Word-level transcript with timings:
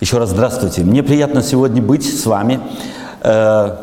Еще 0.00 0.16
раз 0.16 0.30
здравствуйте. 0.30 0.80
Мне 0.80 1.02
приятно 1.02 1.42
сегодня 1.42 1.82
быть 1.82 2.04
с 2.04 2.24
вами. 2.24 2.58
Э, 3.20 3.76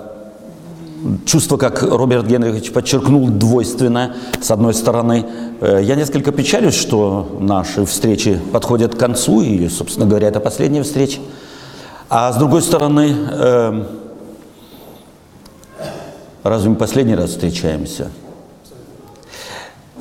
чувство, 1.28 1.58
как 1.58 1.84
Роберт 1.84 2.26
Генрихович 2.26 2.72
подчеркнул, 2.72 3.28
двойственное. 3.28 4.16
С 4.42 4.50
одной 4.50 4.74
стороны, 4.74 5.28
э, 5.62 5.82
я 5.84 5.94
несколько 5.94 6.32
печалюсь, 6.32 6.74
что 6.74 7.38
наши 7.40 7.86
встречи 7.86 8.40
подходят 8.52 8.96
к 8.96 8.98
концу, 8.98 9.42
и, 9.42 9.70
собственно 9.70 10.08
говоря, 10.08 10.30
это 10.30 10.40
последняя 10.40 10.82
встреча. 10.82 11.20
А 12.10 12.34
с 12.34 12.38
другой 12.38 12.64
стороны, 12.64 13.16
э, 13.30 13.84
разве 16.42 16.72
мы 16.72 16.78
последний 16.78 17.14
раз 17.14 17.30
встречаемся? 17.30 18.10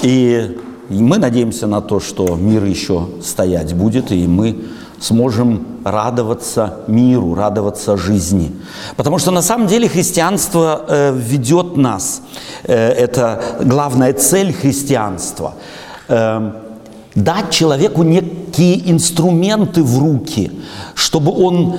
И 0.00 0.58
мы 0.88 1.18
надеемся 1.18 1.66
на 1.66 1.82
то, 1.82 2.00
что 2.00 2.36
мир 2.36 2.64
еще 2.64 3.06
стоять 3.22 3.74
будет, 3.74 4.12
и 4.12 4.26
мы 4.26 4.64
сможем 5.06 5.66
радоваться 5.84 6.80
миру, 6.88 7.34
радоваться 7.34 7.96
жизни. 7.96 8.52
Потому 8.96 9.18
что 9.18 9.30
на 9.30 9.42
самом 9.42 9.66
деле 9.66 9.88
христианство 9.88 10.84
э, 10.88 11.12
ведет 11.16 11.76
нас, 11.76 12.22
э, 12.64 12.74
это 12.74 13.40
главная 13.60 14.12
цель 14.12 14.52
христианства, 14.52 15.54
э, 16.08 16.52
дать 17.14 17.50
человеку 17.50 18.02
некие 18.02 18.90
инструменты 18.90 19.82
в 19.82 19.98
руки, 19.98 20.50
чтобы 20.94 21.32
он 21.32 21.76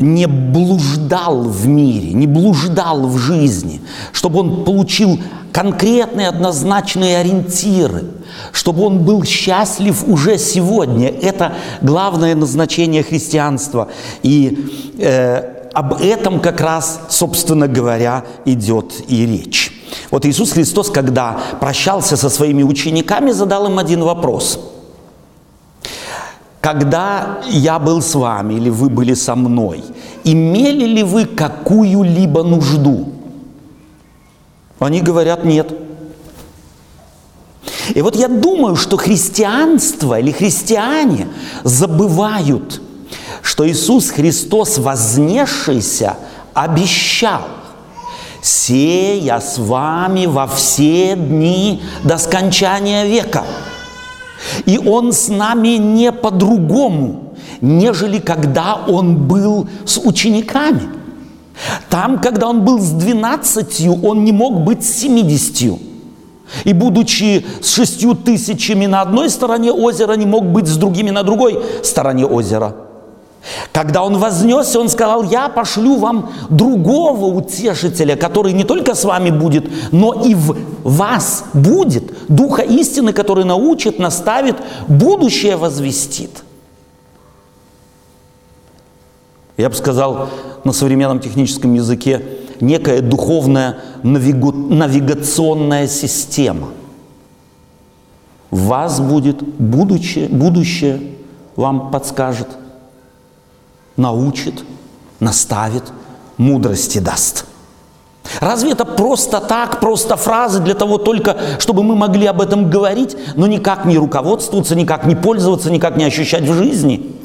не 0.00 0.26
блуждал 0.26 1.42
в 1.42 1.68
мире, 1.68 2.14
не 2.14 2.26
блуждал 2.26 3.06
в 3.06 3.18
жизни, 3.18 3.82
чтобы 4.12 4.40
он 4.40 4.64
получил 4.64 5.20
конкретные 5.52 6.28
однозначные 6.28 7.18
ориентиры, 7.18 8.04
чтобы 8.50 8.82
он 8.84 9.00
был 9.00 9.24
счастлив 9.24 10.02
уже 10.08 10.38
сегодня. 10.38 11.08
Это 11.08 11.52
главное 11.82 12.34
назначение 12.34 13.02
христианства. 13.02 13.88
И 14.22 14.94
э, 14.98 15.68
об 15.74 16.00
этом 16.00 16.40
как 16.40 16.62
раз, 16.62 17.02
собственно 17.10 17.68
говоря, 17.68 18.24
идет 18.46 18.94
и 19.06 19.26
речь. 19.26 19.70
Вот 20.10 20.24
Иисус 20.24 20.52
Христос, 20.52 20.88
когда 20.88 21.38
прощался 21.60 22.16
со 22.16 22.30
своими 22.30 22.62
учениками, 22.62 23.32
задал 23.32 23.66
им 23.66 23.78
один 23.78 24.02
вопрос– 24.02 24.58
когда 26.60 27.40
я 27.48 27.78
был 27.78 28.02
с 28.02 28.14
вами 28.14 28.54
или 28.54 28.68
вы 28.68 28.90
были 28.90 29.14
со 29.14 29.34
мной, 29.34 29.82
имели 30.24 30.84
ли 30.84 31.02
вы 31.02 31.24
какую-либо 31.24 32.42
нужду? 32.42 33.12
Они 34.78 35.00
говорят, 35.00 35.44
нет. 35.44 35.72
И 37.94 38.02
вот 38.02 38.14
я 38.14 38.28
думаю, 38.28 38.76
что 38.76 38.96
христианство 38.96 40.20
или 40.20 40.32
христиане 40.32 41.28
забывают, 41.64 42.80
что 43.42 43.68
Иисус 43.68 44.10
Христос, 44.10 44.78
вознесшийся, 44.78 46.16
обещал, 46.52 47.42
«Сея 48.42 49.40
с 49.40 49.58
вами 49.58 50.26
во 50.26 50.46
все 50.46 51.14
дни 51.14 51.82
до 52.04 52.16
скончания 52.16 53.04
века». 53.04 53.44
И 54.66 54.78
Он 54.78 55.12
с 55.12 55.28
нами 55.28 55.78
не 55.78 56.12
по-другому, 56.12 57.34
нежели 57.60 58.18
когда 58.18 58.74
Он 58.88 59.16
был 59.16 59.68
с 59.84 59.98
учениками. 59.98 60.82
Там, 61.88 62.20
когда 62.20 62.48
Он 62.48 62.64
был 62.64 62.78
с 62.78 62.90
двенадцатью, 62.90 64.02
Он 64.02 64.24
не 64.24 64.32
мог 64.32 64.64
быть 64.64 64.84
с 64.84 65.00
семидесятью. 65.00 65.78
И 66.64 66.72
будучи 66.72 67.44
с 67.62 67.74
шестью 67.74 68.14
тысячами 68.14 68.86
на 68.86 69.02
одной 69.02 69.30
стороне 69.30 69.72
озера, 69.72 70.14
не 70.14 70.26
мог 70.26 70.44
быть 70.46 70.66
с 70.66 70.76
другими 70.76 71.10
на 71.10 71.22
другой 71.22 71.62
стороне 71.82 72.26
озера– 72.26 72.74
когда 73.72 74.02
он 74.02 74.18
вознесся, 74.18 74.80
он 74.80 74.88
сказал, 74.88 75.22
я 75.24 75.48
пошлю 75.48 75.96
вам 75.96 76.30
другого 76.50 77.26
утешителя, 77.26 78.16
который 78.16 78.52
не 78.52 78.64
только 78.64 78.94
с 78.94 79.04
вами 79.04 79.30
будет, 79.30 79.70
но 79.92 80.12
и 80.12 80.34
в 80.34 80.56
вас 80.84 81.44
будет, 81.54 82.12
Духа 82.28 82.62
истины, 82.62 83.12
который 83.12 83.44
научит, 83.44 83.98
наставит, 83.98 84.56
будущее 84.88 85.56
возвестит. 85.56 86.44
Я 89.56 89.68
бы 89.68 89.74
сказал 89.74 90.28
на 90.64 90.72
современном 90.72 91.20
техническом 91.20 91.74
языке, 91.74 92.22
некая 92.60 93.00
духовная 93.00 93.78
навигу... 94.02 94.52
навигационная 94.52 95.86
система. 95.86 96.68
В 98.50 98.66
вас 98.66 99.00
будет 99.00 99.42
будущее, 99.42 100.28
будущее 100.28 101.00
вам 101.56 101.90
подскажет– 101.90 102.48
научит, 104.00 104.64
наставит, 105.20 105.84
мудрости 106.36 106.98
даст. 106.98 107.44
Разве 108.40 108.72
это 108.72 108.84
просто 108.84 109.40
так, 109.40 109.80
просто 109.80 110.16
фразы 110.16 110.60
для 110.60 110.74
того 110.74 110.98
только, 110.98 111.36
чтобы 111.58 111.82
мы 111.82 111.96
могли 111.96 112.26
об 112.26 112.40
этом 112.40 112.70
говорить, 112.70 113.16
но 113.34 113.46
никак 113.46 113.84
не 113.84 113.98
руководствоваться, 113.98 114.74
никак 114.74 115.04
не 115.04 115.16
пользоваться, 115.16 115.70
никак 115.70 115.96
не 115.96 116.04
ощущать 116.04 116.42
в 116.42 116.54
жизни? 116.54 117.16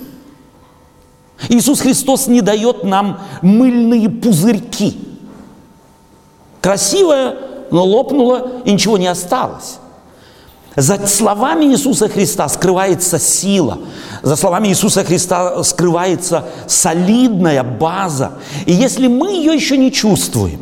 Иисус 1.49 1.81
Христос 1.81 2.27
не 2.27 2.41
дает 2.41 2.83
нам 2.83 3.19
мыльные 3.41 4.09
пузырьки. 4.09 4.97
Красивое, 6.61 7.35
но 7.71 7.85
лопнуло, 7.85 8.61
и 8.65 8.71
ничего 8.71 8.97
не 8.97 9.07
осталось. 9.07 9.77
За 10.75 11.07
словами 11.07 11.65
Иисуса 11.65 12.09
Христа 12.09 12.49
скрывается 12.49 13.17
сила. 13.17 13.79
За 14.21 14.35
словами 14.35 14.67
Иисуса 14.67 15.05
Христа 15.05 15.63
скрывается 15.63 16.45
солидная 16.67 17.63
база. 17.63 18.33
И 18.65 18.73
если 18.73 19.07
мы 19.07 19.31
ее 19.31 19.53
еще 19.53 19.77
не 19.77 19.91
чувствуем, 19.91 20.59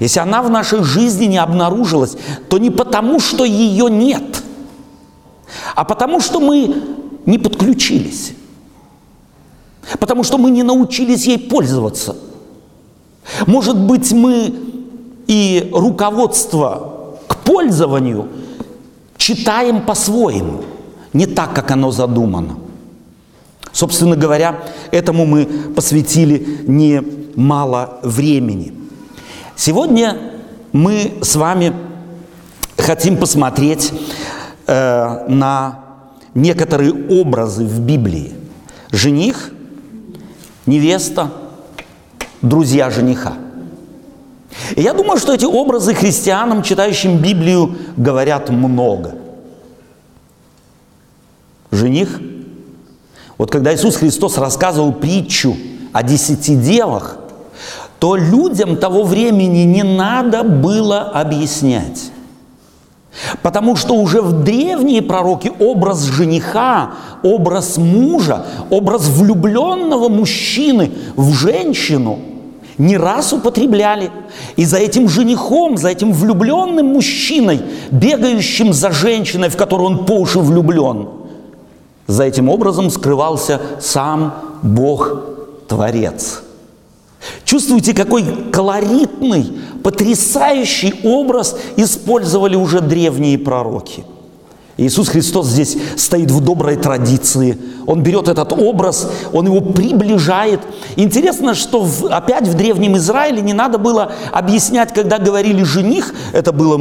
если 0.00 0.18
она 0.18 0.42
в 0.42 0.50
нашей 0.50 0.82
жизни 0.82 1.26
не 1.26 1.38
обнаружилась, 1.38 2.16
то 2.48 2.58
не 2.58 2.70
потому, 2.70 3.20
что 3.20 3.44
ее 3.44 3.88
нет, 3.88 4.42
а 5.76 5.84
потому, 5.84 6.20
что 6.20 6.40
мы 6.40 6.74
не 7.24 7.38
подключились. 7.38 8.32
Потому 10.00 10.24
что 10.24 10.38
мы 10.38 10.50
не 10.50 10.62
научились 10.64 11.26
ей 11.26 11.38
пользоваться. 11.38 12.16
Может 13.46 13.76
быть, 13.76 14.12
мы 14.12 14.54
и 15.28 15.70
руководство 15.72 17.18
к 17.28 17.36
пользованию– 17.36 18.28
читаем 19.22 19.82
по-своему, 19.82 20.64
не 21.12 21.26
так, 21.26 21.54
как 21.54 21.70
оно 21.70 21.92
задумано. 21.92 22.56
Собственно 23.70 24.16
говоря, 24.16 24.58
этому 24.90 25.24
мы 25.24 25.46
посвятили 25.76 26.64
немало 26.66 28.00
времени. 28.02 28.74
Сегодня 29.54 30.18
мы 30.72 31.18
с 31.22 31.36
вами 31.36 31.72
хотим 32.76 33.16
посмотреть 33.16 33.92
э, 34.66 35.26
на 35.28 35.78
некоторые 36.34 36.92
образы 37.08 37.64
в 37.64 37.78
Библии. 37.78 38.32
Жених, 38.90 39.52
невеста, 40.66 41.30
друзья 42.42 42.90
жениха– 42.90 43.34
и 44.76 44.82
я 44.82 44.92
думаю, 44.92 45.18
что 45.18 45.32
эти 45.32 45.44
образы 45.44 45.94
христианам, 45.94 46.62
читающим 46.62 47.18
Библию, 47.18 47.76
говорят 47.96 48.50
много. 48.50 49.14
Жених. 51.70 52.20
Вот 53.38 53.50
когда 53.50 53.74
Иисус 53.74 53.96
Христос 53.96 54.36
рассказывал 54.38 54.92
притчу 54.92 55.56
о 55.92 56.02
десяти 56.02 56.54
девах, 56.54 57.18
то 57.98 58.16
людям 58.16 58.76
того 58.76 59.04
времени 59.04 59.60
не 59.60 59.82
надо 59.82 60.42
было 60.42 61.00
объяснять. 61.00 62.10
Потому 63.42 63.76
что 63.76 63.94
уже 63.94 64.22
в 64.22 64.42
древние 64.42 65.02
пророки 65.02 65.52
образ 65.58 66.04
жениха, 66.04 66.92
образ 67.22 67.76
мужа, 67.76 68.46
образ 68.70 69.06
влюбленного 69.08 70.08
мужчины 70.08 70.92
в 71.16 71.32
женщину– 71.32 72.18
не 72.78 72.96
раз 72.96 73.32
употребляли. 73.32 74.10
И 74.56 74.64
за 74.64 74.78
этим 74.78 75.08
женихом, 75.08 75.76
за 75.76 75.88
этим 75.88 76.12
влюбленным 76.12 76.86
мужчиной, 76.86 77.62
бегающим 77.90 78.72
за 78.72 78.90
женщиной, 78.90 79.48
в 79.48 79.56
которую 79.56 79.90
он 79.90 80.06
по 80.06 80.12
уши 80.12 80.38
влюблен, 80.38 81.08
за 82.06 82.24
этим 82.24 82.48
образом 82.48 82.90
скрывался 82.90 83.60
сам 83.80 84.34
Бог-творец. 84.62 86.42
Чувствуете, 87.44 87.94
какой 87.94 88.24
колоритный, 88.50 89.58
потрясающий 89.84 90.94
образ 91.04 91.56
использовали 91.76 92.56
уже 92.56 92.80
древние 92.80 93.38
пророки– 93.38 94.04
Иисус 94.78 95.08
Христос 95.08 95.48
здесь 95.48 95.76
стоит 95.96 96.30
в 96.30 96.40
доброй 96.40 96.76
традиции. 96.76 97.58
Он 97.86 98.02
берет 98.02 98.28
этот 98.28 98.52
образ, 98.52 99.10
он 99.32 99.46
его 99.46 99.60
приближает. 99.60 100.60
Интересно, 100.96 101.54
что 101.54 101.82
в, 101.82 102.06
опять 102.06 102.48
в 102.48 102.54
Древнем 102.54 102.96
Израиле 102.96 103.42
не 103.42 103.52
надо 103.52 103.76
было 103.76 104.12
объяснять, 104.32 104.94
когда 104.94 105.18
говорили 105.18 105.62
«жених», 105.62 106.14
это 106.32 106.52
было, 106.52 106.78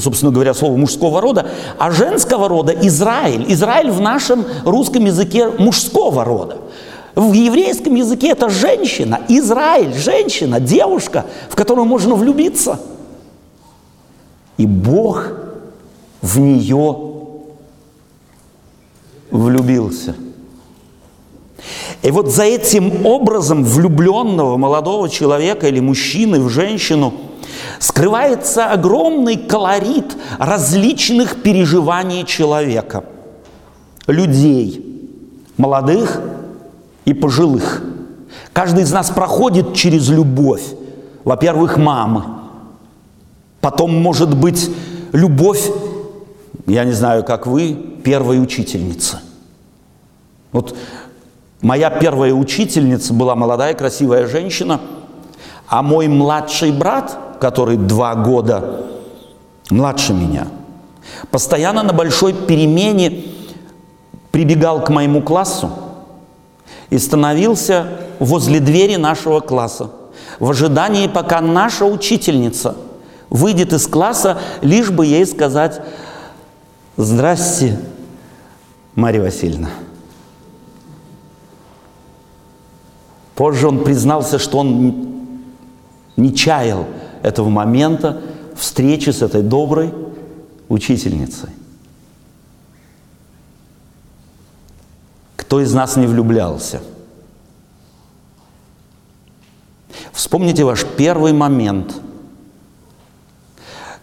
собственно 0.00 0.32
говоря, 0.32 0.54
слово 0.54 0.76
мужского 0.76 1.20
рода, 1.20 1.46
а 1.78 1.90
женского 1.90 2.48
рода– 2.48 2.72
Израиль. 2.82 3.44
Израиль 3.48 3.90
в 3.90 4.00
нашем 4.00 4.46
русском 4.64 5.04
языке 5.04 5.48
мужского 5.58 6.24
рода. 6.24 6.58
В 7.14 7.32
еврейском 7.32 7.94
языке 7.94 8.30
это 8.30 8.48
женщина, 8.48 9.20
Израиль, 9.28 9.94
женщина, 9.94 10.60
девушка, 10.60 11.26
в 11.50 11.56
которую 11.56 11.84
можно 11.84 12.14
влюбиться. 12.14 12.80
И 14.56 14.66
Бог 14.66 15.43
в 16.24 16.38
нее 16.40 16.96
влюбился. 19.30 20.16
И 22.02 22.10
вот 22.10 22.28
за 22.28 22.44
этим 22.44 23.04
образом 23.04 23.62
влюбленного 23.62 24.56
молодого 24.56 25.10
человека 25.10 25.68
или 25.68 25.80
мужчины 25.80 26.40
в 26.40 26.48
женщину 26.48 27.12
скрывается 27.78 28.70
огромный 28.70 29.36
колорит 29.36 30.16
различных 30.38 31.42
переживаний 31.42 32.24
человека, 32.24 33.04
людей, 34.06 34.82
молодых 35.58 36.22
и 37.04 37.12
пожилых. 37.12 37.82
Каждый 38.54 38.84
из 38.84 38.92
нас 38.92 39.10
проходит 39.10 39.74
через 39.74 40.08
любовь. 40.08 40.64
Во-первых, 41.22 41.76
мамы. 41.76 42.24
Потом, 43.60 43.94
может 44.00 44.34
быть, 44.34 44.70
любовь, 45.12 45.70
я 46.66 46.84
не 46.84 46.92
знаю, 46.92 47.24
как 47.24 47.46
вы, 47.46 47.74
первой 48.04 48.42
учительницы. 48.42 49.18
Вот 50.52 50.76
моя 51.60 51.90
первая 51.90 52.32
учительница 52.32 53.12
была 53.12 53.34
молодая, 53.34 53.74
красивая 53.74 54.26
женщина, 54.26 54.80
а 55.68 55.82
мой 55.82 56.08
младший 56.08 56.72
брат, 56.72 57.18
который 57.40 57.76
два 57.76 58.14
года 58.14 58.86
младше 59.70 60.14
меня, 60.14 60.48
постоянно 61.30 61.82
на 61.82 61.92
большой 61.92 62.32
перемене 62.32 63.24
прибегал 64.30 64.82
к 64.84 64.90
моему 64.90 65.22
классу 65.22 65.70
и 66.90 66.98
становился 66.98 67.86
возле 68.18 68.60
двери 68.60 68.96
нашего 68.96 69.40
класса 69.40 69.90
в 70.38 70.50
ожидании, 70.50 71.08
пока 71.08 71.40
наша 71.40 71.84
учительница 71.84 72.76
выйдет 73.30 73.72
из 73.72 73.86
класса, 73.86 74.38
лишь 74.62 74.90
бы 74.90 75.06
ей 75.06 75.26
сказать 75.26 75.80
«Здрасте, 76.96 77.78
Марья 78.94 79.22
Васильевна». 79.22 79.70
Позже 83.34 83.66
он 83.66 83.82
признался, 83.82 84.38
что 84.38 84.58
он 84.58 85.08
не 86.16 86.34
чаял 86.34 86.86
этого 87.22 87.48
момента 87.48 88.22
встречи 88.54 89.10
с 89.10 89.22
этой 89.22 89.42
доброй 89.42 89.92
учительницей. 90.68 91.50
Кто 95.34 95.60
из 95.60 95.74
нас 95.74 95.96
не 95.96 96.06
влюблялся? 96.06 96.80
Вспомните 100.12 100.62
ваш 100.64 100.84
первый 100.96 101.32
момент, 101.32 101.96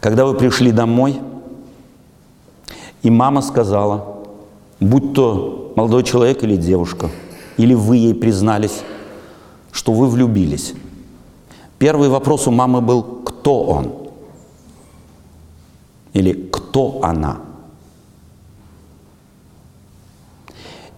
когда 0.02 0.26
вы 0.26 0.38
пришли 0.38 0.74
домой, 0.74 1.22
и 3.03 3.09
мама 3.09 3.42
сказала, 3.42 4.18
будь 4.80 5.13
то 5.13 5.74
молодой 5.75 6.03
человек 6.03 6.44
или 6.44 6.56
девушка, 6.56 7.09
или 7.57 7.74
вы 7.74 7.98
ей 7.98 8.13
признались, 8.13 8.81
что 9.71 9.94
вы 9.94 10.07
влюбились. 10.07 10.74
Первый 11.80 12.09
вопрос 12.09 12.48
у 12.48 12.51
мамы 12.51 12.81
был, 12.81 13.01
кто 13.03 13.63
он? 13.63 13.94
Или 16.13 16.33
кто 16.33 17.00
она? 17.01 17.38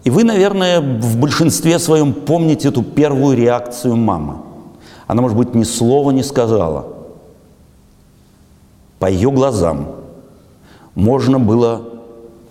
И 0.02 0.10
вы, 0.10 0.24
наверное, 0.24 0.80
в 0.80 1.18
большинстве 1.18 1.78
своем 1.78 2.12
помните 2.12 2.68
эту 2.68 2.82
первую 2.82 3.36
реакцию 3.36 3.96
мамы. 3.96 4.36
Она, 5.06 5.22
может 5.22 5.36
быть, 5.36 5.54
ни 5.54 5.64
слова 5.64 6.10
не 6.10 6.22
сказала. 6.22 6.86
По 8.98 9.10
ее 9.10 9.30
глазам 9.30 9.86
можно 10.94 11.40
было 11.40 11.93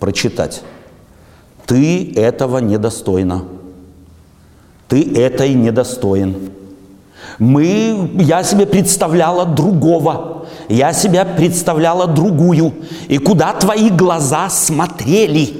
прочитать. 0.04 0.60
Ты 1.64 2.12
этого 2.14 2.58
недостойна. 2.58 3.44
Ты 4.86 5.14
этой 5.18 5.54
недостоин. 5.54 6.50
Мы, 7.38 8.10
я 8.18 8.44
себе 8.44 8.66
представляла 8.66 9.46
другого, 9.46 10.44
я 10.68 10.92
себя 10.92 11.24
представляла 11.24 12.06
другую. 12.06 12.74
И 13.08 13.16
куда 13.16 13.54
твои 13.54 13.88
глаза 13.88 14.50
смотрели? 14.50 15.54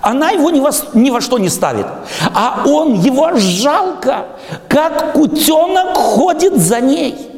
Она 0.00 0.30
его 0.30 0.50
ни 0.50 0.60
во, 0.60 0.70
ни 0.94 1.10
во 1.10 1.20
что 1.20 1.38
не 1.38 1.48
ставит, 1.48 1.86
а 2.34 2.62
он 2.66 2.94
его 2.94 3.36
жалко, 3.36 4.26
как 4.68 5.12
кутенок 5.12 5.96
ходит 5.96 6.56
за 6.56 6.80
ней. 6.80 7.31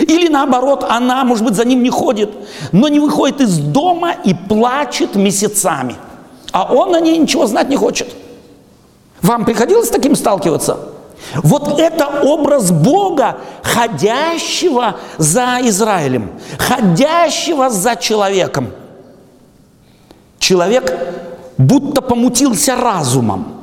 Или 0.00 0.28
наоборот, 0.28 0.84
она, 0.88 1.24
может 1.24 1.44
быть, 1.44 1.54
за 1.54 1.64
ним 1.64 1.82
не 1.82 1.90
ходит, 1.90 2.30
но 2.72 2.88
не 2.88 3.00
выходит 3.00 3.40
из 3.40 3.58
дома 3.58 4.12
и 4.24 4.34
плачет 4.34 5.14
месяцами. 5.14 5.96
А 6.52 6.72
он 6.72 6.94
о 6.94 7.00
ней 7.00 7.18
ничего 7.18 7.46
знать 7.46 7.68
не 7.68 7.76
хочет. 7.76 8.08
Вам 9.22 9.44
приходилось 9.44 9.88
с 9.88 9.90
таким 9.90 10.16
сталкиваться? 10.16 10.78
Вот 11.42 11.78
это 11.78 12.22
образ 12.22 12.70
Бога, 12.70 13.38
ходящего 13.62 14.96
за 15.18 15.58
Израилем, 15.62 16.30
ходящего 16.58 17.68
за 17.68 17.94
человеком. 17.96 18.70
Человек 20.38 20.96
будто 21.58 22.00
помутился 22.00 22.74
разумом. 22.74 23.60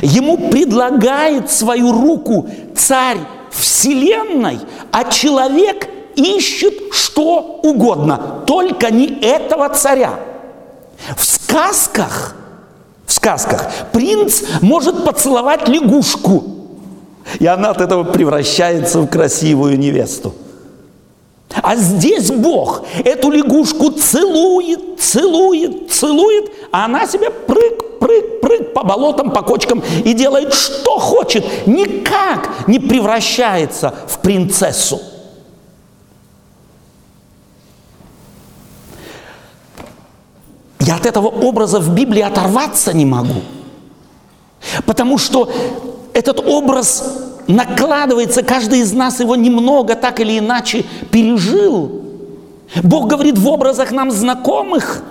Ему 0.00 0.50
предлагает 0.50 1.50
свою 1.50 1.92
руку 1.92 2.48
царь 2.74 3.18
Вселенной, 3.52 4.60
а 4.90 5.04
человек 5.04 5.88
ищет 6.16 6.92
что 6.92 7.60
угодно, 7.62 8.42
только 8.46 8.90
не 8.90 9.06
этого 9.22 9.68
царя. 9.70 10.18
В 11.16 11.24
сказках– 11.24 12.36
в 13.06 13.14
сказках. 13.14 13.68
Принц 13.92 14.42
может 14.62 15.04
поцеловать 15.04 15.68
лягушку, 15.68 16.44
и 17.38 17.46
она 17.46 17.68
от 17.70 17.80
этого 17.82 18.04
превращается 18.04 19.00
в 19.00 19.06
красивую 19.06 19.78
невесту. 19.78 20.34
А 21.60 21.76
здесь 21.76 22.30
Бог 22.30 22.84
эту 23.04 23.30
лягушку 23.30 23.90
целует, 23.90 25.00
целует, 25.00 25.90
целует, 25.90 26.50
а 26.70 26.86
она 26.86 27.06
себе 27.06 27.30
прыг, 27.30 27.98
прыг, 27.98 28.40
прыг 28.40 28.72
по 28.72 28.84
болотам, 28.84 29.30
по 29.30 29.42
кочкам 29.42 29.82
и 30.04 30.14
делает, 30.14 30.54
что 30.54 30.98
хочет. 30.98 31.44
Никак 31.66 32.68
не 32.68 32.78
превращается 32.78 33.94
в 34.08 34.20
принцессу. 34.20 35.00
Я 40.80 40.96
от 40.96 41.06
этого 41.06 41.28
образа 41.28 41.78
в 41.78 41.94
Библии 41.94 42.22
оторваться 42.22 42.92
не 42.92 43.04
могу. 43.04 43.42
Потому 44.84 45.18
что 45.18 45.50
этот 46.12 46.40
образ 46.40 47.04
накладывается, 47.46 48.42
каждый 48.42 48.80
из 48.80 48.92
нас 48.92 49.20
его 49.20 49.36
немного 49.36 49.94
так 49.94 50.18
или 50.20 50.38
иначе 50.38 50.84
пережил. 51.10 52.02
Бог 52.82 53.08
говорит 53.08 53.38
в 53.38 53.48
образах 53.48 53.90
нам 53.90 54.10
знакомых. 54.10 55.02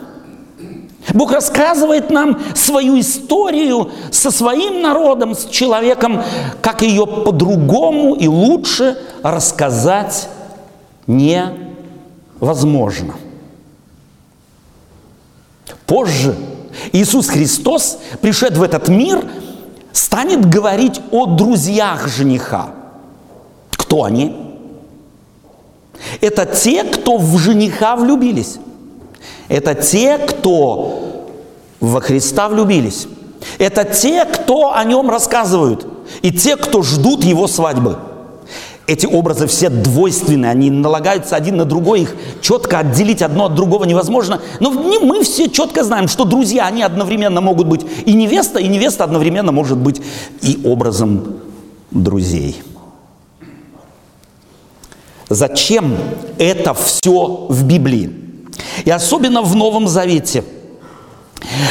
Бог 1.13 1.31
рассказывает 1.31 2.11
нам 2.11 2.39
свою 2.55 2.99
историю 2.99 3.91
со 4.11 4.31
своим 4.31 4.81
народом, 4.81 5.35
с 5.35 5.45
человеком, 5.45 6.23
как 6.61 6.81
ее 6.83 7.05
по-другому 7.07 8.15
и 8.15 8.27
лучше 8.27 8.97
рассказать 9.23 10.27
невозможно. 11.07 13.15
Позже 15.85 16.35
Иисус 16.93 17.29
Христос, 17.29 17.99
пришед 18.21 18.57
в 18.57 18.63
этот 18.63 18.87
мир, 18.87 19.23
станет 19.91 20.47
говорить 20.47 21.01
о 21.11 21.25
друзьях 21.25 22.07
жениха. 22.07 22.69
Кто 23.71 24.03
они? 24.03 24.35
Это 26.19 26.45
те, 26.45 26.83
кто 26.83 27.17
в 27.17 27.37
жениха 27.37 27.95
влюбились. 27.95 28.57
Это 29.47 29.75
те, 29.75 30.17
кто 30.17 31.27
во 31.79 32.01
Христа 32.01 32.49
влюбились. 32.49 33.07
Это 33.57 33.83
те, 33.85 34.25
кто 34.25 34.73
о 34.73 34.83
нем 34.83 35.09
рассказывают. 35.09 35.87
И 36.21 36.31
те, 36.31 36.57
кто 36.57 36.81
ждут 36.81 37.23
его 37.23 37.47
свадьбы– 37.47 37.97
эти 38.87 39.05
образы 39.05 39.47
все 39.47 39.69
двойственные, 39.69 40.51
они 40.51 40.69
налагаются 40.69 41.35
один 41.35 41.57
на 41.57 41.65
другой, 41.65 42.01
их 42.01 42.15
четко 42.41 42.79
отделить 42.79 43.21
одно 43.21 43.45
от 43.45 43.55
другого 43.55 43.85
невозможно. 43.85 44.41
Но 44.59 44.71
мы 44.71 45.23
все 45.23 45.49
четко 45.49 45.83
знаем, 45.83 46.07
что 46.07 46.25
друзья, 46.25 46.65
они 46.65 46.83
одновременно 46.83 47.41
могут 47.41 47.67
быть 47.67 47.85
и 48.05 48.13
невеста, 48.13 48.59
и 48.59 48.67
невеста 48.67 49.03
одновременно 49.03 49.51
может 49.51 49.77
быть 49.77 50.01
и 50.41 50.59
образом 50.63 51.37
друзей. 51.91 52.61
Зачем 55.29 55.95
это 56.37 56.73
все 56.73 57.45
в 57.47 57.63
Библии? 57.63 58.11
И 58.83 58.89
особенно 58.89 59.41
в 59.41 59.55
Новом 59.55 59.87
Завете– 59.87 60.43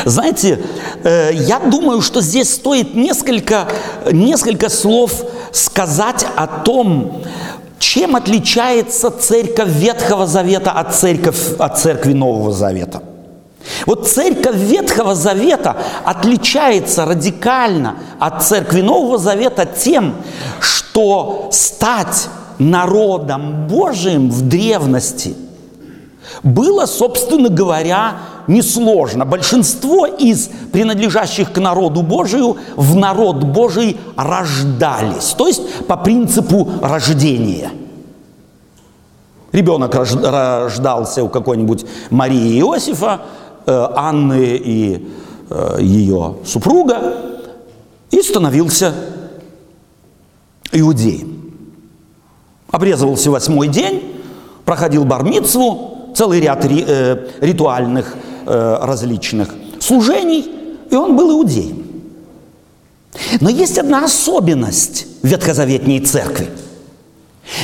знаете, 0.04 0.60
э, 1.04 1.30
я 1.32 1.58
думаю, 1.60 2.00
что 2.00 2.20
здесь 2.20 2.52
стоит 2.52 2.94
несколько, 2.94 3.68
несколько 4.10 4.68
слов 4.68 5.12
сказать 5.52 6.26
о 6.36 6.46
том, 6.46 7.22
чем 7.78 8.16
отличается 8.16 9.10
церковь 9.10 9.68
Ветхого 9.68 10.26
Завета 10.26 10.72
от, 10.72 10.94
церковь, 10.94 11.38
от 11.58 11.78
церкви 11.78 12.12
Нового 12.12 12.52
Завета. 12.52 13.02
Вот 13.86 14.08
церковь 14.08 14.56
Ветхого 14.56 15.14
Завета 15.14 15.76
отличается 16.04 17.04
радикально 17.04 17.96
от 18.18 18.42
церкви 18.42 18.80
Нового 18.80 19.18
Завета 19.18 19.66
тем, 19.66 20.14
что 20.60 21.48
стать 21.52 22.28
народом 22.58 23.66
Божиим 23.66 24.30
в 24.30 24.42
древности 24.42 25.34
было, 26.42 26.86
собственно 26.86 27.48
говоря, 27.48 28.18
несложно. 28.46 29.24
Большинство 29.24 30.06
из 30.06 30.50
принадлежащих 30.72 31.52
к 31.52 31.58
народу 31.58 32.02
Божию 32.02 32.56
в 32.76 32.96
народ 32.96 33.44
Божий 33.44 33.98
рождались, 34.16 35.34
то 35.36 35.46
есть 35.46 35.86
по 35.86 35.96
принципу 35.96 36.68
рождения. 36.82 37.70
Ребенок 39.52 39.94
рождался 39.94 41.24
у 41.24 41.28
какой-нибудь 41.28 41.84
Марии 42.10 42.60
Иосифа, 42.60 43.22
э, 43.66 43.88
Анны 43.96 44.56
и 44.56 45.08
э, 45.50 45.78
ее 45.80 46.36
супруга, 46.44 47.16
и 48.10 48.22
становился 48.22 48.94
иудеем. 50.72 51.52
Обрезывался 52.70 53.30
восьмой 53.32 53.66
день, 53.66 54.22
проходил 54.64 55.04
бармицву, 55.04 56.12
целый 56.14 56.40
ряд 56.40 56.64
э, 56.64 57.28
ритуальных 57.40 58.14
различных 58.50 59.54
служений, 59.80 60.50
и 60.90 60.94
он 60.94 61.16
был 61.16 61.30
иудеем. 61.30 61.90
Но 63.40 63.48
есть 63.48 63.78
одна 63.78 64.04
особенность 64.04 65.06
ветхозаветней 65.22 66.00
церкви. 66.00 66.48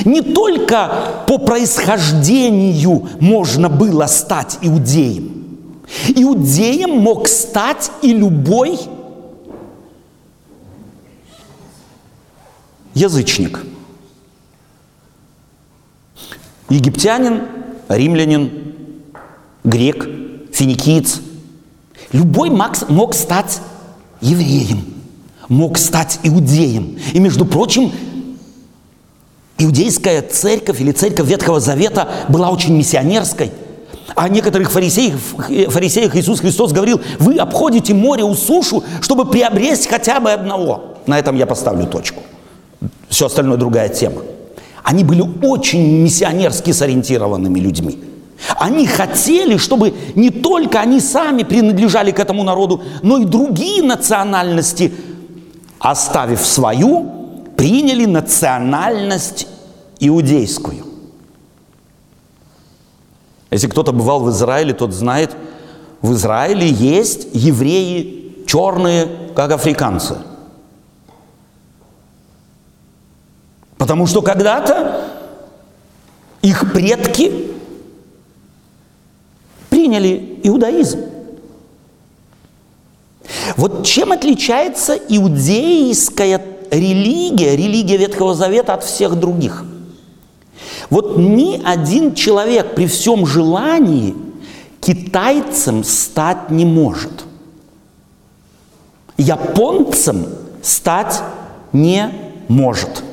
Не 0.05 0.21
только 0.21 1.25
по 1.27 1.39
происхождению 1.39 3.09
можно 3.21 3.69
было 3.69 4.07
стать 4.07 4.59
иудеем. 4.63 5.81
Иудеем 6.09 6.99
мог 6.99 7.29
стать 7.29 7.93
и 8.03 8.13
любой 8.13 8.79
язычник. 12.95 13.65
Египтянин, 16.69 17.43
римлянин, 17.89 18.75
грек– 19.63 20.09
финикиец. 20.57 21.21
Любой 22.13 22.51
Макс 22.51 22.85
мог 22.89 23.15
стать 23.15 23.61
евреем, 24.21 24.85
мог 25.49 25.77
стать 25.79 26.19
иудеем. 26.23 26.99
И, 27.13 27.19
между 27.19 27.45
прочим, 27.45 27.93
иудейская 29.59 30.23
церковь 30.23 30.81
или 30.81 30.93
церковь 30.93 31.29
Ветхого 31.29 31.61
Завета 31.61 32.09
была 32.29 32.51
очень 32.51 32.77
миссионерской. 32.77 33.53
О 34.15 34.29
некоторых 34.29 34.71
фарисеях, 34.71 35.19
фарисеях 35.69 36.17
Иисус 36.17 36.41
Христос 36.41 36.73
говорил, 36.73 37.01
вы 37.19 37.37
обходите 37.37 37.93
море 37.93 38.23
у 38.25 38.35
сушу, 38.35 38.83
чтобы 39.03 39.27
приобрести 39.27 39.89
хотя 39.89 40.21
бы 40.21 40.31
одного. 40.33 40.97
На 41.07 41.19
этом 41.19 41.37
я 41.37 41.47
поставлю 41.47 41.87
точку. 41.87 42.23
Все 43.09 43.27
остальное 43.27 43.59
другая 43.59 43.89
тема. 43.89 44.23
Они 44.83 45.05
были 45.05 45.23
очень 45.43 46.03
миссионерски 46.03 46.71
сориентированными 46.71 47.59
людьми. 47.59 47.99
Они 48.57 48.87
хотели, 48.87 49.57
чтобы 49.57 49.95
не 50.15 50.31
только 50.31 50.81
они 50.81 51.01
сами 51.01 51.43
принадлежали 51.43 52.11
к 52.11 52.19
этому 52.19 52.43
народу, 52.43 52.83
но 53.03 53.19
и 53.19 53.25
другие 53.25 53.83
национальности, 53.83 54.93
оставив 55.79 56.45
свою, 56.45 57.45
приняли 57.57 58.05
национальность 58.05 59.49
иудейскую. 60.01 60.85
Если 63.51 63.69
кто-то 63.69 63.93
бывал 63.93 64.21
в 64.21 64.31
Израиле, 64.31 64.75
тот 64.75 64.93
знает, 64.93 65.35
в 66.03 66.13
Израиле 66.13 66.69
есть 66.69 67.29
евреи 67.33 68.45
черные, 68.47 69.09
как 69.35 69.53
африканцы. 69.53 70.17
Потому 73.79 74.07
что 74.07 74.21
когда-то 74.21 75.05
их 76.43 76.73
предки 76.73 77.56
приняли 79.77 80.41
иудаизм. 80.43 81.01
Вот 83.59 83.85
чем 83.85 84.13
отличается 84.13 84.95
иудейская 84.95 86.41
религия, 86.71 87.55
религия 87.55 87.99
Ветхого 87.99 88.35
Завета 88.35 88.73
от 88.73 88.85
всех 88.85 89.17
других? 89.17 89.67
Вот 90.89 91.19
ни 91.19 91.61
один 91.63 92.15
человек 92.15 92.75
при 92.75 92.87
всем 92.87 93.27
желании 93.27 94.15
китайцем 94.81 95.85
стать 95.85 96.51
не 96.51 96.65
может. 96.65 97.27
Японцем 99.19 100.27
стать 100.63 101.21
не 101.75 102.11
может. 102.49 103.05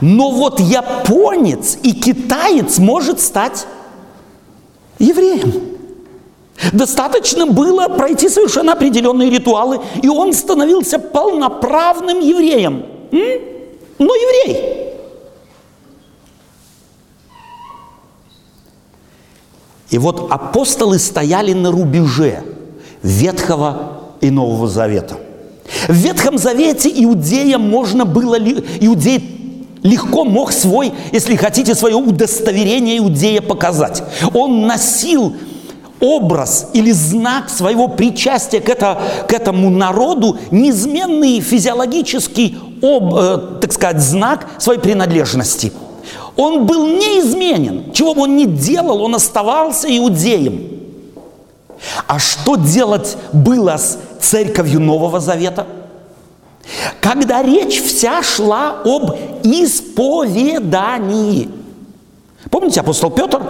Но 0.00 0.32
вот 0.32 0.58
японец 0.58 1.78
и 1.84 1.92
китаец 1.92 2.78
может 2.78 3.20
стать 3.20 3.66
евреем. 5.04 5.52
Достаточно 6.72 7.46
было 7.46 7.88
пройти 7.88 8.28
совершенно 8.28 8.72
определенные 8.72 9.28
ритуалы, 9.28 9.80
и 10.02 10.08
он 10.08 10.32
становился 10.32 10.98
полноправным 10.98 12.20
евреем. 12.20 12.84
Но 13.98 14.14
еврей. 14.14 14.84
И 19.90 19.98
вот 19.98 20.30
апостолы 20.30 20.98
стояли 20.98 21.52
на 21.52 21.70
рубеже 21.70 22.42
Ветхого 23.02 24.00
и 24.20 24.30
Нового 24.30 24.66
Завета. 24.66 25.16
В 25.88 25.92
Ветхом 25.92 26.38
Завете 26.38 26.90
иудеям 27.04 27.62
можно 27.62 28.04
было, 28.04 28.36
иудей 28.36 29.33
легко 29.84 30.24
мог 30.24 30.50
свой, 30.50 30.92
если 31.12 31.36
хотите, 31.36 31.74
свое 31.76 31.94
удостоверение 31.94 32.98
иудея 32.98 33.40
показать. 33.40 34.02
Он 34.32 34.66
носил 34.66 35.36
образ 36.00 36.70
или 36.72 36.90
знак 36.90 37.48
своего 37.48 37.86
причастия 37.88 38.60
к, 38.60 38.68
это, 38.68 39.00
к 39.28 39.32
этому 39.32 39.70
народу, 39.70 40.38
неизменный 40.50 41.40
физиологический, 41.40 42.58
об, 42.82 43.14
э, 43.14 43.38
так 43.60 43.72
сказать, 43.72 44.02
знак 44.02 44.48
своей 44.58 44.80
принадлежности. 44.80 45.72
Он 46.36 46.66
был 46.66 46.86
неизменен. 46.86 47.92
Чего 47.92 48.14
бы 48.14 48.22
он 48.22 48.36
ни 48.36 48.46
делал, 48.46 49.02
он 49.02 49.14
оставался 49.14 49.86
иудеем. 49.96 50.68
А 52.06 52.18
что 52.18 52.56
делать 52.56 53.16
было 53.32 53.76
с 53.76 53.98
церковью 54.20 54.80
Нового 54.80 55.20
Завета? 55.20 55.66
Когда 57.00 57.42
речь 57.42 57.82
вся 57.82 58.22
шла 58.22 58.80
об 58.84 59.12
исповедании. 59.44 61.48
Помните, 62.50 62.80
апостол 62.80 63.10
Петр, 63.10 63.42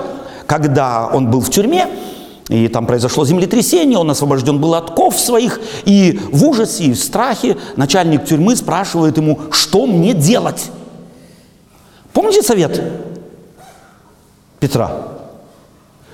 когда 0.46 1.10
он 1.12 1.30
был 1.30 1.40
в 1.40 1.50
тюрьме, 1.50 1.88
и 2.48 2.68
там 2.68 2.86
произошло 2.86 3.24
землетрясение, 3.24 3.98
он 3.98 4.10
освобожден 4.10 4.60
был 4.60 4.74
от 4.74 4.90
ков 4.90 5.18
своих, 5.18 5.60
и 5.84 6.20
в 6.30 6.44
ужасе, 6.44 6.84
и 6.84 6.92
в 6.92 6.98
страхе 6.98 7.56
начальник 7.76 8.26
тюрьмы 8.26 8.54
спрашивает 8.56 9.16
ему, 9.16 9.38
что 9.50 9.86
мне 9.86 10.12
делать? 10.12 10.70
Помните 12.12 12.42
совет 12.42 12.80
Петра? 14.60 15.08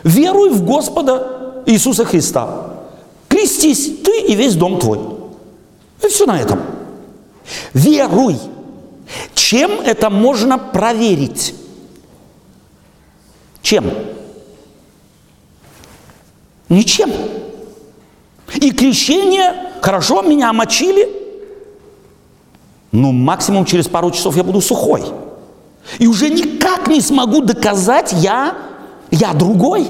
Веруй 0.04 0.50
в 0.50 0.64
Господа 0.64 1.62
Иисуса 1.66 2.04
Христа. 2.04 2.66
Крестись 3.28 3.90
ты 4.04 4.22
и 4.22 4.34
весь 4.34 4.54
дом 4.54 4.78
твой. 4.78 5.00
И 6.02 6.08
все 6.08 6.26
на 6.26 6.40
этом. 6.40 6.60
Веруй. 7.74 8.36
Чем 9.34 9.80
это 9.80 10.10
можно 10.10 10.58
проверить? 10.58 11.54
Чем? 13.62 13.90
Ничем. 16.68 17.10
И 18.54 18.70
крещение, 18.72 19.72
хорошо, 19.80 20.22
меня 20.22 20.50
омочили, 20.50 21.08
но 22.92 23.12
максимум 23.12 23.64
через 23.64 23.88
пару 23.88 24.10
часов 24.10 24.36
я 24.36 24.44
буду 24.44 24.60
сухой. 24.60 25.02
И 25.98 26.06
уже 26.06 26.28
никак 26.28 26.88
не 26.88 27.00
смогу 27.00 27.40
доказать, 27.42 28.12
я, 28.12 28.56
я 29.10 29.32
другой. 29.32 29.88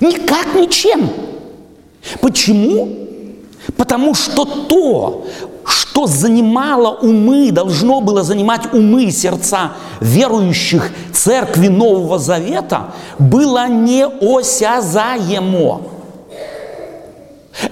Никак 0.00 0.54
ничем. 0.54 1.10
Почему? 2.20 2.88
Потому 3.76 4.14
что 4.14 4.44
то, 4.44 5.26
что 5.66 6.06
занимало 6.06 6.90
умы, 6.90 7.50
должно 7.52 8.00
было 8.00 8.22
занимать 8.22 8.72
умы 8.72 9.04
и 9.04 9.10
сердца 9.10 9.72
верующих 10.00 10.90
церкви 11.12 11.68
Нового 11.68 12.18
Завета, 12.18 12.94
было 13.18 13.68
неосязаемо. 13.68 15.02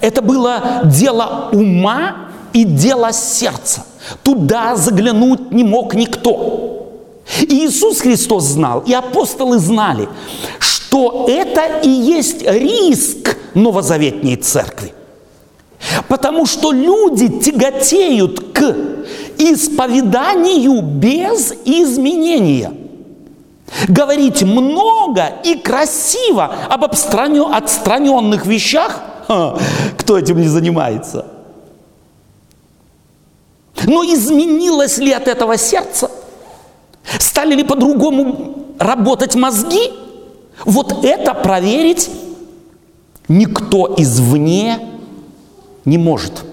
Это 0.01 0.21
было 0.21 0.81
дело 0.85 1.49
ума 1.51 2.29
и 2.53 2.63
дело 2.63 3.11
сердца. 3.11 3.83
Туда 4.23 4.75
заглянуть 4.75 5.51
не 5.51 5.63
мог 5.63 5.93
никто. 5.93 6.89
И 7.41 7.65
Иисус 7.67 7.99
Христос 8.01 8.43
знал, 8.43 8.83
и 8.85 8.93
апостолы 8.93 9.59
знали, 9.59 10.09
что 10.59 11.25
это 11.27 11.79
и 11.81 11.89
есть 11.89 12.41
риск 12.43 13.37
новозаветней 13.53 14.35
церкви– 14.37 14.93
Потому 16.07 16.45
что 16.45 16.71
люди 16.71 17.27
тяготеют 17.27 18.53
к 18.53 18.75
исповеданию 19.37 20.81
без 20.81 21.53
изменения. 21.65 22.73
Говорить 23.87 24.43
много 24.43 25.33
и 25.43 25.55
красиво 25.55 26.53
об 26.69 26.83
отстраненных 26.85 28.45
вещах, 28.45 29.01
кто 29.97 30.17
этим 30.17 30.39
не 30.39 30.47
занимается. 30.47 31.25
Но 33.85 34.03
изменилось 34.03 34.97
ли 34.99 35.11
от 35.11 35.27
этого 35.27 35.57
сердце? 35.57 36.09
Стали 37.19 37.55
ли 37.55 37.63
по-другому 37.63 38.75
работать 38.79 39.35
мозги? 39.35 39.91
Вот 40.65 41.03
это 41.03 41.33
проверить 41.33 42.09
никто 43.27 43.93
извне 43.97 44.79
не 45.85 45.97
может. 45.97 46.43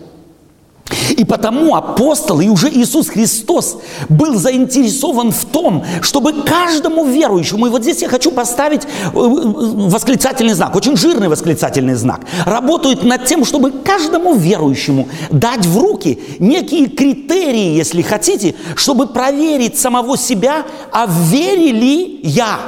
И 1.11 1.25
потому 1.25 1.77
апостол 1.77 2.40
и 2.40 2.49
уже 2.49 2.69
Иисус 2.71 3.09
Христос 3.09 3.79
был 4.09 4.35
заинтересован 4.35 5.31
в 5.31 5.45
том, 5.45 5.85
чтобы 6.03 6.43
каждому 6.43 7.05
верующему, 7.05 7.66
и 7.66 7.71
вот 7.71 7.83
здесь 7.83 8.03
я 8.03 8.09
хочу 8.09 8.33
поставить 8.33 8.83
э, 8.85 8.88
восклицательный 9.12 10.55
знак, 10.55 10.75
очень 10.75 10.97
жирный 10.97 11.29
восклицательный 11.29 11.95
знак, 11.95 12.23
работают 12.45 13.05
над 13.05 13.25
тем, 13.27 13.45
чтобы 13.45 13.71
каждому 13.71 14.35
верующему 14.35 15.09
дать 15.31 15.64
в 15.64 15.79
руки 15.79 16.21
некие 16.38 16.88
критерии, 16.88 17.77
если 17.77 18.03
хотите, 18.03 18.55
чтобы 18.75 19.07
проверить 19.07 19.79
самого 19.79 20.16
себя, 20.16 20.64
а 20.90 21.07
вере 21.07 21.73
ли 21.73 22.21
я. 22.25 22.59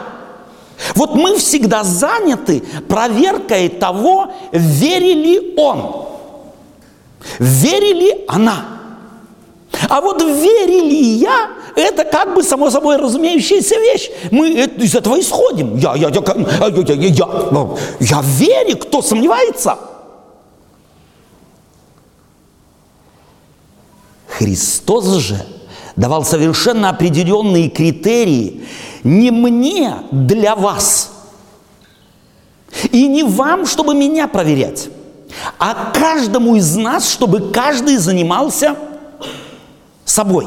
Вот 0.95 1.15
мы 1.15 1.39
всегда 1.39 1.85
заняты 1.85 2.63
проверкой 2.89 3.69
того, 3.69 4.33
верили 4.53 5.55
он. 5.57 6.12
Верили 7.39 8.25
она. 8.29 8.65
А 9.89 10.01
вот 10.01 10.23
верили 10.23 11.19
я, 11.19 11.51
это 11.77 12.05
как 12.05 12.35
бы 12.35 12.43
само 12.43 12.71
собой 12.71 12.97
разумеющаяся 12.97 13.77
вещь. 13.77 14.11
Мы 14.31 14.51
из 14.51 14.95
этого 14.95 15.19
исходим. 15.19 15.77
Я, 15.77 15.95
я, 15.95 16.09
я, 16.09 16.23
я, 16.27 16.67
я, 16.69 16.87
я, 16.87 17.07
я, 17.07 17.69
я 18.01 18.23
верю, 18.23 18.77
кто 18.79 19.03
сомневается. 19.03 19.79
Христос 24.29 25.07
же 25.19 25.45
давал 25.97 26.25
совершенно 26.25 26.91
определенные 26.91 27.69
критерии 27.69 28.65
не 29.05 29.31
мне 29.31 29.95
для 30.11 30.55
вас, 30.55 31.11
и 32.91 33.07
не 33.09 33.23
вам, 33.23 33.67
чтобы 33.67 33.95
меня 33.95 34.29
проверять 34.29 34.89
а 35.59 35.93
каждому 35.93 36.57
из 36.57 36.75
нас, 36.77 37.11
чтобы 37.11 37.53
каждый 37.53 37.97
занимался 37.97 38.77
собой. 40.05 40.47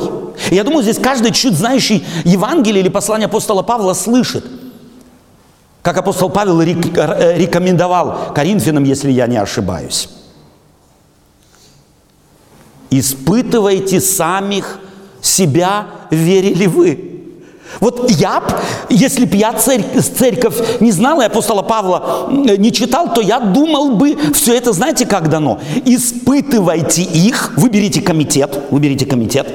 я 0.51 0.63
думаю, 0.63 0.83
здесь 0.83 0.99
каждый 0.99 1.31
чуть 1.31 1.53
знающий 1.53 2.05
Евангелие 2.23 2.81
или 2.81 2.89
послание 2.89 3.25
апостола 3.27 3.63
Павла 3.63 3.93
слышит, 3.93 4.45
как 5.81 5.97
апостол 5.97 6.29
Павел 6.29 6.61
э, 6.61 6.65
рекомендовал 7.37 8.33
Коринфянам, 8.33 8.83
если 8.83 9.11
я 9.11 9.27
не 9.27 9.37
ошибаюсь. 9.37 10.09
Испытывайте 12.89 13.99
самих 13.99 14.79
себя, 15.21 15.87
верили 16.11 16.65
вы. 16.65 17.14
Вот 17.79 18.09
я, 18.11 18.43
если 18.89 19.25
бы 19.25 19.35
я 19.35 19.53
церковь, 19.53 20.05
церковь 20.17 20.81
не 20.81 20.91
знал, 20.91 21.21
и 21.21 21.25
апостола 21.25 21.61
Павла 21.61 22.29
не 22.31 22.71
читал, 22.71 23.13
то 23.13 23.21
я 23.21 23.39
думал 23.39 23.95
бы, 23.95 24.17
все 24.33 24.55
это 24.55 24.71
знаете 24.71 25.05
как 25.05 25.29
дано? 25.29 25.59
Испытывайте 25.85 27.01
их, 27.01 27.53
выберите 27.57 28.01
комитет, 28.01 28.57
выберите 28.71 29.05
комитет, 29.05 29.47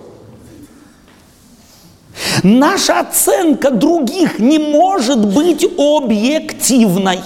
Наша 2.43 2.99
оценка 2.99 3.71
других 3.71 4.39
не 4.39 4.59
может 4.59 5.25
быть 5.25 5.65
объективной. 5.77 7.19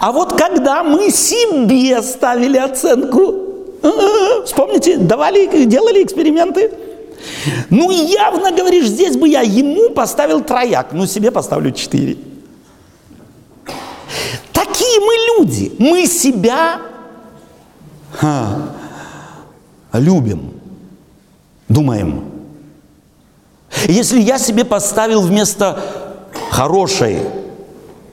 А 0.00 0.12
вот 0.12 0.38
когда 0.38 0.82
мы 0.82 1.10
себе 1.10 2.00
ставили 2.02 2.58
оценку, 2.58 3.34
вспомните, 4.46 4.98
давали, 4.98 5.66
делали 5.66 6.02
эксперименты, 6.02 6.70
ну 7.70 7.90
явно 7.90 8.52
говоришь, 8.52 8.86
здесь 8.86 9.16
бы 9.16 9.28
я 9.28 9.40
ему 9.40 9.90
поставил 9.90 10.42
трояк, 10.42 10.92
ну 10.92 11.06
себе 11.06 11.30
поставлю 11.30 11.72
четыре. 11.72 12.16
Такие 14.52 15.00
мы 15.00 15.44
люди, 15.44 15.72
мы 15.78 16.06
себя 16.06 16.80
ха, 18.12 18.70
любим, 19.92 20.52
думаем. 21.68 22.33
Если 23.88 24.20
я 24.20 24.38
себе 24.38 24.64
поставил 24.64 25.20
вместо 25.20 25.80
хорошей, 26.50 27.18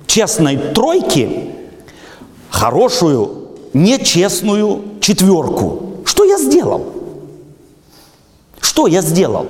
честной 0.08 0.58
тройки 0.58 1.52
хорошую, 2.50 3.50
нечестную 3.74 4.84
четверку, 5.00 5.98
что 6.06 6.26
я 6.26 6.38
сделал? 6.38 6.86
Что 8.60 8.88
я 8.88 9.02
сделал? 9.02 9.48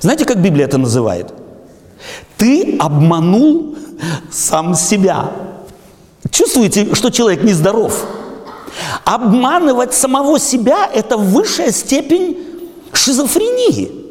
Знаете, 0.00 0.24
как 0.24 0.40
Библия 0.40 0.66
это 0.66 0.78
называет? 0.78 1.32
Ты 2.36 2.76
обманул 2.78 3.76
сам 4.30 4.74
себя. 4.74 5.30
Чувствуете, 6.30 6.94
что 6.94 7.10
человек 7.10 7.42
нездоров? 7.42 8.06
Обманывать 9.04 9.94
самого 9.94 10.38
себя– 10.38 10.90
это 10.94 11.16
высшая 11.16 11.70
степень 11.70 12.38
шизофрении. 12.92 14.03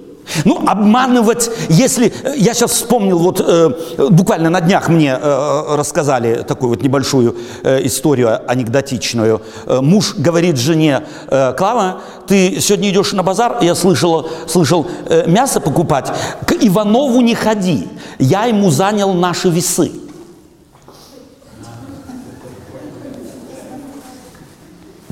Ну, 0.45 0.63
обманывать, 0.67 1.49
если... 1.69 2.13
Э, 2.23 2.33
я 2.36 2.53
сейчас 2.53 2.71
вспомнил, 2.71 3.19
вот 3.19 3.43
э, 3.45 3.69
буквально 4.09 4.49
на 4.49 4.62
днях 4.62 4.89
мне 4.89 5.17
э, 5.19 5.75
рассказали 5.75 6.43
такую 6.47 6.69
вот 6.69 6.81
небольшую 6.81 7.36
э, 7.63 7.86
историю 7.86 8.39
анекдотичную. 8.49 9.41
Э, 9.65 9.81
муж 9.81 10.15
говорит 10.15 10.57
жене, 10.57 11.03
э, 11.27 11.53
Клава, 11.53 12.01
ты 12.27 12.59
сегодня 12.59 12.89
идешь 12.89 13.13
на 13.13 13.23
базар, 13.23 13.57
я 13.62 13.75
слышала, 13.75 14.27
слышал, 14.47 14.88
э, 15.07 15.27
мясо 15.27 15.59
покупать, 15.59 16.12
к 16.45 16.53
Иванову 16.53 17.21
не 17.21 17.36
ходи, 17.36 17.88
я 18.19 18.45
ему 18.45 18.71
занял 18.71 19.13
наши 19.13 19.49
весы. 19.49 19.91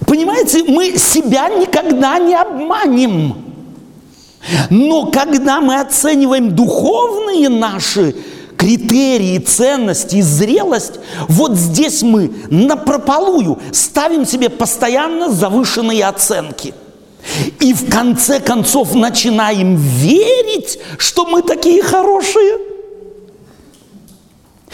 Понимаете, 0.05 0.63
мы 0.63 0.97
себя 0.97 1.47
никогда 1.49 2.19
не 2.19 2.35
обманем. 2.35 3.50
Но 4.69 5.11
когда 5.11 5.61
мы 5.61 5.79
оцениваем 5.79 6.55
духовные 6.55 7.49
наши 7.49 8.15
критерии, 8.57 9.37
ценности 9.39 10.17
и 10.17 10.21
зрелость, 10.21 10.99
вот 11.27 11.53
здесь 11.55 12.03
мы 12.03 12.31
на 12.49 12.75
прополую 12.75 13.59
ставим 13.71 14.25
себе 14.25 14.49
постоянно 14.49 15.31
завышенные 15.31 16.05
оценки. 16.05 16.73
И 17.59 17.73
в 17.73 17.89
конце 17.89 18.39
концов 18.39 18.95
начинаем 18.95 19.75
верить, 19.75 20.79
что 20.97 21.25
мы 21.25 21.43
такие 21.43 21.83
хорошие. 21.83 22.57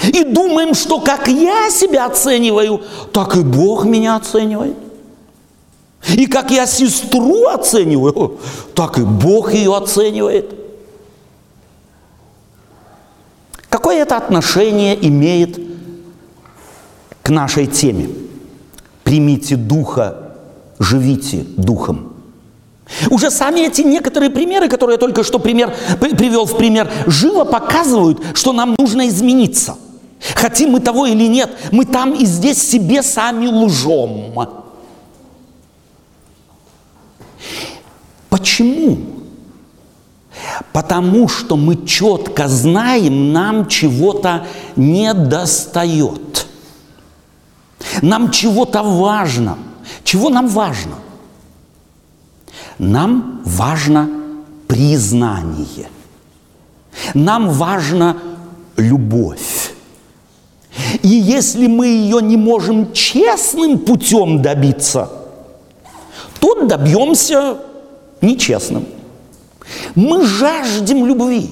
И 0.03 0.23
думаем, 0.23 0.73
что 0.73 0.99
как 0.99 1.27
я 1.27 1.69
себя 1.69 2.05
оцениваю, 2.05 2.81
так 3.11 3.35
и 3.35 3.41
Бог 3.41 3.85
меня 3.85 4.15
оценивает. 4.15 4.75
И 6.15 6.27
как 6.27 6.51
я 6.51 6.65
сестру 6.65 7.47
оцениваю, 7.47 8.39
так 8.73 8.97
и 8.97 9.01
Бог 9.01 9.53
ее 9.53 9.75
оценивает. 9.75 10.53
Какое 13.69 14.01
это 14.01 14.17
отношение 14.17 14.97
имеет 15.07 15.59
к 17.23 17.29
нашей 17.29 17.67
теме? 17.67 18.09
Примите 19.03 19.55
Духа, 19.55 20.33
живите 20.79 21.45
Духом. 21.57 22.13
Уже 23.09 23.31
сами 23.31 23.61
эти 23.61 23.81
некоторые 23.81 24.29
примеры, 24.29 24.69
которые 24.69 24.95
я 24.95 24.97
только 24.97 25.23
что 25.23 25.39
пример, 25.39 25.75
привел 25.99 26.45
в 26.45 26.57
пример, 26.57 26.89
живо 27.05 27.43
показывают, 27.43 28.21
что 28.33 28.53
нам 28.53 28.75
нужно 28.79 29.09
измениться. 29.09 29.75
Хотим 30.35 30.71
мы 30.71 30.79
того 30.79 31.05
или 31.05 31.27
нет, 31.27 31.49
мы 31.71 31.85
там 31.85 32.13
и 32.13 32.25
здесь 32.25 32.61
себе 32.61 33.03
сами 33.03 33.47
лжем. 33.47 34.33
Почему? 38.29 38.97
Потому 40.73 41.27
что 41.27 41.55
мы 41.55 41.85
четко 41.85 42.47
знаем, 42.47 43.33
нам 43.33 43.67
чего-то 43.67 44.45
не 44.75 45.13
достает. 45.13 46.47
Нам 48.01 48.31
чего-то 48.31 48.83
важно. 48.83 49.57
Чего 50.03 50.29
нам 50.29 50.47
важно? 50.47 50.95
Нам 52.77 53.41
важно 53.45 54.09
признание. 54.67 55.89
Нам 57.13 57.49
важна 57.49 58.17
любовь. 58.75 59.73
И 61.01 61.07
если 61.07 61.67
мы 61.67 61.87
ее 61.87 62.21
не 62.21 62.37
можем 62.37 62.93
честным 62.93 63.79
путем 63.79 64.41
добиться, 64.41 65.09
то 66.39 66.65
добьемся 66.65 67.57
нечестным. 68.21 68.85
Мы 69.95 70.25
жаждем 70.25 71.05
любви. 71.05 71.49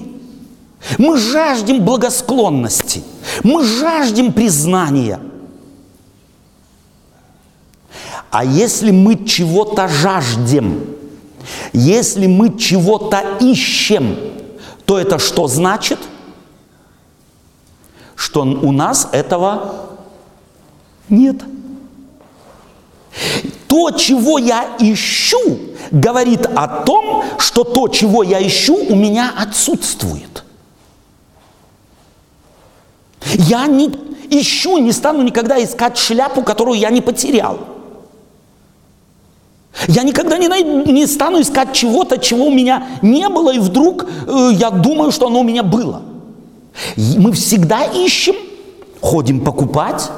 Мы 0.98 1.18
жаждем 1.18 1.84
благосклонности. 1.84 3.02
Мы 3.42 3.64
жаждем 3.64 4.32
признания. 4.32 5.20
А 8.30 8.44
если 8.44 8.90
мы 8.90 9.24
чего-то 9.24 9.88
жаждем, 9.88 10.84
если 11.72 12.26
мы 12.26 12.58
чего-то 12.58 13.38
ищем, 13.40 14.16
то 14.84 14.98
это 14.98 15.18
что 15.18 15.48
значит? 15.48 15.98
Что 18.14 18.42
у 18.42 18.72
нас 18.72 19.08
этого 19.12 19.90
нет. 21.08 21.36
То, 23.68 23.90
чего 23.90 24.38
я 24.38 24.76
ищу, 24.78 25.58
говорит 25.90 26.46
о 26.46 26.82
том, 26.84 27.24
что 27.38 27.64
то, 27.64 27.88
чего 27.88 28.22
я 28.22 28.44
ищу, 28.46 28.76
у 28.76 28.94
меня 28.94 29.32
отсутствует. 29.36 30.44
Я 33.34 33.66
не 33.66 33.90
ищу, 34.30 34.78
не 34.78 34.92
стану 34.92 35.22
никогда 35.22 35.62
искать 35.62 35.98
шляпу, 35.98 36.42
которую 36.42 36.78
я 36.78 36.90
не 36.90 37.00
потерял. 37.00 37.58
Я 39.88 40.02
никогда 40.02 40.38
не, 40.38 40.48
найду, 40.48 40.90
не 40.90 41.06
стану 41.06 41.40
искать 41.40 41.72
чего-то, 41.72 42.18
чего 42.18 42.46
у 42.46 42.50
меня 42.50 42.86
не 43.02 43.28
было, 43.28 43.52
и 43.52 43.58
вдруг 43.58 44.04
э, 44.04 44.50
я 44.52 44.70
думаю, 44.70 45.12
что 45.12 45.26
оно 45.26 45.40
у 45.40 45.44
меня 45.44 45.62
было. 45.62 46.02
И 46.96 47.18
мы 47.18 47.32
всегда 47.32 47.84
ищем, 47.84 48.36
ходим 49.00 49.40
покупать, 49.44 50.10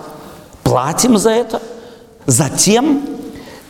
платим 0.62 1.18
за 1.18 1.30
это, 1.30 1.61
за 2.29 2.51
тем, 2.51 3.01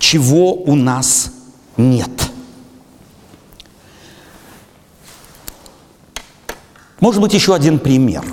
чего 0.00 0.52
у 0.52 0.74
нас 0.74 1.30
нет. 1.76 2.10
Может 6.98 7.22
быть, 7.22 7.34
еще 7.34 7.54
один 7.54 7.78
пример. 7.78 8.24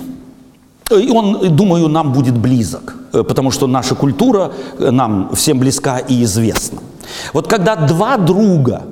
И 0.90 1.10
он, 1.10 1.54
думаю, 1.54 1.88
нам 1.88 2.12
будет 2.12 2.36
близок, 2.36 2.96
э, 3.12 3.22
потому 3.22 3.52
что 3.52 3.68
наша 3.68 3.94
культура 3.94 4.52
э, 4.78 4.90
нам 4.90 5.30
всем 5.34 5.60
близка 5.60 5.98
и 5.98 6.24
известна. 6.24 6.80
Вот 7.32 7.46
когда 7.46 7.76
два 7.76 8.16
друга, 8.16 8.82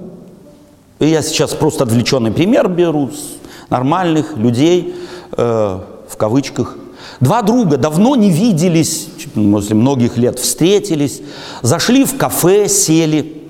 я 1.01 1.23
сейчас 1.23 1.53
просто 1.53 1.83
отвлеченный 1.83 2.31
пример 2.31 2.68
беру, 2.68 3.11
с 3.11 3.70
нормальных 3.70 4.37
людей, 4.37 4.94
э, 5.37 5.81
в 6.09 6.16
кавычках, 6.16 6.77
Два 7.20 7.42
друга 7.42 7.77
давно 7.77 8.16
не 8.16 8.31
виделись, 8.31 9.09
после 9.35 9.75
многих 9.75 10.16
лет 10.16 10.38
встретились, 10.38 11.20
зашли 11.62 12.05
в 12.05 12.16
кафе, 12.16 12.68
сели. 12.68 13.42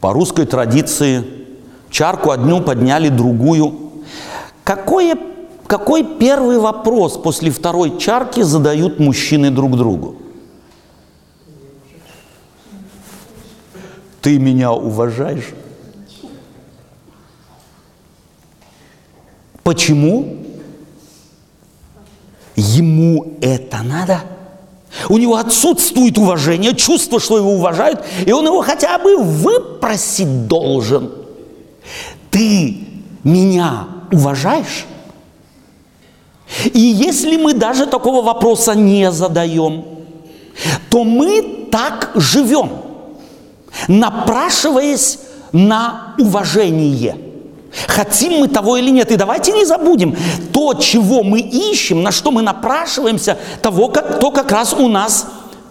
По 0.00 0.12
русской 0.12 0.44
традиции 0.46 1.24
чарку 1.90 2.30
одну 2.30 2.60
подняли, 2.60 3.08
другую. 3.08 3.92
Какое, 4.64 5.16
какой 5.66 6.04
первый 6.04 6.58
вопрос 6.58 7.16
после 7.16 7.50
второй 7.50 7.98
чарки 7.98 8.42
задают 8.42 8.98
мужчины 8.98 9.50
друг 9.50 9.76
другу? 9.76 10.16
Ты 14.20 14.38
меня 14.38 14.72
уважаешь? 14.72 15.50
Почему? 19.62 20.43
Ему 22.56 23.34
это 23.40 23.82
надо? 23.82 24.22
У 25.08 25.18
него 25.18 25.36
отсутствует 25.36 26.18
уважение, 26.18 26.74
чувство, 26.74 27.18
что 27.18 27.36
его 27.36 27.54
уважают, 27.54 28.00
и 28.24 28.32
он 28.32 28.46
его 28.46 28.62
хотя 28.62 28.98
бы 28.98 29.16
выпросить 29.16 30.46
должен. 30.46 31.10
Ты 32.30 32.78
меня 33.24 33.88
уважаешь? 34.12 34.86
И 36.72 36.78
если 36.78 37.36
мы 37.36 37.54
даже 37.54 37.86
такого 37.86 38.22
вопроса 38.22 38.74
не 38.74 39.10
задаем, 39.10 39.84
то 40.90 41.02
мы 41.02 41.68
так 41.72 42.12
живем– 42.14 42.70
напрашиваясь 43.88 45.18
на 45.52 46.14
уважение. 46.18 47.16
Хотим 47.86 48.40
мы 48.40 48.48
того 48.48 48.76
или 48.76 48.90
нет. 48.90 49.10
И 49.10 49.16
давайте 49.16 49.52
не 49.52 49.64
забудем, 49.64 50.16
то, 50.52 50.74
чего 50.74 51.22
мы 51.22 51.40
ищем, 51.40 52.02
на 52.02 52.12
что 52.12 52.30
мы 52.30 52.42
напрашиваемся, 52.42 53.38
того, 53.62 53.88
как, 53.88 54.20
то 54.20 54.30
как 54.30 54.50
раз 54.52 54.72
у 54.72 54.88
нас 54.88 55.26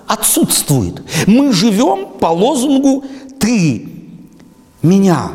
отсутствует. 0.08 1.02
Мы 1.28 1.54
живем 1.54 2.08
по 2.20 2.28
лозунгу 2.28 3.06
«ты 3.40 3.90
меня 4.82 5.32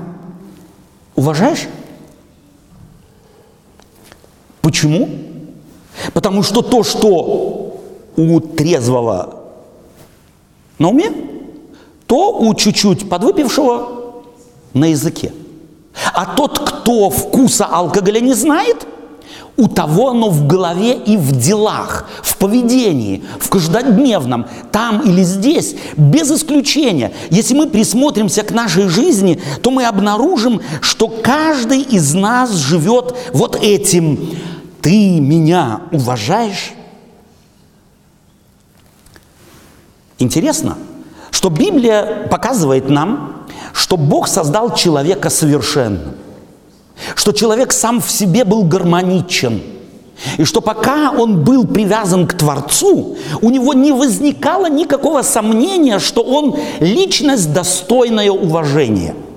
уважаешь?» 1.16 1.66
Почему? 4.60 5.08
Потому 6.12 6.42
что 6.42 6.60
то, 6.60 6.82
что 6.82 7.80
у 8.16 8.40
трезвого 8.40 9.44
на 10.78 10.88
уме, 10.88 11.10
то 12.06 12.38
у 12.38 12.54
чуть-чуть 12.54 13.08
подвыпившего 13.08 14.22
на 14.74 14.86
языке. 14.86 15.32
А 16.12 16.26
тот, 16.26 16.58
кто 16.58 17.10
вкуса 17.10 17.66
алкоголя 17.66 18.20
не 18.20 18.34
знает, 18.34 18.86
у 19.56 19.66
того 19.68 20.10
оно 20.10 20.30
в 20.30 20.46
голове 20.46 20.94
и 20.94 21.16
в 21.16 21.36
делах, 21.36 22.08
в 22.22 22.36
поведении, 22.36 23.24
в 23.40 23.48
каждодневном, 23.48 24.46
там 24.70 25.00
или 25.00 25.22
здесь, 25.22 25.74
без 25.96 26.30
исключения. 26.30 27.12
Если 27.30 27.54
мы 27.54 27.68
присмотримся 27.68 28.42
к 28.42 28.52
нашей 28.52 28.88
жизни, 28.88 29.40
то 29.62 29.70
мы 29.70 29.84
обнаружим, 29.84 30.60
что 30.80 31.08
каждый 31.08 31.80
из 31.80 32.14
нас 32.14 32.52
живет 32.52 33.16
вот 33.32 33.56
этим. 33.56 34.30
Ты 34.80 35.18
меня 35.20 35.80
уважаешь? 35.90 36.72
Интересно– 40.18 40.78
что 41.38 41.50
Библия 41.50 42.26
показывает 42.28 42.88
нам, 42.88 43.46
что 43.72 43.96
Бог 43.96 44.28
создал 44.28 44.74
человека 44.74 45.30
совершенным, 45.30 46.14
что 47.14 47.32
человек 47.32 47.72
сам 47.72 48.00
в 48.00 48.10
себе 48.10 48.44
был 48.44 48.64
гармоничен, 48.64 49.62
и 50.36 50.44
что 50.44 50.60
пока 50.60 51.12
он 51.12 51.44
был 51.44 51.66
привязан 51.66 52.26
к 52.26 52.34
Творцу, 52.34 53.16
у 53.40 53.50
него 53.50 53.72
не 53.74 53.92
возникало 53.92 54.68
никакого 54.68 55.22
сомнения, 55.22 55.98
что 55.98 56.22
он 56.22 56.56
личность 56.80 57.52
достойная 57.52 58.30
уважения– 58.30 59.14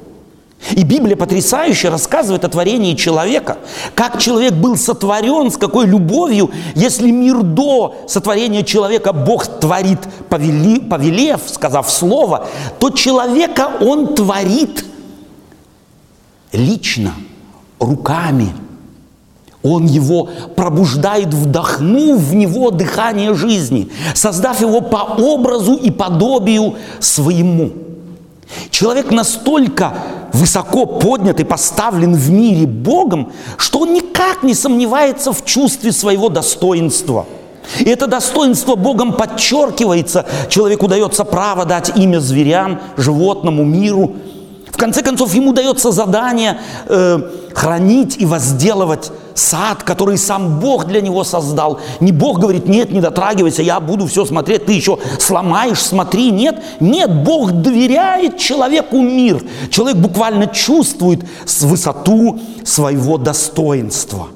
и 0.69 0.84
Библия 0.84 1.15
потрясающе 1.15 1.89
рассказывает 1.89 2.45
о 2.45 2.50
творении 2.50 2.93
человека, 2.93 3.58
как 3.95 4.19
человек 4.19 4.54
был 4.54 4.78
сотворен, 4.78 5.52
с 5.52 5.58
какой 5.58 5.88
любовью, 5.88 6.52
если 6.76 7.10
мир 7.10 7.41
до 7.41 7.95
сотворения 8.08 8.63
человека 8.63 9.12
Бог 9.12 9.45
творит, 9.60 10.00
повели, 10.30 10.80
повелев, 10.80 11.41
сказав 11.47 11.89
слово, 11.89 12.47
то 12.80 12.91
человека 12.91 13.71
Он 13.82 14.13
творит 14.13 14.86
лично, 16.52 17.13
руками. 17.80 18.54
Он 19.63 19.86
его 19.86 20.30
пробуждает, 20.56 21.34
вдохнув 21.34 22.19
в 22.19 22.34
него 22.34 22.71
дыхание 22.71 23.36
жизни, 23.36 23.89
создав 24.15 24.60
его 24.60 24.82
по 24.82 25.15
образу 25.19 25.76
и 25.76 25.91
подобию 25.91 26.76
своему– 27.00 27.71
Человек 28.70 29.12
настолько 29.12 29.94
высоко 30.34 30.86
поднят 30.86 31.40
и 31.40 31.44
поставлен 31.44 32.16
в 32.16 32.30
мире 32.30 32.66
Богом, 32.66 33.32
что 33.58 33.80
он 33.80 33.94
никак 33.94 34.44
не 34.44 34.54
сомневается 34.54 35.34
в 35.34 35.46
чувстве 35.46 35.92
своего 35.92 36.30
достоинства. 36.30 37.26
И 37.80 37.86
это 37.86 38.08
достоинство 38.08 38.76
Богом 38.76 39.14
подчеркивается. 39.14 40.26
Человеку 40.50 40.88
дается 40.88 41.24
право 41.24 41.66
дать 41.66 41.96
имя 41.98 42.20
зверям, 42.20 42.82
животному, 42.98 43.64
миру– 43.64 44.16
в 44.72 44.78
конце 44.78 45.04
концов, 45.04 45.34
ему 45.34 45.54
дается 45.54 45.92
задание 45.92 46.60
э, 46.88 47.20
хранить 47.54 48.16
и 48.18 48.26
возделывать 48.26 49.12
сад, 49.36 49.84
который 49.84 50.18
сам 50.18 50.60
Бог 50.60 50.86
для 50.86 51.02
него 51.02 51.24
создал. 51.24 51.80
Не 52.00 52.12
Бог 52.12 52.40
говорит, 52.40 52.68
нет, 52.68 52.92
не 52.92 53.02
дотрагивайся, 53.02 53.64
я 53.64 53.80
буду 53.80 54.08
все 54.08 54.26
смотреть, 54.26 54.66
ты 54.66 54.74
еще 54.74 54.98
сломаешь, 55.20 55.80
смотри. 55.80 56.32
Нет, 56.32 56.64
нет, 56.80 57.24
Бог 57.24 57.52
доверяет 57.52 58.38
человеку 58.38 59.02
мир. 59.02 59.44
Человек 59.70 59.98
буквально 59.98 60.48
чувствует 60.48 61.22
высоту 61.62 62.40
своего 62.64 63.18
достоинства. 63.18 64.28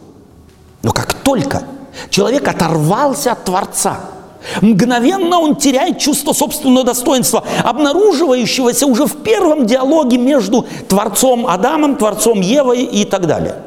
Но 0.83 0.91
как 0.91 1.13
только 1.13 1.63
человек 2.09 2.47
оторвался 2.47 3.31
от 3.31 3.45
Творца– 3.45 3.99
Мгновенно 4.61 5.39
он 5.39 5.55
теряет 5.55 5.99
чувство 5.99 6.33
собственного 6.33 6.85
достоинства, 6.85 7.43
обнаруживающегося 7.63 8.85
уже 8.85 9.05
в 9.05 9.17
первом 9.23 9.65
диалоге 9.65 10.17
между 10.17 10.65
Творцом 10.87 11.47
Адамом, 11.47 11.95
Творцом 11.95 12.41
Евой 12.41 12.83
и 12.83 13.05
так 13.05 13.27
далее. 13.27 13.57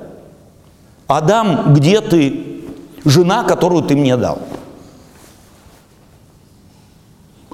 Адам, 1.06 1.74
где 1.74 2.00
ты? 2.00 2.62
Жена, 3.04 3.44
которую 3.44 3.82
ты 3.82 3.96
мне 3.96 4.16
дал. 4.16 4.38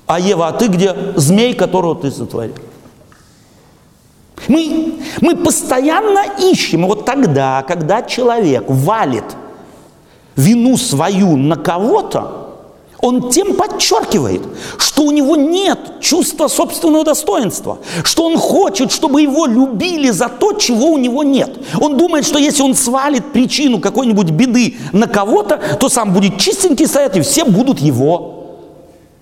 А 0.07 0.19
Ева, 0.19 0.49
а 0.49 0.53
ты 0.53 0.67
где? 0.67 0.95
Змей, 1.17 1.55
которого 1.55 1.95
ты 1.95 2.11
сотворил. 2.11 2.55
Мы, 4.49 5.01
мы 5.21 5.37
постоянно 5.37 6.25
ищем, 6.39 6.87
вот 6.87 7.07
тогда, 7.07 7.65
когда 7.67 8.03
человек 8.03 8.65
валит 8.69 9.25
вину 10.37 10.77
свою 10.77 11.37
на 11.37 11.57
кого-то, 11.57 12.44
он 13.01 13.31
тем 13.31 13.55
подчеркивает, 13.55 14.43
что 14.79 15.03
у 15.03 15.11
него 15.11 15.37
нет 15.37 16.01
чувства 16.01 16.49
собственного 16.49 17.05
достоинства, 17.05 17.79
что 18.03 18.25
он 18.25 18.39
хочет, 18.39 18.93
чтобы 18.93 19.23
его 19.23 19.47
любили 19.47 20.11
за 20.11 20.29
то, 20.29 20.53
чего 20.55 20.93
у 20.93 20.99
него 20.99 21.23
нет. 21.23 21.51
Он 21.81 21.97
думает, 21.97 22.25
что 22.25 22.39
если 22.39 22.63
он 22.63 22.75
свалит 22.75 23.33
причину 23.33 23.79
какой-нибудь 23.81 24.31
беды 24.31 24.77
на 24.93 25.07
кого-то, 25.07 25.61
то 25.79 25.89
сам 25.89 26.13
будет 26.13 26.39
чистенький 26.39 26.87
стоять, 26.87 27.17
и 27.17 27.21
все 27.21 27.45
будут 27.45 27.79
его 27.81 28.35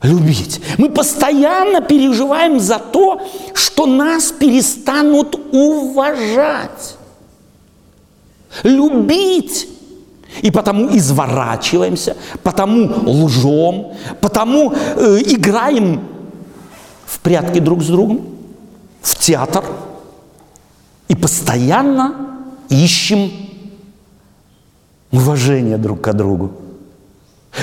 любить. 0.02 0.60
Мы 0.78 0.90
постоянно 0.90 1.80
переживаем 1.80 2.60
за 2.60 2.78
то, 2.78 3.20
что 3.54 3.86
нас 3.86 4.32
перестанут 4.32 5.38
уважать, 5.52 6.96
любить. 8.62 9.68
И 10.40 10.50
потому 10.50 10.96
изворачиваемся, 10.96 12.16
потому 12.42 12.90
лжем, 13.24 13.92
потому 14.20 14.72
э, 14.72 15.18
играем 15.26 16.00
в 17.04 17.20
прятки 17.20 17.58
друг 17.58 17.82
с 17.82 17.86
другом, 17.86 18.20
в 19.02 19.18
театр 19.18 19.64
и 21.08 21.14
постоянно 21.14 22.14
ищем 22.70 23.30
уважение 25.10 25.76
друг 25.76 26.00
к 26.00 26.12
другу. 26.14 26.52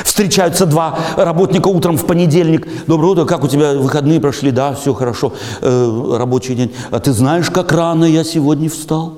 Встречаются 0.03 0.67
два 0.67 0.99
работника 1.17 1.67
утром 1.67 1.97
в 1.97 2.05
понедельник. 2.05 2.67
Доброе 2.85 3.13
утро, 3.13 3.25
как 3.25 3.43
у 3.43 3.47
тебя 3.47 3.73
выходные 3.73 4.19
прошли? 4.19 4.51
Да, 4.51 4.75
все 4.75 4.93
хорошо, 4.93 5.33
э, 5.61 6.15
рабочий 6.17 6.53
день. 6.53 6.71
А 6.91 6.99
ты 6.99 7.11
знаешь, 7.11 7.49
как 7.49 7.71
рано 7.71 8.05
я 8.05 8.23
сегодня 8.23 8.69
встал? 8.69 9.17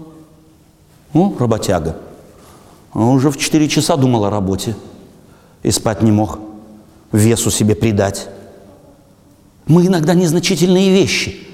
О, 1.13 1.33
работяга. 1.37 1.97
Он 2.93 3.10
уже 3.10 3.30
в 3.30 3.38
4 3.38 3.67
часа 3.69 3.95
думал 3.95 4.25
о 4.25 4.30
работе 4.30 4.75
и 5.63 5.71
спать 5.71 6.01
не 6.01 6.12
мог, 6.12 6.39
весу 7.12 7.51
себе 7.51 7.75
придать. 7.75 8.27
Мы 9.65 9.88
иногда 9.88 10.13
незначительные 10.13 10.91
вещи 10.91 11.47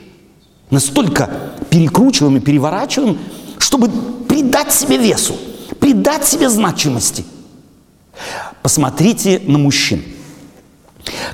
настолько 0.69 1.29
перекручиваем 1.69 2.37
и 2.37 2.39
переворачиваем, 2.39 3.19
чтобы 3.59 3.89
придать 4.27 4.71
себе 4.73 4.97
весу, 4.97 5.35
придать 5.79 6.25
себе 6.25 6.49
значимости. 6.49 7.25
Посмотрите 8.63 9.41
на 9.45 9.57
мужчин. 9.57 10.03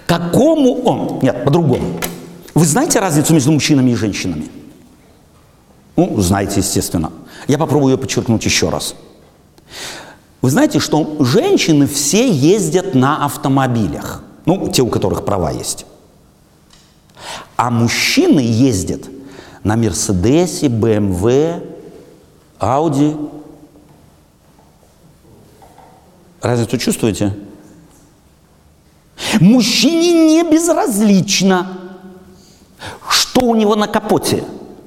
Какому 0.05 0.81
он... 0.83 1.19
Нет, 1.21 1.45
по-другому. 1.45 1.99
Вы 2.53 2.65
знаете 2.65 2.99
разницу 2.99 3.33
между 3.33 3.51
мужчинами 3.51 3.91
и 3.91 3.95
женщинами? 3.95 4.49
Ну, 5.95 6.19
знаете, 6.21 6.59
естественно. 6.59 7.11
Я 7.47 7.57
попробую 7.57 7.93
ее 7.93 7.97
подчеркнуть 7.97 8.45
еще 8.45 8.69
раз. 8.69 8.95
Вы 10.41 10.49
знаете, 10.49 10.79
что 10.79 11.15
женщины 11.19 11.87
все 11.87 12.29
ездят 12.29 12.95
на 12.95 13.25
автомобилях. 13.25 14.23
Ну, 14.45 14.69
те, 14.69 14.81
у 14.81 14.87
которых 14.87 15.23
права 15.23 15.51
есть. 15.51 15.85
А 17.55 17.69
мужчины 17.69 18.41
ездят 18.41 19.03
на 19.63 19.77
Мерседесе, 19.77 20.67
БМВ, 20.67 21.61
Ауди. 22.59 23.15
Разницу 26.41 26.77
чувствуете? 26.77 27.33
Мужчине 29.39 30.35
не 30.35 30.43
безразлично, 30.43 31.77
что 33.09 33.45
у 33.45 33.55
него 33.55 33.75
на 33.75 33.87
капоте, 33.87 34.43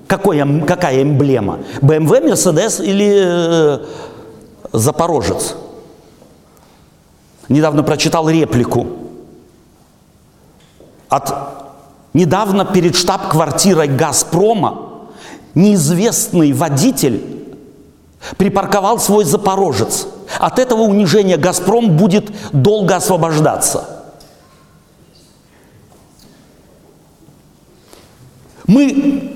какой, 0.07 0.38
какая 0.66 1.03
эмблема. 1.03 1.61
БМВ, 1.81 2.11
Мерседес 2.11 2.81
или 2.81 3.14
э, 3.16 3.79
Запорожец. 4.72 5.55
Недавно 7.48 7.83
прочитал 7.83 8.29
реплику 8.29 8.87
от 11.09 11.33
недавно 12.12 12.64
перед 12.64 12.96
штаб-квартирой 12.96 13.88
«Газпрома» 13.88 15.09
неизвестный 15.55 16.52
водитель 16.52 17.22
припарковал 18.37 18.98
свой 18.98 19.24
«Запорожец». 19.24 20.09
От 20.38 20.59
этого 20.59 20.83
унижения 20.83 21.37
«Газпром» 21.37 21.96
будет 21.96 22.31
долго 22.52 22.96
освобождаться. 22.96 24.05
Мы 28.66 29.33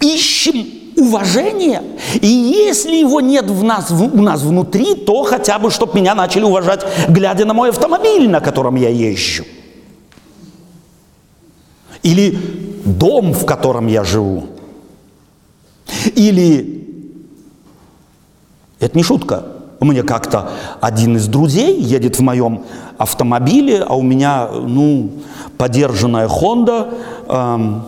ищем 0.00 0.79
уважение, 1.00 1.82
и 2.20 2.26
если 2.26 2.96
его 2.96 3.20
нет 3.20 3.50
в 3.50 3.62
нас, 3.62 3.90
в, 3.90 4.02
у 4.02 4.22
нас 4.22 4.42
внутри, 4.42 4.94
то 4.94 5.22
хотя 5.24 5.58
бы, 5.58 5.70
чтобы 5.70 5.98
меня 5.98 6.14
начали 6.14 6.44
уважать, 6.44 6.84
глядя 7.08 7.44
на 7.44 7.54
мой 7.54 7.70
автомобиль, 7.70 8.28
на 8.28 8.40
котором 8.40 8.76
я 8.76 8.88
езжу. 8.88 9.44
Или 12.02 12.38
дом, 12.84 13.32
в 13.32 13.44
котором 13.44 13.86
я 13.86 14.04
живу. 14.04 14.44
Или, 16.14 16.86
это 18.78 18.96
не 18.96 19.02
шутка, 19.02 19.44
меня 19.80 20.02
как-то 20.02 20.50
один 20.80 21.16
из 21.16 21.26
друзей 21.26 21.80
едет 21.80 22.18
в 22.18 22.20
моем 22.20 22.64
автомобиле, 22.98 23.82
а 23.82 23.94
у 23.94 24.02
меня, 24.02 24.48
ну, 24.48 25.10
подержанная 25.56 26.28
Honda, 26.28 26.92
эм, 27.28 27.82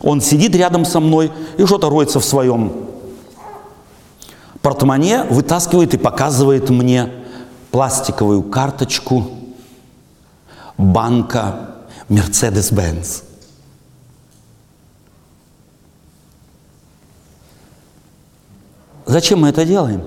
он 0.00 0.20
сидит 0.20 0.54
рядом 0.56 0.84
со 0.84 1.00
мной 1.00 1.32
и 1.58 1.66
что-то 1.66 1.90
роется 1.90 2.20
в 2.20 2.24
своем 2.24 2.72
портмоне, 4.62 5.24
вытаскивает 5.24 5.94
и 5.94 5.98
показывает 5.98 6.70
мне 6.70 7.10
пластиковую 7.70 8.42
карточку 8.42 9.26
банка 10.78 11.76
Mercedes-Benz. 12.08 13.24
Зачем 19.06 19.40
мы 19.40 19.48
это 19.48 19.64
делаем? 19.64 20.02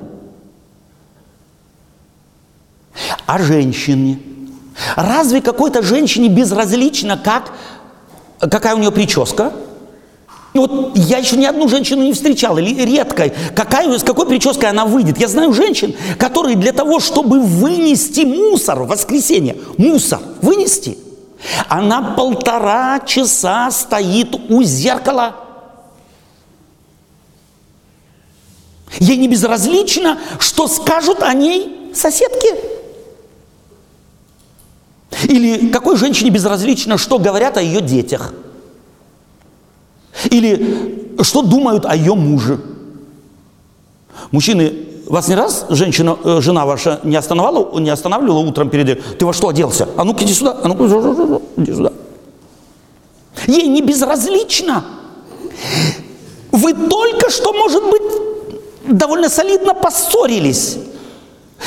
А 3.25 3.39
женщине? 3.39 4.19
Разве 4.95 5.41
какой-то 5.41 5.81
женщине 5.81 6.29
безразлично, 6.29 7.17
как, 7.17 7.51
какая 8.39 8.75
у 8.75 8.79
нее 8.79 8.91
прическа? 8.91 9.51
Вот 10.55 10.97
я 10.97 11.17
еще 11.17 11.35
ни 11.35 11.45
одну 11.45 11.67
женщину 11.67 12.03
не 12.03 12.13
встречал, 12.13 12.57
или 12.57 12.81
редкой. 12.85 13.33
Какая, 13.53 13.97
с 13.97 14.03
какой 14.03 14.25
прической 14.25 14.69
она 14.69 14.85
выйдет? 14.85 15.19
Я 15.19 15.27
знаю 15.27 15.53
женщин, 15.53 15.93
которые 16.17 16.55
для 16.55 16.71
того, 16.71 17.01
чтобы 17.01 17.41
вынести 17.41 18.21
мусор 18.21 18.83
в 18.83 18.87
воскресенье, 18.87 19.57
мусор 19.77 20.19
вынести, 20.41 20.97
она 21.67 22.01
полтора 22.01 23.01
часа 23.01 23.69
стоит 23.69 24.33
у 24.49 24.63
зеркала. 24.63 25.35
Ей 28.99 29.17
не 29.17 29.27
безразлично, 29.27 30.17
что 30.39 30.69
скажут 30.69 31.21
о 31.21 31.33
ней 31.33 31.91
соседки. 31.93 32.47
Или 35.23 35.67
какой 35.67 35.97
женщине 35.97 36.29
безразлично, 36.29 36.97
что 36.97 37.19
говорят 37.19 37.57
о 37.57 37.61
ее 37.61 37.81
детях. 37.81 38.33
Или 40.29 41.15
что 41.21 41.41
думают 41.41 41.85
о 41.85 41.95
ее 41.95 42.15
муже. 42.15 42.59
Мужчины, 44.31 44.73
вас 45.07 45.27
не 45.27 45.35
раз 45.35 45.65
женщина, 45.69 46.17
э, 46.23 46.41
жена 46.41 46.65
ваша 46.65 46.99
не 47.03 47.15
останавливала, 47.15 47.79
не 47.79 47.89
останавливала 47.89 48.39
утром 48.39 48.69
перед 48.69 49.17
ты 49.17 49.25
во 49.25 49.33
что 49.33 49.49
оделся? 49.49 49.87
А 49.97 50.03
ну-ка 50.03 50.23
иди 50.23 50.33
сюда, 50.33 50.57
а 50.63 50.67
ну-ка 50.67 50.85
иди 51.57 51.73
сюда. 51.73 51.91
Ей 53.47 53.67
не 53.67 53.81
безразлично. 53.81 54.83
Вы 56.51 56.73
только 56.73 57.29
что, 57.29 57.53
может 57.53 57.83
быть, 57.89 58.01
довольно 58.87 59.29
солидно 59.29 59.73
поссорились. 59.73 60.77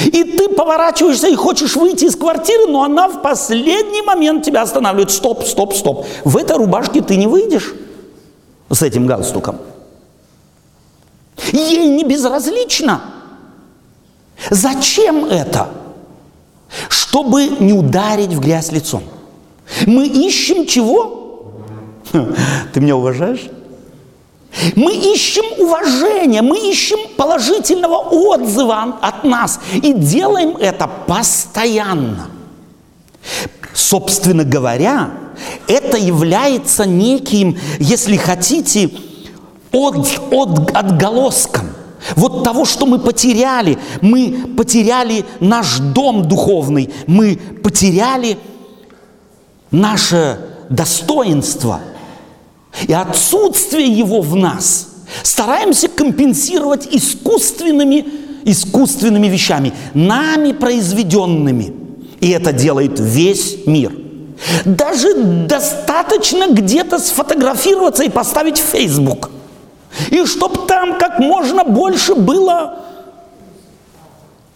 И 0.04 0.24
ты 0.24 0.48
поворачиваешься 0.48 1.28
и 1.28 1.34
хочешь 1.34 1.76
выйти 1.76 2.04
из 2.04 2.16
квартиры, 2.16 2.66
но 2.66 2.82
она 2.82 3.08
в 3.08 3.22
последний 3.22 4.02
момент 4.02 4.44
тебя 4.44 4.62
останавливает. 4.62 5.11
Стоп, 5.11 5.44
стоп, 5.44 5.74
стоп. 5.74 6.06
В 6.24 6.37
этой 6.37 6.56
рубашке 6.56 7.00
ты 7.00 7.16
не 7.16 7.26
выйдешь 7.26 7.74
с 8.70 8.83
этим 8.83 9.07
галстуком. 9.07 9.57
Ей 11.52 11.88
не 11.88 12.04
безразлично. 12.04 13.00
Зачем 14.50 15.24
это? 15.24 15.68
Чтобы 16.88 17.46
не 17.46 17.72
ударить 17.72 18.33
в 18.33 18.40
грязь 18.40 18.72
лицом. 18.72 19.02
Мы 19.87 20.07
ищем 20.07 20.66
чего? 20.66 21.52
Ты 22.72 22.81
меня 22.81 22.96
уважаешь? 22.96 23.48
Мы 24.74 24.94
ищем 24.94 25.44
уважения, 25.62 26.42
мы 26.42 26.59
ищем 26.59 26.98
положительного 27.16 27.96
отзыва 27.96 28.96
от 29.00 29.22
нас 29.24 29.61
и 29.74 29.92
делаем 29.92 30.57
это 30.57 30.88
постоянно. 31.07 32.28
Собственно 33.74 34.44
говоря, 34.44 35.11
это 35.66 35.96
является 35.96 36.85
неким, 36.87 37.59
если 37.79 38.16
хотите, 38.16 38.90
от, 39.72 40.09
от, 40.31 40.70
отголоском 40.74 41.68
вот 42.16 42.44
того, 42.44 42.64
что 42.64 42.87
мы 42.87 42.98
потеряли. 42.98 43.79
Мы 44.01 44.55
потеряли 44.57 45.24
наш 45.40 45.79
дом 45.79 46.27
духовный, 46.27 46.90
мы 47.07 47.38
потеряли 47.62 48.38
наше 49.70 50.40
достоинство– 50.70 51.81
и 52.87 52.92
отсутствие 52.92 53.88
его 53.88 54.20
в 54.20 54.37
нас 54.37 54.88
стараемся 55.22 55.88
компенсировать 55.88 56.87
искусственными, 56.90 58.05
искусственными 58.44 59.27
вещами, 59.27 59.72
нами 59.94 60.53
произведенными. 60.53 61.72
И 62.20 62.31
это 62.31 62.53
делает 62.53 62.98
весь 62.98 63.66
мир. 63.66 63.92
Даже 64.64 65.14
достаточно 65.14 66.48
где-то 66.48 66.98
сфотографироваться 66.98 68.05
и 68.05 68.09
поставить 68.09 68.59
в 68.59 68.64
Facebook. 68.64 69.31
И 70.11 70.24
чтобы 70.27 70.66
там 70.66 70.98
как 70.98 71.18
можно 71.18 71.64
больше 71.64 72.14
было 72.14 72.81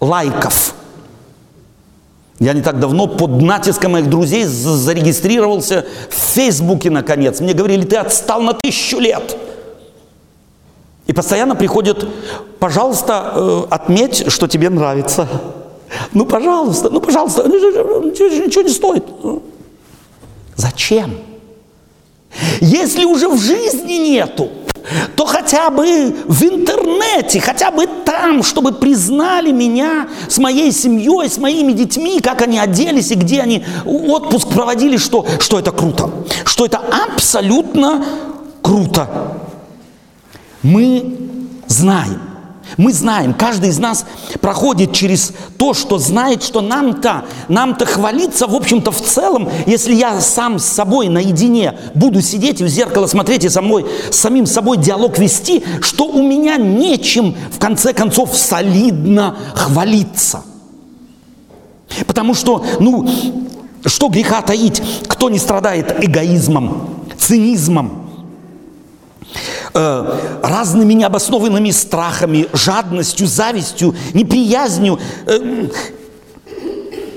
лайков– 0.00 0.74
я 2.42 2.54
не 2.54 2.60
так 2.60 2.80
давно 2.80 3.06
под 3.06 3.40
натиском 3.40 3.92
моих 3.92 4.10
друзей 4.10 4.42
зарегистрировался 4.46 5.86
в 6.10 6.34
Фейсбуке, 6.34 6.90
наконец. 6.90 7.38
Мне 7.38 7.52
говорили, 7.52 7.84
ты 7.84 7.94
отстал 7.94 8.42
на 8.42 8.52
тысячу 8.52 8.98
лет. 8.98 9.36
И 11.06 11.12
постоянно 11.12 11.54
приходят, 11.54 12.04
пожалуйста, 12.58 13.32
э, 13.36 13.62
отметь, 13.70 14.28
что 14.32 14.48
тебе 14.48 14.70
нравится. 14.70 15.28
Ну, 16.14 16.26
пожалуйста, 16.26 16.90
ну, 16.90 17.00
пожалуйста, 17.00 17.44
ничего 17.46 18.62
не 18.62 18.70
стоит. 18.70 19.04
Зачем? 20.56 21.14
Если 22.60 23.04
уже 23.04 23.28
в 23.28 23.38
жизни 23.38 23.94
нету, 23.94 24.50
то 25.16 25.26
хотя 25.26 25.70
бы 25.70 26.14
в 26.26 26.42
интернете, 26.42 27.40
хотя 27.40 27.70
бы 27.70 27.86
там, 28.04 28.42
чтобы 28.42 28.72
признали 28.72 29.52
меня 29.52 30.08
с 30.28 30.38
моей 30.38 30.72
семьей, 30.72 31.28
с 31.28 31.38
моими 31.38 31.72
детьми, 31.72 32.20
как 32.20 32.42
они 32.42 32.58
оделись 32.58 33.10
и 33.10 33.14
где 33.14 33.40
они 33.40 33.64
отпуск 33.84 34.48
проводили, 34.48 34.96
что, 34.96 35.26
что 35.40 35.58
это 35.58 35.70
круто, 35.70 36.10
что 36.44 36.66
это 36.66 36.78
абсолютно 36.78 38.04
круто. 38.60 39.38
Мы 40.62 41.18
знаем, 41.66 42.20
Мы 42.76 42.92
знаем, 42.92 43.34
каждый 43.34 43.70
из 43.70 43.78
нас 43.78 44.06
проходит 44.40 44.92
через 44.92 45.32
то, 45.58 45.74
что 45.74 45.98
знает, 45.98 46.42
что 46.42 46.60
нам-то, 46.60 47.24
нам-то 47.48 47.86
хвалиться, 47.86 48.46
в 48.46 48.54
общем-то, 48.54 48.90
в 48.90 49.00
целом, 49.00 49.48
если 49.66 49.94
я 49.94 50.20
сам 50.20 50.58
с 50.58 50.64
собой 50.64 51.08
наедине 51.08 51.78
буду 51.94 52.22
сидеть 52.22 52.60
и 52.60 52.64
в 52.64 52.68
зеркало 52.68 53.06
смотреть 53.06 53.44
и 53.44 53.48
со 53.48 53.62
мной, 53.62 53.86
с 54.10 54.16
самим 54.16 54.46
собой 54.46 54.78
диалог 54.78 55.18
вести, 55.18 55.62
что 55.80 56.06
у 56.06 56.22
меня 56.22 56.56
нечем, 56.56 57.34
в 57.52 57.58
конце 57.58 57.92
концов, 57.92 58.36
солидно 58.36 59.36
хвалиться. 59.54 60.42
Потому 62.06 62.34
что, 62.34 62.64
ну, 62.80 63.08
что 63.84 64.08
греха 64.08 64.40
таить, 64.42 64.82
кто 65.08 65.28
не 65.28 65.38
страдает 65.38 66.02
эгоизмом, 66.02 67.04
цинизмом, 67.18 68.01
разными 70.42 70.92
необоснованными 70.92 71.70
страхами, 71.70 72.48
жадностью, 72.52 73.26
завистью, 73.26 73.94
неприязнью. 74.12 74.98
Э, 75.26 75.68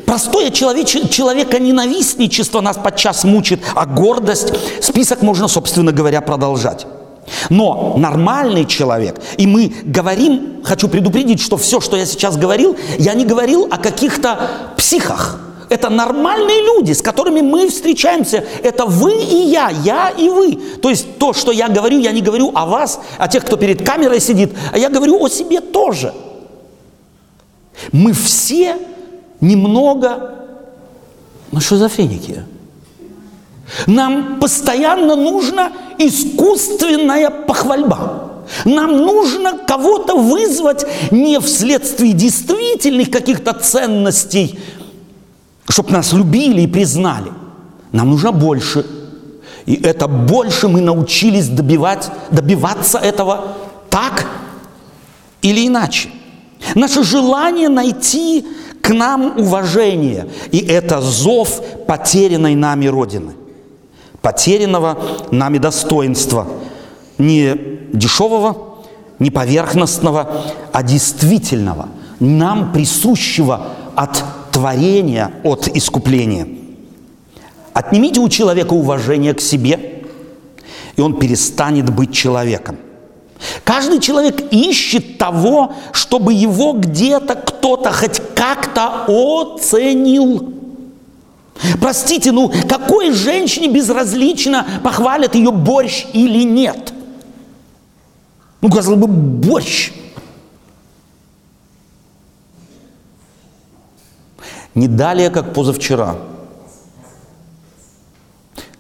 простое 0.06 0.52
человеч, 0.52 0.96
человека 1.10 1.60
ненавистничество 1.60 2.62
нас 2.62 2.78
подчас 2.78 3.24
мучит, 3.24 3.62
а 3.76 3.86
гордость, 3.86 4.54
список 4.82 5.22
можно, 5.22 5.48
собственно 5.48 5.92
говоря, 5.92 6.22
продолжать. 6.22 6.88
Но 7.50 7.96
нормальный 7.98 8.66
человек, 8.66 9.20
и 9.38 9.48
мы 9.48 9.74
говорим, 9.84 10.62
хочу 10.64 10.88
предупредить, 10.88 11.42
что 11.42 11.58
все, 11.58 11.82
что 11.82 11.98
я 11.98 12.06
сейчас 12.06 12.38
говорил, 12.38 12.78
я 13.00 13.16
не 13.16 13.26
говорил 13.26 13.68
о 13.72 13.78
каких-то 13.78 14.74
психах. 14.78 15.40
Это 15.70 15.90
нормальные 15.90 16.62
люди, 16.62 16.92
с 16.92 17.02
которыми 17.02 17.42
мы 17.42 17.70
встречаемся. 17.70 18.44
Это 18.64 18.86
вы 18.86 19.14
и 19.14 19.50
я, 19.50 19.70
я 19.70 20.10
и 20.10 20.30
вы. 20.30 20.56
То 20.82 20.90
есть 20.90 21.18
то, 21.18 21.34
что 21.34 21.52
я 21.52 21.68
говорю, 21.68 22.00
я 22.00 22.12
не 22.12 22.22
говорю 22.22 22.52
о 22.54 22.66
вас, 22.66 23.00
о 23.18 23.28
тех, 23.28 23.46
кто 23.46 23.58
перед 23.58 23.86
камерой 23.86 24.20
сидит, 24.20 24.54
а 24.72 24.78
я 24.78 24.90
говорю 24.90 25.24
о 25.24 25.30
себе 25.30 25.62
тоже. 25.62 26.14
Мы 27.92 28.14
все 28.14 28.78
немного, 29.42 30.36
ну, 31.52 31.60
шизофреники. 31.60 32.44
Нам 33.88 34.40
постоянно 34.40 35.16
нужна 35.16 35.72
искусственная 35.98 37.30
похвальба. 37.30 38.26
Нам 38.64 38.98
нужно 38.98 39.58
кого-то 39.58 40.16
вызвать 40.16 40.86
не 41.12 41.40
вследствие 41.40 42.14
действительных 42.14 43.10
каких-то 43.10 43.54
ценностей, 43.54 44.60
чтобы 45.70 45.92
нас 45.92 46.14
любили 46.14 46.62
и 46.62 46.68
признали. 46.68 47.32
Нам 47.92 48.12
нужно 48.12 48.32
больше. 48.32 48.86
И 49.66 49.76
это 49.76 50.08
больше 50.08 50.68
мы 50.68 50.82
научились 50.82 51.48
добивать, 51.48 52.10
добиваться 52.32 53.00
этого 53.00 53.56
так 53.90 54.28
или 55.42 55.68
иначе. 55.68 56.10
Наше 56.76 57.04
желание 57.04 57.70
найти 57.70 58.46
к 58.82 58.90
нам 58.90 59.38
уважение. 59.38 60.28
И 60.52 60.60
это 60.60 61.02
зов 61.02 61.62
потерянной 61.88 62.56
нами 62.56 62.86
Родины. 62.88 63.34
Потерянного 64.22 64.98
нами 65.32 65.58
достоинства. 65.58 66.48
Не 67.18 67.56
дешевого, 67.94 68.76
не 69.20 69.32
поверхностного, 69.32 70.44
а 70.72 70.84
действительного, 70.84 71.88
нам 72.20 72.74
присущего 72.74 73.68
от 73.96 74.24
творения 74.56 75.34
от 75.44 75.68
искупления. 75.68 76.48
Отнимите 77.74 78.22
у 78.22 78.30
человека 78.30 78.72
уважение 78.72 79.34
к 79.34 79.42
себе, 79.42 80.04
и 80.96 81.02
он 81.02 81.20
перестанет 81.20 81.90
быть 81.90 82.14
человеком. 82.14 82.78
Каждый 83.66 84.00
человек 84.00 84.54
ищет 84.54 85.18
того, 85.18 85.74
чтобы 85.92 86.32
его 86.32 86.72
где-то 86.72 87.36
кто-то 87.36 87.92
хоть 87.92 88.22
как-то 88.34 89.04
оценил. 89.10 90.54
Простите, 91.82 92.32
ну 92.32 92.50
какой 92.70 93.12
женщине 93.12 93.68
безразлично, 93.68 94.66
похвалят 94.86 95.36
ее 95.36 95.52
борщ 95.52 96.06
или 96.14 96.44
нет? 96.44 96.94
Ну, 98.62 98.70
казалось 98.70 99.02
бы, 99.02 99.08
борщ– 99.08 99.92
Не 104.76 104.90
далее, 104.90 105.30
как 105.30 105.54
позавчера. 105.54 106.18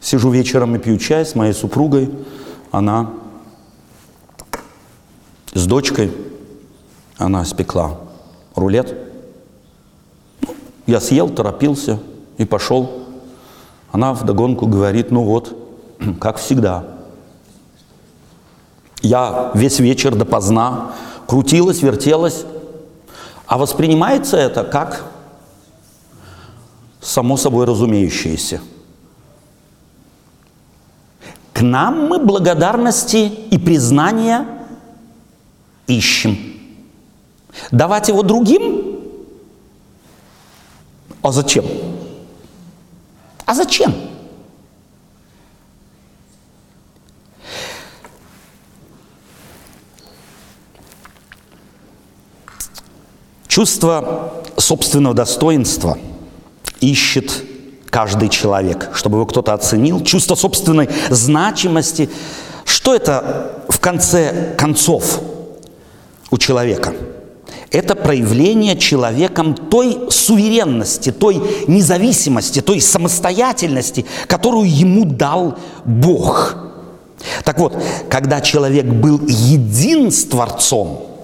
Сижу 0.01 0.29
вечером 0.29 0.75
и 0.75 0.79
пью 0.79 0.97
чай 0.97 1.25
с 1.25 1.35
моей 1.35 1.53
супругой. 1.53 2.11
Она 2.71 3.11
с 5.53 5.65
дочкой, 5.65 6.11
она 7.17 7.45
спекла 7.45 7.97
рулет. 8.55 8.93
Я 10.85 10.99
съел, 10.99 11.29
торопился 11.29 11.99
и 12.37 12.43
пошел. 12.43 13.05
Она 13.93 14.13
вдогонку 14.13 14.67
говорит, 14.67 15.11
ну 15.11 15.23
вот, 15.23 15.55
как 16.19 16.37
всегда. 16.37 16.83
Я 19.01 19.51
весь 19.53 19.79
вечер 19.79 20.13
допоздна 20.13 20.91
крутилась, 21.25 21.81
вертелась, 21.81 22.43
а 23.47 23.57
воспринимается 23.57 24.35
это 24.35 24.65
как 24.65 25.05
само 27.05 27.37
собой 27.37 27.65
разумеющееся. 27.65 28.61
К 31.53 31.61
нам 31.61 32.07
мы 32.07 32.19
благодарности 32.19 33.31
и 33.51 33.57
признания 33.57 34.45
ищем. 35.87 36.37
Давать 37.71 38.09
его 38.09 38.23
другим? 38.23 38.99
А 41.21 41.31
зачем? 41.31 41.65
А 43.45 43.53
зачем? 43.53 43.93
Чувство 53.47 54.43
собственного 54.57 55.13
достоинства– 55.13 55.97
ищет 56.81 57.43
каждый 57.89 58.29
человек, 58.29 58.89
чтобы 58.93 59.17
его 59.17 59.25
кто-то 59.25 59.53
оценил, 59.53 60.03
чувство 60.03 60.35
собственной 60.35 60.89
значимости. 61.09 62.09
Что 62.65 62.93
это 62.93 63.63
в 63.69 63.79
конце 63.79 64.53
концов 64.57 65.21
у 66.29 66.37
человека? 66.37 66.93
Это 67.71 67.95
проявление 67.95 68.77
человеком 68.77 69.55
той 69.55 70.07
суверенности, 70.09 71.11
той 71.11 71.41
независимости, 71.67 72.61
той 72.61 72.81
самостоятельности, 72.81 74.05
которую 74.27 74.69
ему 74.69 75.05
дал 75.05 75.57
Бог. 75.83 76.55
Так 77.43 77.59
вот, 77.59 77.81
когда 78.09 78.41
человек 78.41 78.85
был 78.85 79.19
един 79.25 80.11
с 80.11 80.25
Творцом, 80.25 81.14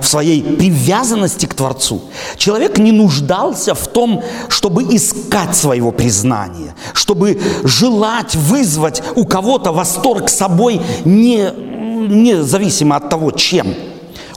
в 0.00 0.06
своей 0.06 0.42
привязанности 0.42 1.46
к 1.46 1.54
Творцу. 1.54 2.02
Человек 2.36 2.78
не 2.78 2.92
нуждался 2.92 3.74
в 3.74 3.86
том, 3.88 4.22
чтобы 4.48 4.82
искать 4.82 5.56
своего 5.56 5.92
признания, 5.92 6.74
чтобы 6.92 7.40
желать 7.64 8.34
вызвать 8.34 9.02
у 9.16 9.24
кого-то 9.24 9.72
восторг 9.72 10.28
собой, 10.28 10.80
не, 11.04 11.50
независимо 12.08 12.96
от 12.96 13.08
того, 13.08 13.30
чем. 13.30 13.74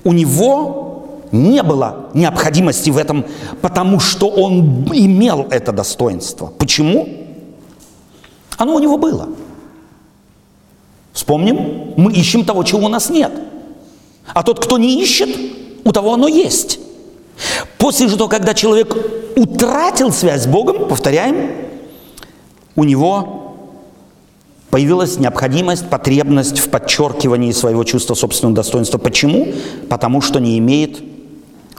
У 0.04 0.14
него 0.14 1.28
не 1.32 1.64
было 1.64 2.10
необходимости 2.14 2.90
в 2.90 2.98
этом, 2.98 3.26
потому 3.62 4.00
что 4.00 4.28
он 4.28 4.86
имел 4.94 5.48
это 5.50 5.72
достоинство. 5.72 6.48
Почему? 6.48 7.08
Оно 8.58 8.76
у 8.76 8.80
него 8.80 8.98
было. 8.98 9.30
Вспомним, 11.14 11.94
мы 11.98 12.12
ищем 12.14 12.46
того, 12.46 12.64
чего 12.64 12.86
у 12.86 12.90
нас 12.90 13.10
нет– 13.10 13.32
а 14.28 14.44
тот, 14.44 14.64
кто 14.64 14.78
не 14.78 15.02
ищет, 15.02 15.30
у 15.84 15.92
того 15.92 16.14
оно 16.14 16.28
есть. 16.28 16.80
После 17.78 18.10
того, 18.10 18.28
когда 18.28 18.54
человек 18.54 18.96
утратил 19.36 20.12
связь 20.12 20.44
с 20.44 20.48
Богом, 20.48 20.88
повторяем, 20.88 21.52
у 22.76 22.84
него 22.84 23.58
появилась 24.70 25.18
необходимость, 25.18 25.90
потребность 25.90 26.60
в 26.60 26.70
подчеркивании 26.70 27.52
своего 27.52 27.84
чувства 27.84 28.14
собственного 28.14 28.56
достоинства. 28.56 28.98
Почему? 28.98 29.54
Потому 29.90 30.22
что 30.22 30.40
не 30.40 30.58
имеет 30.60 31.02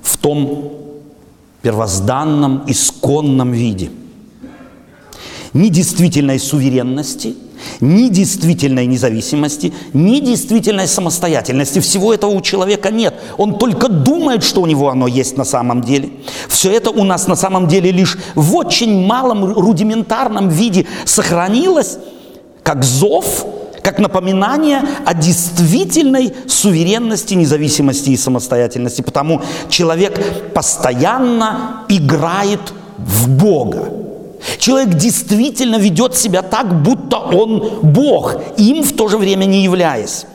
в 0.03 0.19
том 0.19 0.73
первозданном, 1.63 2.65
исконном 2.67 3.53
виде 3.53 3.91
ни 5.53 5.69
действительной 5.69 6.39
суверенности– 6.39 7.37
ни 7.81 8.09
действительной 8.09 8.87
независимости, 8.87 9.73
ни 9.93 10.21
действительной 10.21 10.89
самостоятельности. 10.89 11.81
Всего 11.81 12.13
этого 12.13 12.31
у 12.31 12.41
человека 12.41 12.91
нет. 12.91 13.15
Он 13.39 13.59
только 13.59 13.89
думает, 13.89 14.45
что 14.45 14.63
у 14.63 14.67
него 14.67 14.89
оно 14.89 15.07
есть 15.07 15.37
на 15.37 15.45
самом 15.45 15.83
деле. 15.83 16.11
Все 16.49 16.71
это 16.71 16.91
у 16.91 17.05
нас 17.05 17.27
на 17.27 17.37
самом 17.37 17.69
деле 17.69 17.91
лишь 17.93 18.19
в 18.35 18.55
очень 18.57 19.07
малом 19.07 19.45
рудиментарном 19.45 20.49
виде 20.49 20.87
сохранилось, 21.05 21.99
как 22.63 22.85
зов, 22.85 23.47
как 23.83 23.99
напоминание 23.99 24.83
о 25.05 25.15
действительной 25.15 26.33
суверенности, 26.47 27.35
независимости 27.35 28.11
и 28.11 28.17
самостоятельности. 28.17 29.03
Потому 29.03 29.43
человек 29.69 30.53
постоянно 30.55 31.85
играет 31.89 32.61
в 32.99 33.29
Бога. 33.29 34.12
Человек 34.59 34.95
действительно 34.95 35.77
ведет 35.77 36.17
себя 36.17 36.43
так, 36.43 36.83
будто 36.83 37.19
он 37.19 37.81
Бог, 37.83 38.37
им 38.57 38.83
в 38.83 38.93
то 38.93 39.09
же 39.09 39.19
время 39.19 39.45
не 39.45 39.63
являясь. 39.63 40.27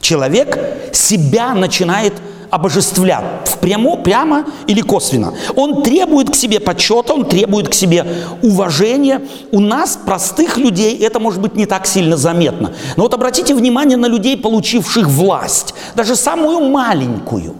Человек 0.00 0.58
себя 0.92 1.54
начинает 1.54 2.14
обожествлять 2.50 3.24
прямо, 3.60 3.96
прямо 3.96 4.44
или 4.68 4.80
косвенно. 4.80 5.34
Он 5.56 5.82
требует 5.82 6.30
к 6.30 6.36
себе 6.36 6.60
почета, 6.60 7.14
он 7.14 7.24
требует 7.24 7.68
к 7.68 7.74
себе 7.74 8.06
уважения. 8.42 9.22
У 9.50 9.58
нас, 9.58 9.98
простых 10.04 10.56
людей, 10.56 10.96
это 10.98 11.18
может 11.18 11.40
быть 11.40 11.56
не 11.56 11.66
так 11.66 11.86
сильно 11.86 12.16
заметно. 12.16 12.72
Но 12.96 13.04
вот 13.04 13.14
обратите 13.14 13.54
внимание 13.54 13.96
на 13.96 14.06
людей, 14.06 14.36
получивших 14.36 15.08
власть, 15.08 15.74
даже 15.96 16.14
самую 16.14 16.68
маленькую. 16.68 17.56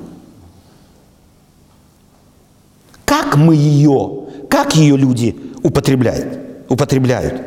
Как 3.05 3.37
мы 3.37 3.57
ее, 3.57 4.11
как 4.49 4.77
ее 4.77 4.97
люди 4.97 5.37
употребляют? 5.65 6.45
употребляют? 6.69 7.41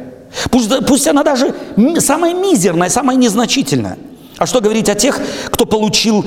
Пусть, 0.51 0.69
пусть 0.85 1.07
она 1.07 1.23
даже 1.23 1.55
самая 1.99 2.33
мизерная, 2.33 2.89
самая 2.89 3.15
незначительная. 3.15 3.97
А 4.37 4.45
что 4.45 4.61
говорить 4.61 4.89
о 4.89 4.95
тех, 4.95 5.19
кто 5.49 5.65
получил 5.65 6.25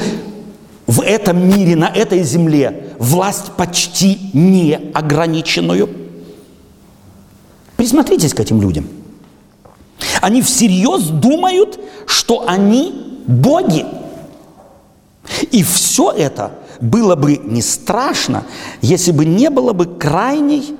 в 0.87 1.03
этом 1.03 1.49
мире, 1.49 1.77
на 1.77 1.89
этой 1.89 2.23
земле 2.23 2.95
власть 2.99 3.53
почти 3.57 4.19
неограниченную? 4.33 5.89
Присмотритесь 7.77 8.35
к 8.35 8.41
этим 8.41 8.61
людям. 8.61 8.89
Они 10.21 10.43
всерьез 10.43 11.05
думают, 11.05 11.79
что 12.07 12.45
они 12.49 13.23
боги. 13.27 13.87
И 15.53 15.63
все 15.63 16.11
это 16.11 16.53
было 16.81 17.15
бы 17.15 17.37
не 17.37 17.63
страшно, 17.63 18.45
если 18.81 19.13
бы 19.13 19.25
не 19.25 19.51
было 19.51 19.73
бы 19.73 19.87
крайней 19.87 20.77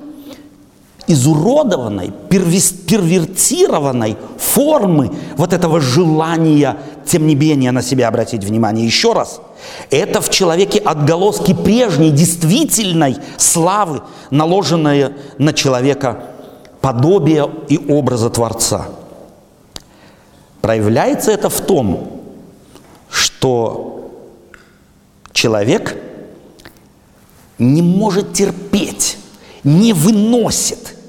изуродованной, 1.11 2.11
первертированной 2.29 4.17
формы 4.37 5.11
вот 5.35 5.53
этого 5.53 5.81
желания, 5.81 6.77
тем 7.05 7.27
не 7.27 7.35
менее, 7.35 7.71
на 7.71 7.81
себя 7.81 8.07
обратить 8.07 8.43
внимание. 8.43 8.85
Еще 8.85 9.13
раз, 9.13 9.41
это 9.89 10.21
в 10.21 10.29
человеке 10.29 10.79
отголоски 10.79 11.53
прежней, 11.53 12.11
действительной 12.11 13.17
славы, 13.37 14.01
наложенная 14.29 15.13
на 15.37 15.53
человека 15.53 16.23
подобие 16.79 17.49
и 17.67 17.77
образа 17.77 18.29
Творца. 18.29 18.87
Проявляется 20.61 21.31
это 21.31 21.49
в 21.49 21.59
том, 21.61 22.21
что 23.09 24.11
человек 25.33 25.97
не 27.57 27.81
может 27.81 28.33
терпеть, 28.33 29.17
не 29.63 29.93
выносит– 29.93 30.95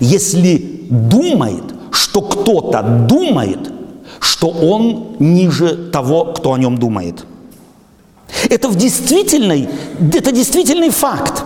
если 0.00 0.86
думает, 0.90 1.64
что 1.90 2.22
кто-то 2.22 2.82
думает, 3.08 3.72
что 4.20 4.48
он 4.48 5.16
ниже 5.18 5.90
того, 5.92 6.26
кто 6.26 6.52
о 6.52 6.58
нем 6.58 6.78
думает. 6.78 7.24
Это 8.50 8.68
в 8.68 8.76
действительный, 8.76 9.68
это 10.12 10.32
действительный 10.32 10.90
факт. 10.90 11.44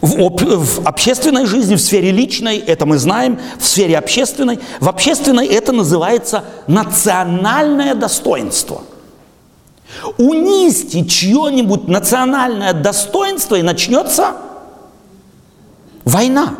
В, 0.00 0.20
об, 0.20 0.40
в 0.40 0.86
общественной 0.86 1.46
жизни, 1.46 1.74
в 1.74 1.80
сфере 1.80 2.10
личной, 2.10 2.58
это 2.58 2.86
мы 2.86 2.98
знаем, 2.98 3.38
в 3.58 3.66
сфере 3.66 3.98
общественной, 3.98 4.60
в 4.80 4.88
общественной 4.88 5.46
это 5.46 5.72
называется 5.72 6.44
национальное 6.66 7.94
достоинство. 7.94 8.82
Унизьте 10.18 11.04
чье-нибудь 11.04 11.88
национальное 11.88 12.72
достоинство 12.72 13.56
и 13.56 13.62
начнется 13.62 14.36
война. 16.04 16.54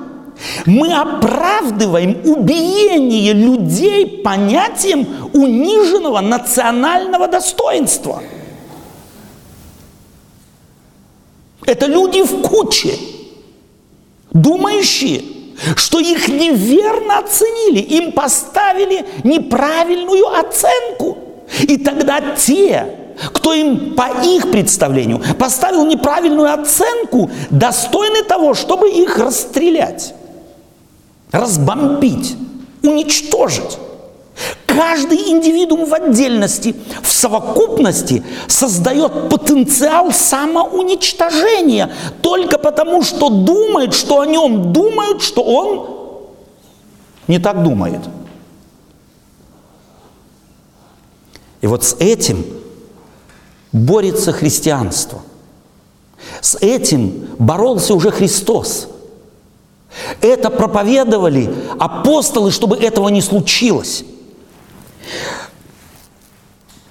Мы 0.67 0.93
оправдываем 0.93 2.21
убиение 2.25 3.33
людей 3.33 4.23
понятием 4.23 5.07
униженного 5.33 6.21
национального 6.21 7.29
достоинства. 7.29 8.23
Это 11.65 11.87
люди 11.87 12.23
в 12.23 12.43
куче, 12.43 12.95
думающие, 14.31 15.23
что 15.75 15.99
их 15.99 16.29
неверно 16.29 17.19
оценили, 17.19 17.81
им 17.81 18.13
поставили 18.13 19.05
неправильную 19.25 20.27
оценку. 20.39 21.19
И 21.63 21.77
тогда 21.79 22.21
те, 22.37 22.87
кто 23.33 23.53
им 23.55 23.95
по 23.95 24.09
их 24.23 24.51
представлению 24.51 25.23
поставил 25.39 25.87
неправильную 25.87 26.53
оценку, 26.53 27.31
достойны 27.51 28.23
того, 28.23 28.55
чтобы 28.55 28.91
их 28.91 29.19
расстрелять 29.19 30.15
разбомбить, 31.33 32.37
уничтожить. 32.83 33.79
Каждый 34.67 35.31
индивидуум 35.31 35.87
в 35.87 35.95
отдельности, 35.95 36.77
в 37.03 37.11
совокупности 37.11 38.23
создает 38.47 39.31
потенциал 39.31 40.13
самоуничтожения 40.13 41.91
только 42.21 42.59
потому, 42.59 43.03
что 43.03 43.31
думает, 43.31 43.95
что 43.95 44.21
о 44.21 44.27
нем 44.27 44.75
думают, 44.75 45.23
что 45.23 45.43
он 45.43 45.89
не 47.27 47.39
так 47.39 47.63
думает. 47.63 48.01
И 51.63 51.67
вот 51.67 51.83
с 51.83 51.97
этим 51.99 52.45
борется 53.73 54.33
христианство. 54.33 55.23
С 56.43 56.57
этим 56.61 57.29
боролся 57.39 57.95
уже 57.95 58.11
Христос– 58.11 58.89
это 60.21 60.51
проповедовали 60.51 61.53
апостолы, 61.79 62.51
чтобы 62.51 62.77
этого 62.77 63.09
не 63.09 63.23
случилось. 63.23 64.05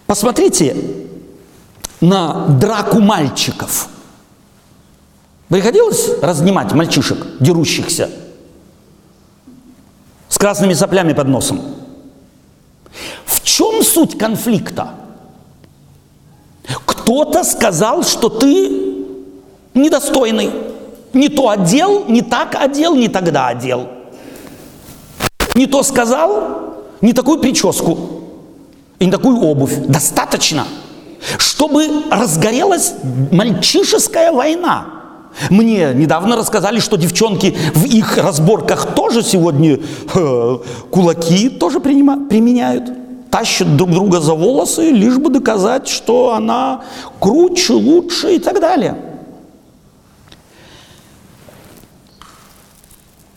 Посмотрите 0.05 0.75
на 2.01 2.47
драку 2.47 2.99
мальчиков. 2.99 3.89
Приходилось 5.49 6.09
разнимать 6.21 6.73
мальчишек, 6.73 7.17
дерущихся, 7.39 8.09
с 10.27 10.37
красными 10.37 10.73
соплями 10.73 11.13
под 11.13 11.27
носом? 11.27 11.61
В 13.25 13.41
чем 13.41 13.83
суть 13.83 14.17
конфликта? 14.17 14.91
Кто-то 16.85 17.43
сказал, 17.43 18.03
что 18.03 18.29
ты 18.29 19.05
недостойный 19.73 20.49
не 21.15 21.29
то 21.29 21.49
одел, 21.49 22.05
не 22.07 22.21
так 22.21 22.55
одел, 22.55 22.93
не 22.93 23.07
тогда 23.07 23.47
одел. 23.47 23.87
Не 25.55 25.65
то 25.65 25.81
сказал, 25.81 26.75
не 27.01 27.13
такую 27.13 27.39
прическу 27.39 27.97
и 28.99 29.05
не 29.05 29.11
такую 29.11 29.39
обувь. 29.39 29.73
Достаточно, 29.87 30.65
чтобы 31.37 31.87
разгорелась 32.11 32.93
мальчишеская 33.31 34.31
война. 34.31 34.87
Мне 35.49 35.93
недавно 35.93 36.35
рассказали, 36.35 36.79
что 36.79 36.97
девчонки 36.97 37.55
в 37.73 37.85
их 37.85 38.17
разборках 38.17 38.93
тоже 38.95 39.21
сегодня 39.23 39.79
э, 40.13 40.57
кулаки 40.89 41.49
тоже 41.49 41.79
принима, 41.79 42.27
применяют. 42.27 42.91
Тащат 43.31 43.75
друг 43.75 43.91
друга 43.91 44.21
за 44.21 44.33
волосы, 44.33 44.91
лишь 44.91 45.17
бы 45.17 45.29
доказать, 45.29 45.89
что 45.89 46.33
она 46.33 46.83
круче, 47.19 47.73
лучше 47.73 48.35
и 48.35 48.39
так 48.39 48.61
далее. 48.61 48.95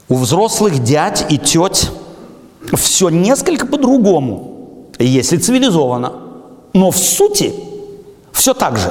У 0.09 0.17
взрослых 0.17 0.83
дядь 0.83 1.27
и 1.31 1.39
теть 1.39 1.91
все 2.75 3.09
несколько 3.11 3.67
по-другому, 3.67 4.89
если 4.99 5.37
цивилизованно. 5.37 6.13
Но 6.73 6.91
в 6.91 6.97
сути 6.97 7.53
все 8.33 8.55
так 8.55 8.79
же. 8.79 8.91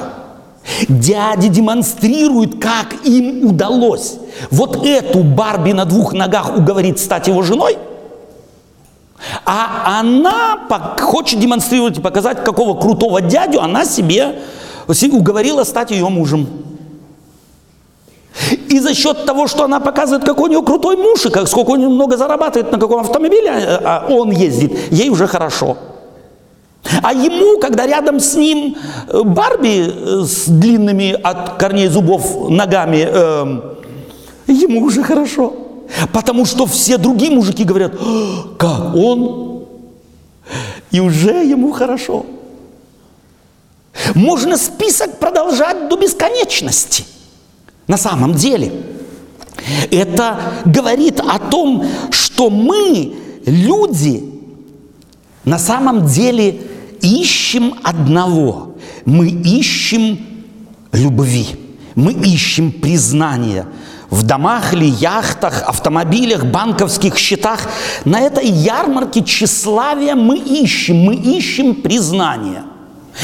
Дяди 0.89 1.47
демонстрируют, 1.47 2.61
как 2.61 3.05
им 3.05 3.47
удалось 3.47 4.15
вот 4.51 4.86
эту 4.86 5.24
Барби 5.24 5.72
на 5.72 5.86
двух 5.86 6.13
ногах 6.13 6.57
уговорить 6.57 6.99
стать 6.99 7.28
его 7.28 7.41
женой, 7.41 7.78
а 9.45 9.99
она 9.99 10.68
хочет 10.99 11.39
демонстрировать 11.39 11.97
и 11.97 12.01
показать, 12.01 12.43
какого 12.43 12.80
крутого 12.80 13.22
дядю 13.22 13.61
она 13.61 13.86
себе 13.86 14.39
уговорила 14.88 15.63
стать 15.63 15.91
ее 15.91 16.09
мужем. 16.09 16.66
И 18.70 18.80
за 18.80 18.94
счет 18.94 19.26
того, 19.26 19.48
что 19.48 19.64
она 19.64 19.80
показывает, 19.80 20.24
какой 20.24 20.50
у 20.50 20.52
нее 20.52 20.62
крутой 20.62 20.96
муж, 20.96 21.26
и 21.26 21.30
как, 21.30 21.48
сколько 21.48 21.72
он 21.72 21.80
много 21.82 22.18
зарабатывает, 22.18 22.72
на 22.72 22.80
каком 22.80 23.02
автомобиле 23.02 23.50
а, 23.50 24.06
а 24.08 24.14
он 24.14 24.32
ездит, 24.32 24.92
ей 24.92 25.10
уже 25.10 25.28
хорошо. 25.28 25.78
А 27.02 27.14
ему, 27.14 27.60
когда 27.60 27.86
рядом 27.86 28.20
с 28.20 28.36
ним 28.36 28.78
э, 29.08 29.22
Барби 29.24 29.88
э, 29.88 30.24
с 30.24 30.48
длинными 30.48 31.12
от 31.12 31.58
корней 31.58 31.88
зубов 31.88 32.50
ногами, 32.50 33.08
э, 33.10 33.62
ему 34.48 34.84
уже 34.84 35.04
хорошо. 35.04 35.54
Потому 36.14 36.46
что 36.46 36.66
все 36.66 36.98
другие 36.98 37.32
мужики 37.32 37.64
говорят, 37.64 37.94
как 38.58 38.94
он, 38.96 39.66
и 40.92 41.00
уже 41.00 41.46
ему 41.46 41.72
хорошо. 41.72 42.26
Можно 44.14 44.58
список 44.58 45.18
продолжать 45.18 45.90
до 45.90 45.96
бесконечности. 45.96 47.06
На 47.88 47.98
самом 47.98 48.34
деле. 48.34 48.72
Это 49.92 50.40
говорит 50.66 51.20
о 51.20 51.40
том, 51.40 51.86
что 52.12 52.50
мы, 52.50 53.16
люди, 53.46 54.24
на 55.46 55.58
самом 55.58 56.06
деле 56.06 56.62
ищем 57.02 57.76
одного. 57.84 58.76
Мы 59.06 59.30
ищем 59.30 60.20
любви. 60.92 61.48
Мы 61.96 62.14
ищем 62.14 62.72
признания 62.72 63.66
в 64.10 64.24
домах 64.24 64.74
или 64.74 64.86
яхтах, 64.86 65.64
автомобилях, 65.64 66.46
банковских 66.46 67.18
счетах. 67.18 67.68
На 68.06 68.22
этой 68.22 68.48
ярмарке 68.48 69.24
тщеславия 69.24 70.16
мы 70.16 70.38
ищем, 70.38 70.98
мы 70.98 71.16
ищем 71.16 71.76
признания. 71.76 72.64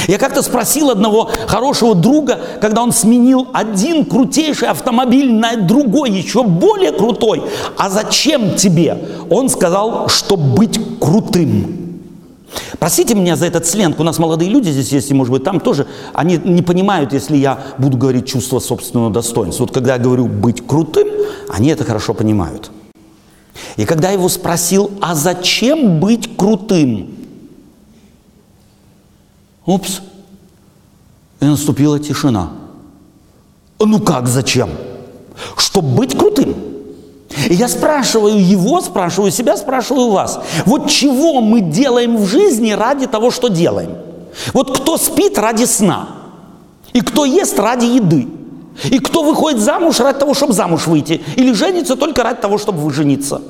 Я 0.08 0.18
как-то 0.18 0.42
спросил 0.42 0.90
одного 0.90 1.30
хорошего 1.48 1.96
друга, 1.96 2.40
когда 2.62 2.84
он 2.84 2.92
сменил 2.92 3.48
один 3.54 4.06
крутейший 4.06 4.68
автомобиль 4.68 5.32
на 5.32 5.56
другой, 5.56 6.12
еще 6.12 6.44
более 6.44 6.92
крутой. 6.92 7.44
А 7.78 7.90
зачем 7.90 8.56
тебе? 8.56 8.98
Он 9.30 9.50
сказал, 9.50 10.10
чтобы 10.10 10.56
быть 10.56 10.80
крутым. 11.00 11.84
Простите 12.80 13.16
меня 13.16 13.36
за 13.36 13.46
этот 13.46 13.66
сленг. 13.66 14.00
У 14.00 14.04
нас 14.04 14.20
молодые 14.20 14.50
люди 14.50 14.70
здесь 14.70 14.92
есть, 14.92 15.12
и, 15.12 15.14
может 15.14 15.32
быть, 15.32 15.44
там 15.44 15.60
тоже. 15.60 15.88
Они 16.14 16.38
не 16.44 16.62
понимают, 16.62 17.14
если 17.14 17.38
я 17.38 17.60
буду 17.78 17.98
говорить 17.98 18.28
чувство 18.28 18.60
собственного 18.60 19.12
достоинства. 19.12 19.64
Вот 19.64 19.74
когда 19.74 19.94
я 19.94 20.00
говорю 20.00 20.26
«быть 20.28 20.66
крутым», 20.66 21.08
они 21.50 21.70
это 21.70 21.84
хорошо 21.84 22.14
понимают. 22.14 22.72
И 23.78 23.86
когда 23.86 24.10
я 24.10 24.16
его 24.16 24.30
спросил, 24.30 24.92
а 25.02 25.16
зачем 25.16 26.00
быть 26.00 26.36
крутым? 26.36 27.23
Упс. 29.66 30.02
И 31.40 31.46
наступила 31.46 32.00
тишина. 32.00 32.50
Ну 33.80 34.00
как, 34.00 34.28
зачем? 34.28 34.70
Чтобы 35.58 35.90
быть 35.90 36.18
крутым. 36.18 36.56
И 37.50 37.56
я 37.56 37.68
спрашиваю 37.68 38.40
его, 38.40 38.82
спрашиваю 38.82 39.32
себя, 39.32 39.58
спрашиваю 39.58 40.12
вас. 40.12 40.40
Вот 40.66 40.90
чего 40.90 41.42
мы 41.42 41.62
делаем 41.62 42.18
в 42.18 42.26
жизни 42.26 42.72
ради 42.72 43.08
того, 43.08 43.32
что 43.32 43.50
делаем? 43.50 43.98
Вот 44.54 44.78
кто 44.78 44.98
спит 44.98 45.38
ради 45.38 45.66
сна? 45.66 46.10
И 46.94 47.02
кто 47.02 47.26
ест 47.26 47.60
ради 47.60 47.86
еды? 47.86 48.28
И 48.86 49.00
кто 49.00 49.24
выходит 49.24 49.60
замуж 49.60 50.00
ради 50.00 50.20
того, 50.20 50.34
чтобы 50.34 50.54
замуж 50.54 50.88
выйти? 50.88 51.22
Или 51.36 51.54
женится 51.54 51.96
только 51.96 52.24
ради 52.24 52.40
того, 52.40 52.58
чтобы 52.58 52.92
жениться? 52.94 53.42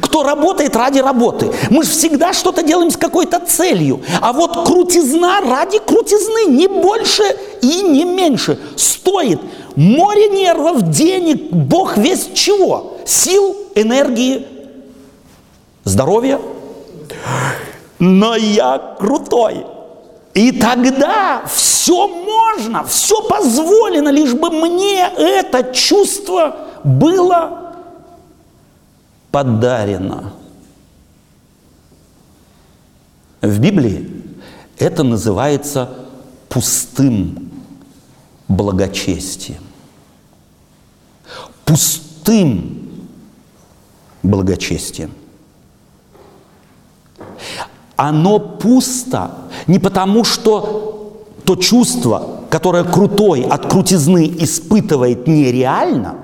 Кто 0.00 0.22
работает 0.22 0.76
ради 0.76 1.00
работы? 1.00 1.52
Мы 1.70 1.82
же 1.82 1.90
всегда 1.90 2.32
что-то 2.32 2.62
делаем 2.62 2.90
с 2.90 2.96
какой-то 2.96 3.40
целью. 3.40 4.02
А 4.20 4.32
вот 4.32 4.66
крутизна 4.66 5.40
ради 5.40 5.78
крутизны, 5.78 6.46
не 6.50 6.68
больше 6.68 7.24
и 7.60 7.82
не 7.82 8.04
меньше. 8.04 8.58
Стоит 8.76 9.40
море 9.74 10.28
нервов, 10.28 10.82
денег, 10.90 11.50
Бог 11.50 11.96
весь 11.96 12.30
чего. 12.34 12.98
Сил, 13.04 13.56
энергии, 13.74 14.46
здоровья. 15.84 16.40
Но 17.98 18.36
я 18.36 18.78
крутой. 18.98 19.66
И 20.34 20.52
тогда 20.52 21.42
все 21.52 22.08
можно, 22.08 22.84
все 22.84 23.20
позволено, 23.22 24.08
лишь 24.08 24.32
бы 24.32 24.50
мне 24.50 25.10
это 25.16 25.74
чувство 25.74 26.56
было 26.84 27.61
подарено. 29.32 30.34
В 33.40 33.58
Библии 33.58 34.08
это 34.78 35.02
называется 35.02 35.88
пустым 36.48 37.50
благочестием. 38.46 39.62
Пустым 41.64 43.08
благочестием. 44.22 45.10
Оно 47.96 48.38
пусто 48.38 49.30
не 49.66 49.78
потому, 49.78 50.24
что 50.24 51.24
то 51.44 51.56
чувство, 51.56 52.42
которое 52.50 52.84
крутой 52.84 53.42
от 53.42 53.70
крутизны 53.70 54.28
испытывает 54.38 55.26
нереально, 55.26 56.16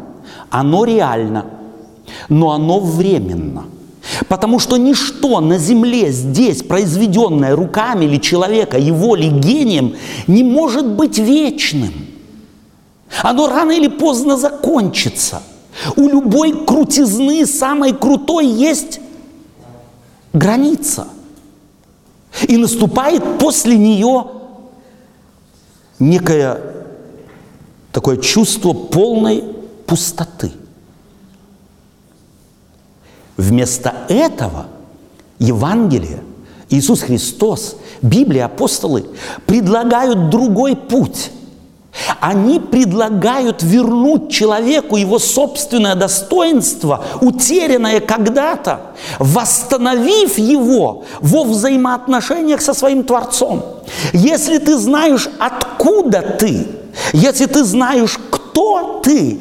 оно 0.51 0.85
реально– 0.85 1.47
но 2.29 2.53
оно 2.53 2.81
временно. 2.81 3.67
Потому 4.29 4.59
что 4.59 4.77
ничто 4.77 5.41
на 5.41 5.59
земле 5.59 6.11
здесь, 6.13 6.63
произведенное 6.63 7.55
руками 7.55 8.05
или 8.05 8.17
человека, 8.19 8.79
его 8.79 9.15
ли 9.15 9.29
гением, 9.29 9.97
не 10.27 10.43
может 10.43 10.87
быть 10.87 11.19
вечным. 11.19 11.93
Оно 13.23 13.49
рано 13.49 13.73
или 13.73 13.89
поздно 13.89 14.37
закончится. 14.37 15.43
У 15.97 16.09
любой 16.09 16.65
крутизны, 16.65 17.47
самой 17.47 17.93
крутой, 17.93 18.47
есть 18.47 19.01
граница. 20.33 21.09
И 22.47 22.57
наступает 22.57 23.39
после 23.39 23.77
нее 23.77 24.27
некое 25.99 26.61
такое 27.93 28.17
чувство 28.19 28.73
полной 28.73 29.45
пустоты. 29.87 30.53
Вместо 33.39 33.95
этого 34.09 34.67
Евангелие, 35.39 36.25
Иисус 36.71 37.03
Христос, 37.03 37.77
Библия, 38.03 38.47
апостолы 38.47 39.07
предлагают 39.47 40.29
другой 40.29 40.75
путь. 40.75 41.31
Они 42.21 42.59
предлагают 42.59 43.63
вернуть 43.63 44.31
человеку 44.31 44.97
его 44.97 45.21
собственное 45.21 45.95
достоинство, 45.95 47.05
утерянное 47.21 48.01
когда-то, 48.01 48.81
восстановив 49.21 50.37
его 50.37 51.05
во 51.21 51.45
взаимоотношениях 51.45 52.61
со 52.61 52.75
своим 52.75 53.05
Творцом. 53.05 53.65
Если 54.13 54.59
ты 54.59 54.77
знаешь, 54.79 55.29
откуда 55.39 56.23
ты, 56.23 56.67
если 57.13 57.47
ты 57.47 57.63
знаешь, 57.63 58.19
кто 58.31 59.01
ты, 59.05 59.39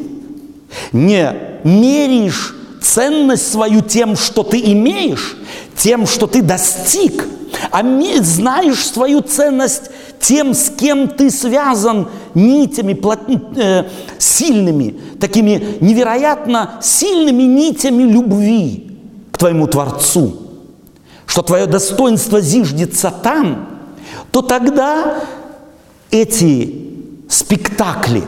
не 0.92 1.34
меришь 1.64 2.54
ценность 2.88 3.52
свою 3.52 3.82
тем, 3.82 4.16
что 4.16 4.44
ты 4.44 4.60
имеешь, 4.72 5.38
тем, 5.76 6.08
что 6.08 6.26
ты 6.26 6.42
достиг, 6.42 7.28
а 7.72 7.84
знаешь 8.22 8.86
свою 8.86 9.22
ценность 9.22 9.90
тем, 10.20 10.54
с 10.54 10.70
кем 10.70 11.10
ты 11.10 11.30
связан 11.30 12.08
нитями 12.34 12.94
плот... 12.94 13.20
э, 13.56 13.84
сильными, 14.18 15.00
такими 15.20 15.78
невероятно 15.82 16.80
сильными 16.82 17.44
нитями 17.44 18.04
любви 18.04 18.98
к 19.32 19.38
твоему 19.38 19.68
Творцу, 19.68 20.38
что 21.26 21.42
твое 21.42 21.66
достоинство 21.66 22.42
зиждется 22.42 23.12
там, 23.12 23.68
то 24.32 24.42
тогда 24.42 25.24
эти 26.10 26.74
спектакли, 27.30 28.24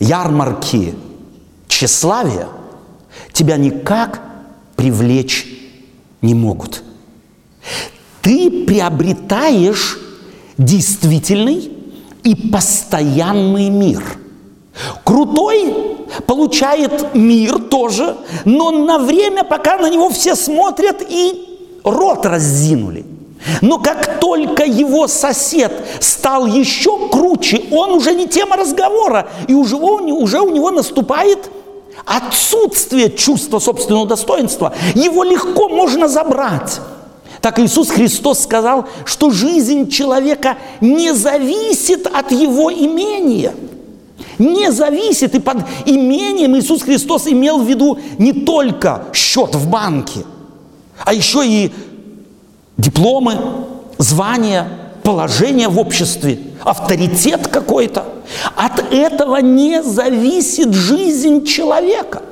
ярмарки 0.00 0.94
тщеславия– 1.68 2.48
тебя 3.34 3.58
никак 3.58 4.22
привлечь 4.76 5.46
не 6.22 6.32
могут. 6.34 6.82
Ты 8.22 8.64
приобретаешь 8.64 9.98
действительный 10.56 11.70
и 12.22 12.34
постоянный 12.34 13.68
мир. 13.68 14.02
Крутой 15.04 15.74
получает 16.26 17.14
мир 17.14 17.58
тоже, 17.58 18.16
но 18.46 18.70
на 18.70 18.98
время, 18.98 19.44
пока 19.44 19.76
на 19.76 19.90
него 19.90 20.08
все 20.08 20.34
смотрят 20.34 21.02
и 21.06 21.80
рот 21.84 22.24
раззинули. 22.24 23.04
Но 23.60 23.78
как 23.78 24.20
только 24.20 24.64
его 24.64 25.06
сосед 25.06 25.72
стал 26.00 26.46
еще 26.46 27.08
круче, 27.10 27.62
он 27.70 27.90
уже 27.90 28.14
не 28.14 28.26
тема 28.26 28.56
разговора, 28.56 29.28
и 29.48 29.54
уже, 29.54 29.76
уже 29.76 30.40
у 30.40 30.50
него 30.50 30.70
наступает 30.70 31.50
отсутствие 32.04 33.10
чувства 33.10 33.58
собственного 33.58 34.06
достоинства, 34.06 34.74
его 34.94 35.24
легко 35.24 35.68
можно 35.68 36.08
забрать. 36.08 36.80
Так 37.40 37.58
Иисус 37.58 37.90
Христос 37.90 38.40
сказал, 38.40 38.86
что 39.04 39.30
жизнь 39.30 39.90
человека 39.90 40.56
не 40.80 41.12
зависит 41.14 42.06
от 42.06 42.32
его 42.32 42.72
имения. 42.72 43.52
Не 44.38 44.72
зависит. 44.72 45.34
И 45.34 45.40
под 45.40 45.58
имением 45.84 46.56
Иисус 46.56 46.82
Христос 46.82 47.26
имел 47.26 47.58
в 47.58 47.68
виду 47.68 47.98
не 48.18 48.32
только 48.32 49.04
счет 49.12 49.54
в 49.54 49.68
банке, 49.68 50.20
а 51.04 51.12
еще 51.12 51.46
и 51.46 51.70
дипломы, 52.78 53.38
звания, 53.98 54.66
положение 55.02 55.68
в 55.68 55.78
обществе, 55.78 56.38
авторитет 56.64 57.48
какой-то. 57.48 58.06
От 58.56 58.92
этого 58.92 59.36
не 59.36 59.82
зависит 59.82 60.72
жизнь 60.72 61.44
человека. 61.44 62.22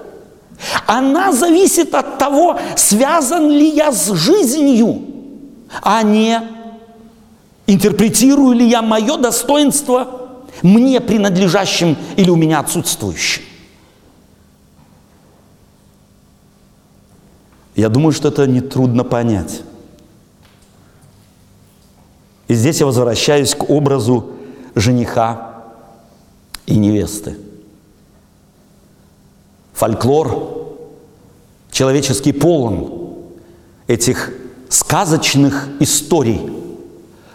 Она 0.86 1.32
зависит 1.32 1.94
от 1.94 2.18
того, 2.18 2.58
связан 2.76 3.50
ли 3.50 3.68
я 3.68 3.92
с 3.92 4.12
жизнью, 4.12 5.02
а 5.82 6.02
не 6.02 6.40
Интерпретирую 7.66 8.54
ли 8.54 8.68
я 8.68 8.82
мое 8.82 9.16
достоинство 9.16 10.40
мне 10.62 11.00
принадлежащим 11.00 11.96
или 12.16 12.28
у 12.28 12.36
меня 12.36 12.58
отсутствующим? 12.58 13.42
Я 17.74 17.88
думаю, 17.88 18.12
что 18.12 18.28
это 18.28 18.46
нетрудно 18.46 19.04
понять. 19.04 19.62
И 22.48 22.54
здесь 22.54 22.80
я 22.80 22.86
возвращаюсь 22.86 23.54
к 23.54 23.70
образу 23.70 24.32
жениха 24.74 25.51
и 26.66 26.76
невесты. 26.76 27.36
Фольклор 29.72 30.76
человеческий 31.70 32.32
полон 32.32 33.16
этих 33.86 34.32
сказочных 34.68 35.68
историй 35.80 36.40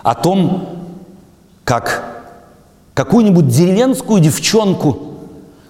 о 0.03 0.15
том, 0.15 0.87
как 1.63 2.23
какую-нибудь 2.93 3.47
деревенскую 3.47 4.21
девчонку, 4.21 4.97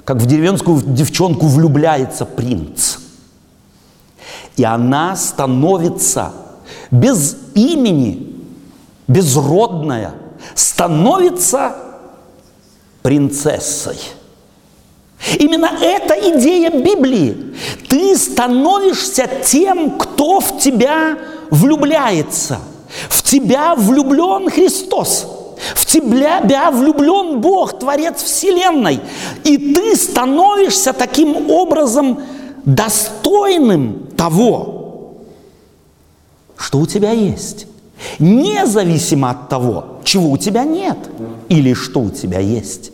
как 0.05 0.17
в 0.17 0.25
деревенскую 0.25 0.81
девчонку 0.81 1.47
влюбляется 1.47 2.25
принц. 2.25 2.97
И 4.55 4.63
она 4.63 5.15
становится 5.15 6.33
без 6.91 7.37
имени, 7.53 8.35
безродная, 9.07 10.13
становится 10.55 11.75
принцессой. 13.07 13.97
Именно 15.39 15.71
эта 15.81 16.13
идея 16.29 16.71
Библии. 16.71 17.55
Ты 17.87 18.17
становишься 18.17 19.29
тем, 19.45 19.97
кто 19.97 20.41
в 20.41 20.59
тебя 20.59 21.17
влюбляется. 21.49 22.59
В 23.07 23.23
тебя 23.23 23.75
влюблен 23.75 24.49
Христос. 24.49 25.25
В 25.73 25.85
тебя 25.85 26.69
влюблен 26.69 27.39
Бог, 27.39 27.79
Творец 27.79 28.21
Вселенной. 28.21 28.99
И 29.45 29.73
ты 29.73 29.95
становишься 29.95 30.91
таким 30.91 31.49
образом 31.49 32.19
достойным 32.65 34.09
того, 34.17 35.13
что 36.57 36.79
у 36.79 36.85
тебя 36.85 37.11
есть. 37.11 37.67
Независимо 38.19 39.29
от 39.29 39.47
того, 39.47 40.01
чего 40.03 40.29
у 40.29 40.37
тебя 40.37 40.65
нет 40.65 40.97
или 41.47 41.73
что 41.73 42.01
у 42.01 42.09
тебя 42.09 42.39
есть. 42.39 42.91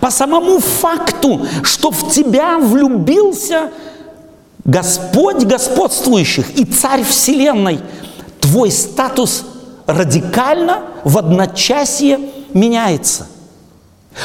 По 0.00 0.10
самому 0.10 0.60
факту, 0.60 1.46
что 1.62 1.90
в 1.90 2.10
тебя 2.10 2.58
влюбился 2.58 3.70
Господь 4.64 5.44
господствующих 5.44 6.58
и 6.58 6.64
Царь 6.64 7.04
Вселенной, 7.04 7.80
твой 8.40 8.70
статус 8.70 9.44
радикально 9.86 10.82
в 11.02 11.18
одночасье 11.18 12.20
меняется. 12.52 13.26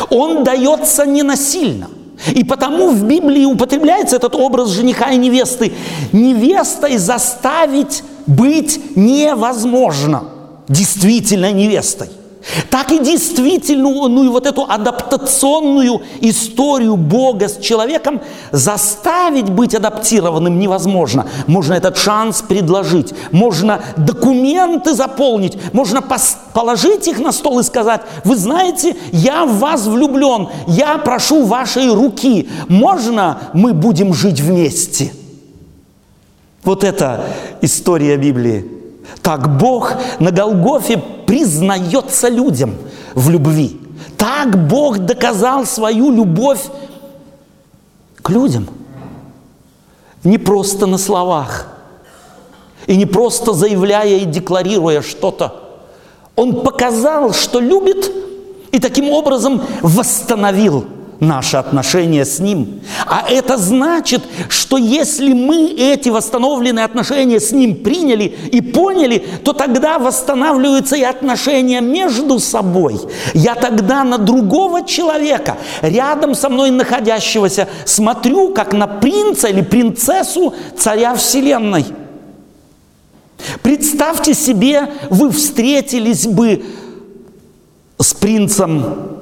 Он 0.09 0.43
дается 0.43 1.05
ненасильно. 1.05 1.89
И 2.33 2.43
потому 2.43 2.91
в 2.91 3.03
Библии 3.03 3.45
употребляется 3.45 4.17
этот 4.17 4.35
образ 4.35 4.69
жениха 4.69 5.09
и 5.11 5.17
невесты. 5.17 5.73
Невестой 6.11 6.97
заставить 6.97 8.03
быть 8.27 8.95
невозможно. 8.95 10.25
Действительно 10.67 11.51
невестой 11.51 12.09
так 12.69 12.91
и 12.91 12.99
действительную 12.99 14.07
ну, 14.09 14.23
и 14.23 14.27
вот 14.27 14.45
эту 14.45 14.63
адаптационную 14.63 16.01
историю 16.21 16.95
Бога 16.95 17.47
с 17.47 17.57
человеком 17.57 18.21
заставить 18.51 19.49
быть 19.49 19.75
адаптированным 19.75 20.57
невозможно. 20.57 21.27
Можно 21.47 21.73
этот 21.73 21.97
шанс 21.97 22.41
предложить, 22.41 23.13
можно 23.31 23.81
документы 23.97 24.93
заполнить, 24.93 25.57
можно 25.73 26.01
положить 26.53 27.07
их 27.07 27.19
на 27.19 27.31
стол 27.31 27.59
и 27.59 27.63
сказать, 27.63 28.01
вы 28.23 28.35
знаете, 28.35 28.95
я 29.11 29.45
в 29.45 29.59
вас 29.59 29.85
влюблен, 29.85 30.49
я 30.67 30.97
прошу 30.97 31.45
вашей 31.45 31.93
руки, 31.93 32.49
можно 32.67 33.39
мы 33.53 33.73
будем 33.73 34.13
жить 34.13 34.39
вместе? 34.39 35.11
Вот 36.63 36.83
это 36.83 37.25
история 37.61 38.17
Библии. 38.17 38.78
Так 39.21 39.57
Бог 39.57 39.93
на 40.19 40.31
Голгофе 40.31 40.97
признается 41.25 42.29
людям 42.29 42.75
в 43.15 43.29
любви. 43.29 43.79
Так 44.17 44.67
Бог 44.67 44.99
доказал 44.99 45.65
свою 45.65 46.11
любовь 46.11 46.65
к 48.21 48.29
людям. 48.29 48.67
Не 50.23 50.37
просто 50.37 50.85
на 50.85 50.97
словах. 50.97 51.67
И 52.87 52.97
не 52.97 53.05
просто 53.05 53.53
заявляя 53.53 54.17
и 54.17 54.25
декларируя 54.25 55.01
что-то. 55.01 55.53
Он 56.35 56.61
показал, 56.61 57.33
что 57.33 57.59
любит, 57.59 58.11
и 58.71 58.79
таким 58.79 59.09
образом 59.09 59.61
восстановил 59.81 60.85
наши 61.19 61.57
отношения 61.57 62.25
с 62.25 62.39
Ним. 62.39 62.81
А 63.05 63.25
это 63.29 63.57
значит, 63.57 64.23
что 64.47 64.77
если 64.77 65.33
мы 65.33 65.67
эти 65.71 66.09
восстановленные 66.09 66.85
отношения 66.85 67.39
с 67.39 67.51
Ним 67.51 67.75
приняли 67.83 68.23
и 68.51 68.61
поняли, 68.61 69.25
то 69.43 69.53
тогда 69.53 69.99
восстанавливаются 69.99 70.95
и 70.95 71.03
отношения 71.03 71.81
между 71.81 72.39
собой. 72.39 72.99
Я 73.33 73.55
тогда 73.55 74.03
на 74.03 74.17
другого 74.17 74.85
человека, 74.85 75.57
рядом 75.81 76.35
со 76.35 76.49
мной 76.49 76.71
находящегося, 76.71 77.67
смотрю 77.85 78.53
как 78.53 78.73
на 78.73 78.87
принца 78.87 79.47
или 79.47 79.61
принцессу 79.61 80.53
царя 80.77 81.15
Вселенной. 81.15 81.85
Представьте 83.61 84.33
себе, 84.33 84.89
вы 85.09 85.31
встретились 85.31 86.27
бы 86.27 86.63
с 87.97 88.13
принцем 88.13 89.18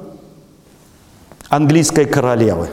английской 1.48 2.04
королевы. 2.04 2.68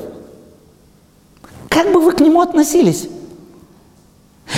Как 1.70 1.92
бы 1.92 2.00
вы 2.02 2.12
к 2.12 2.20
нему 2.20 2.42
относились? 2.42 3.10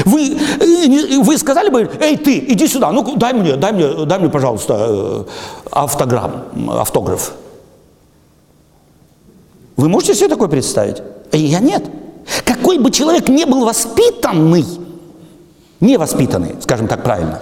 Вы, 0.06 0.38
э, 0.38 1.20
вы 1.22 1.38
сказали 1.38 1.70
бы, 1.70 1.90
эй, 2.00 2.18
ты, 2.18 2.38
иди 2.40 2.68
сюда, 2.68 2.92
ну 2.92 3.16
дай 3.16 3.34
мне, 3.34 3.56
дай 3.56 3.72
мне, 3.72 4.06
дай 4.06 4.20
мне, 4.20 4.30
пожалуйста, 4.30 4.76
э, 4.90 5.24
автограмм, 5.72 6.44
автограф. 6.70 7.34
Вы 9.78 9.90
можете 9.90 10.14
себе 10.16 10.28
такое 10.28 10.50
представить? 10.50 11.02
Я 11.32 11.60
нет. 11.60 11.86
Какой 12.44 12.80
бы 12.80 12.92
человек 12.92 13.30
не 13.30 13.46
был 13.46 13.66
воспитанный, 13.66 14.66
невоспитанный, 15.80 16.56
скажем 16.62 16.88
так 16.88 17.04
правильно, 17.04 17.42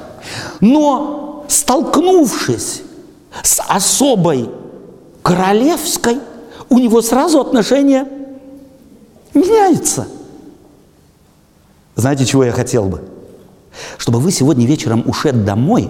но 0.59 1.45
столкнувшись 1.47 2.83
с 3.41 3.61
особой 3.67 4.49
королевской 5.23 6.19
у 6.69 6.77
него 6.77 7.01
сразу 7.01 7.39
отношения 7.39 8.07
меняются. 9.33 10.07
Знаете, 11.95 12.25
чего 12.25 12.43
я 12.43 12.51
хотел 12.51 12.85
бы? 12.85 13.03
Чтобы 13.97 14.19
вы 14.19 14.31
сегодня 14.31 14.65
вечером 14.65 15.03
ушед 15.07 15.45
домой, 15.45 15.89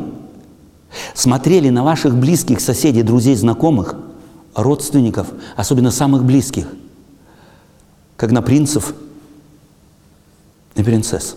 смотрели 1.13 1.69
на 1.69 1.83
ваших 1.83 2.15
близких 2.15 2.59
соседей, 2.59 3.03
друзей, 3.03 3.35
знакомых, 3.35 3.95
родственников, 4.55 5.27
особенно 5.55 5.91
самых 5.91 6.23
близких, 6.23 6.67
как 8.17 8.31
на 8.31 8.41
принцев 8.41 8.93
и 10.75 10.83
принцесс. 10.83 11.35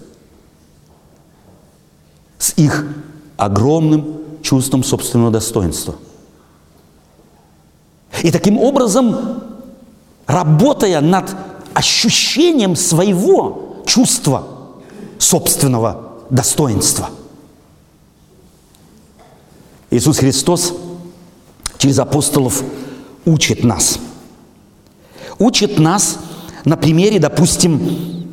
С 2.39 2.57
их 2.57 2.87
огромным 3.37 4.21
чувством 4.43 4.85
собственного 4.85 5.31
достоинства– 5.31 5.97
и 8.23 8.31
таким 8.31 8.59
образом, 8.59 9.43
работая 10.27 11.01
над 11.01 11.35
ощущением 11.75 12.75
своего 12.77 13.83
чувства 13.87 14.47
собственного 15.19 16.19
достоинства. 16.31 17.11
Иисус 19.91 20.19
Христос 20.19 20.75
через 21.79 21.99
апостолов 21.99 22.63
учит 23.25 23.65
нас. 23.65 23.99
Учит 25.39 25.79
нас 25.79 26.19
на 26.65 26.77
примере, 26.77 27.19
допустим, 27.19 28.29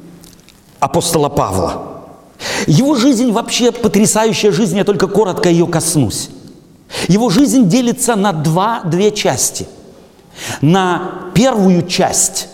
апостола 0.80 1.30
Павла. 1.30 2.02
Его 2.68 2.96
жизнь 2.96 3.32
вообще 3.32 3.72
потрясающая 3.72 4.52
жизнь, 4.52 4.78
я 4.78 4.84
только 4.84 5.08
коротко 5.08 5.50
ее 5.50 5.68
коснусь. 5.68 6.30
Его 7.08 7.30
жизнь 7.30 7.68
делится 7.68 8.16
на 8.16 8.32
два, 8.32 8.82
две 8.84 9.12
части. 9.12 9.68
На 10.62 11.32
первую 11.34 11.88
часть 11.88 12.48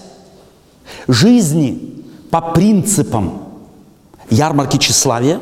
жизни 1.07 2.03
по 2.29 2.41
принципам 2.41 3.43
ярмарки 4.29 4.77
тщеславия. 4.77 5.39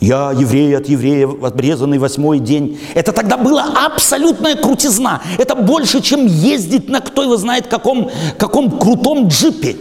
Я 0.00 0.32
еврей 0.32 0.76
от 0.76 0.88
еврея, 0.88 1.28
обрезанный 1.28 1.98
восьмой 1.98 2.38
день. 2.38 2.78
Это 2.94 3.12
тогда 3.12 3.36
была 3.36 3.64
абсолютная 3.86 4.54
крутизна. 4.54 5.22
Это 5.38 5.54
больше, 5.54 6.00
чем 6.02 6.26
ездить 6.26 6.88
на 6.88 7.00
кто 7.00 7.22
его 7.22 7.36
знает 7.36 7.66
каком, 7.66 8.10
каком 8.38 8.78
крутом 8.78 9.28
джипе. 9.28 9.76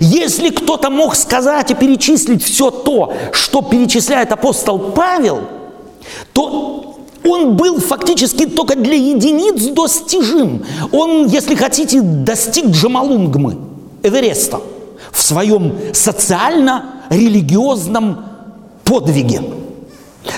Если 0.00 0.50
кто-то 0.50 0.90
мог 0.90 1.14
сказать 1.14 1.70
и 1.70 1.74
перечислить 1.74 2.42
все 2.42 2.70
то, 2.70 3.14
что 3.32 3.62
перечисляет 3.62 4.32
апостол 4.32 4.78
Павел– 4.78 5.42
то 6.32 6.98
он 7.24 7.56
был 7.56 7.80
фактически 7.80 8.46
только 8.46 8.76
для 8.76 8.94
единиц 8.94 9.74
достижим. 9.74 10.64
Он, 10.92 11.26
если 11.26 11.54
хотите, 11.54 12.00
достиг 12.00 12.66
Джамалунгмы, 12.66 13.58
Эвереста, 14.02 14.60
в 15.12 15.20
своем 15.20 15.74
социально-религиозном 15.92 18.24
подвиге. 18.84 19.42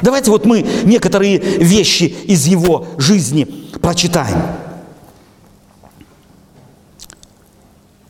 Давайте 0.02 0.30
вот 0.30 0.44
мы 0.46 0.64
некоторые 0.84 1.38
вещи 1.38 2.04
из 2.04 2.46
его 2.46 2.86
жизни 2.96 3.44
прочитаем. 3.80 4.38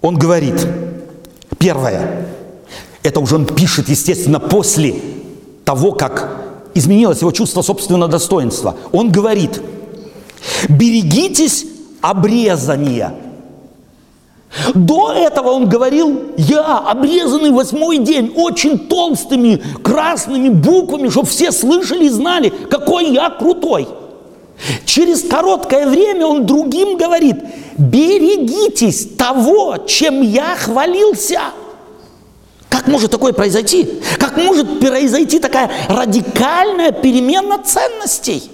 Он 0.00 0.16
говорит, 0.16 0.66
первое, 1.58 2.26
это 3.02 3.20
уже 3.20 3.36
он 3.36 3.46
пишет, 3.46 3.88
естественно, 3.88 4.40
после 4.40 4.94
того, 5.64 5.92
как 5.92 6.49
изменилось 6.74 7.20
его 7.20 7.32
чувство 7.32 7.62
собственного 7.62 8.08
достоинства. 8.10 8.76
Он 8.92 9.10
говорит, 9.10 9.60
берегитесь 10.68 11.66
обрезания. 12.00 13.14
До 14.74 15.12
этого 15.12 15.50
он 15.50 15.68
говорил, 15.68 16.32
я 16.36 16.78
обрезанный 16.78 17.52
восьмой 17.52 17.98
день, 17.98 18.32
очень 18.34 18.78
толстыми 18.78 19.62
красными 19.82 20.48
буквами, 20.48 21.08
чтобы 21.08 21.28
все 21.28 21.52
слышали 21.52 22.06
и 22.06 22.08
знали, 22.08 22.52
какой 22.68 23.12
я 23.12 23.30
крутой. 23.30 23.86
Через 24.84 25.22
короткое 25.22 25.88
время 25.88 26.26
он 26.26 26.46
другим 26.46 26.98
говорит, 26.98 27.36
берегитесь 27.78 29.06
того, 29.16 29.78
чем 29.86 30.20
я 30.20 30.56
хвалился. 30.56 31.40
Как 32.80 32.88
может 32.88 33.10
такое 33.10 33.34
произойти? 33.34 34.00
Как 34.18 34.38
может 34.38 34.80
произойти 34.80 35.38
такая 35.38 35.70
радикальная 35.90 36.92
перемена 36.92 37.58
ценностей? 37.62 38.50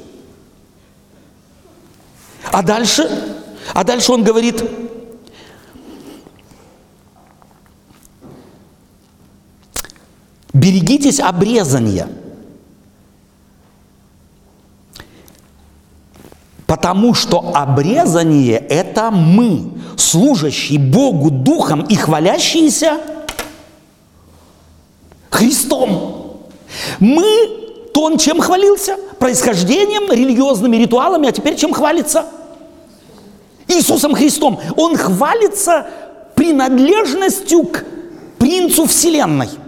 А 2.50 2.60
дальше, 2.60 3.08
а 3.72 3.84
дальше 3.84 4.10
он 4.10 4.24
говорит, 4.24 4.64
берегитесь 10.52 11.20
обрезания– 11.20 12.08
Потому 16.66 17.14
что 17.14 17.52
обрезание– 17.54 18.58
это 18.68 19.12
мы, 19.12 19.70
служащие 19.96 20.80
Богу 20.80 21.30
Духом 21.30 21.82
и 21.82 21.94
хвалящиеся 21.94 22.98
Христом. 25.36 26.42
Мы, 26.98 27.24
то 27.94 28.02
он 28.02 28.18
чем 28.18 28.40
хвалился? 28.40 28.96
Происхождением, 29.18 30.10
религиозными 30.10 30.76
ритуалами, 30.76 31.28
а 31.28 31.32
теперь 31.32 31.56
чем 31.56 31.72
хвалится? 31.72 32.26
Иисусом 33.68 34.14
Христом. 34.14 34.60
Он 34.76 34.96
хвалится 34.96 35.86
принадлежностью 36.34 37.64
к 37.64 37.84
принцу 38.38 38.86
Вселенной– 38.86 39.48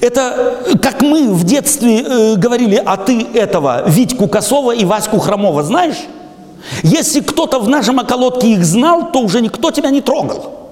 это 0.00 0.78
как 0.82 1.02
мы 1.02 1.32
в 1.32 1.44
детстве 1.44 2.02
э, 2.02 2.34
говорили, 2.36 2.80
а 2.84 2.96
ты 2.96 3.26
этого, 3.34 3.88
Витьку 3.88 4.28
Косова 4.28 4.72
и 4.72 4.84
Ваську 4.84 5.18
Хромова 5.18 5.62
знаешь? 5.62 5.96
Если 6.82 7.20
кто-то 7.20 7.58
в 7.58 7.68
нашем 7.68 7.98
околотке 7.98 8.52
их 8.52 8.64
знал, 8.64 9.10
то 9.12 9.20
уже 9.20 9.40
никто 9.40 9.70
тебя 9.70 9.90
не 9.90 10.00
трогал. 10.00 10.63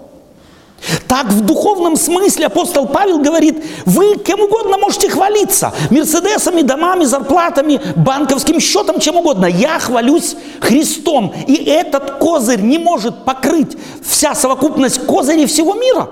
Так 1.07 1.27
в 1.27 1.41
духовном 1.43 1.97
смысле 1.97 2.47
апостол 2.47 2.87
Павел 2.87 3.19
говорит, 3.19 3.63
вы 3.87 4.17
кем 4.17 4.41
угодно 4.41 4.79
можете 4.79 5.09
хвалиться. 5.09 5.73
Мерседесами, 5.91 6.63
домами, 6.63 7.05
зарплатами, 7.05 7.81
банковским 7.97 8.61
счетом, 8.61 8.99
чем 8.99 9.17
угодно. 9.17 9.47
Я 9.47 9.79
хвалюсь 9.79 10.37
Христом. 10.61 11.33
И 11.47 11.55
этот 11.55 12.13
козырь 12.13 12.61
не 12.61 12.79
может 12.79 13.25
покрыть 13.25 13.77
вся 14.03 14.35
совокупность 14.35 15.07
козырей 15.07 15.47
всего 15.47 15.75
мира. 15.75 16.09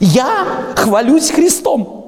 Я 0.00 0.46
хвалюсь 0.76 1.30
Христом. 1.30 1.99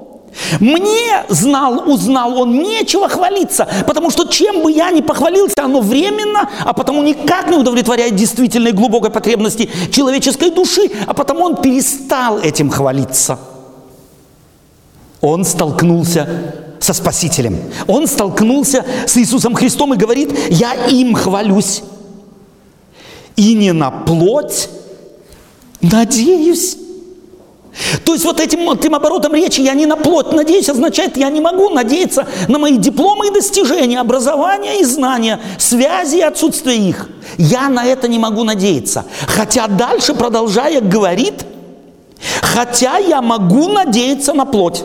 Мне 0.59 1.25
знал, 1.29 1.89
узнал 1.89 2.37
он, 2.39 2.59
нечего 2.61 3.07
хвалиться, 3.07 3.67
потому 3.87 4.09
что 4.09 4.27
чем 4.27 4.63
бы 4.63 4.71
я 4.71 4.91
ни 4.91 5.01
похвалился, 5.01 5.55
оно 5.63 5.81
временно, 5.81 6.49
а 6.65 6.73
потому 6.73 7.03
никак 7.03 7.49
не 7.49 7.57
удовлетворяет 7.57 8.15
действительной 8.15 8.71
глубокой 8.71 9.09
потребности 9.09 9.69
человеческой 9.91 10.49
души, 10.49 10.91
а 11.07 11.13
потому 11.13 11.43
он 11.43 11.61
перестал 11.61 12.39
этим 12.39 12.69
хвалиться. 12.69 13.39
Он 15.21 15.45
столкнулся 15.45 16.27
со 16.79 16.93
Спасителем. 16.93 17.57
Он 17.87 18.07
столкнулся 18.07 18.85
с 19.07 19.15
Иисусом 19.17 19.53
Христом 19.55 19.93
и 19.93 19.97
говорит, 19.97 20.37
я 20.49 20.73
им 20.73 21.13
хвалюсь. 21.13 21.81
И 23.35 23.53
не 23.53 23.71
на 23.71 23.89
плоть 23.89 24.69
надеюсь. 25.81 26.77
То 28.05 28.13
есть 28.13 28.25
вот 28.25 28.39
этим, 28.39 28.69
этим 28.69 28.95
оборотом 28.95 29.33
речи 29.33 29.61
«я 29.61 29.73
не 29.73 29.85
на 29.85 29.95
плоть 29.95 30.31
надеюсь» 30.31 30.69
означает 30.69 31.17
«я 31.17 31.29
не 31.29 31.41
могу 31.41 31.69
надеяться 31.69 32.27
на 32.47 32.59
мои 32.59 32.77
дипломы 32.77 33.27
и 33.27 33.31
достижения, 33.31 33.99
образование 33.99 34.79
и 34.81 34.83
знания, 34.83 35.39
связи 35.57 36.17
и 36.17 36.21
отсутствие 36.21 36.77
их». 36.77 37.09
Я 37.37 37.69
на 37.69 37.85
это 37.85 38.07
не 38.07 38.19
могу 38.19 38.43
надеяться. 38.43 39.05
Хотя 39.25 39.67
дальше, 39.67 40.13
продолжая, 40.13 40.81
говорит 40.81 41.45
«хотя 42.41 42.97
я 42.97 43.21
могу 43.21 43.69
надеяться 43.69 44.33
на 44.33 44.45
плоть». 44.45 44.83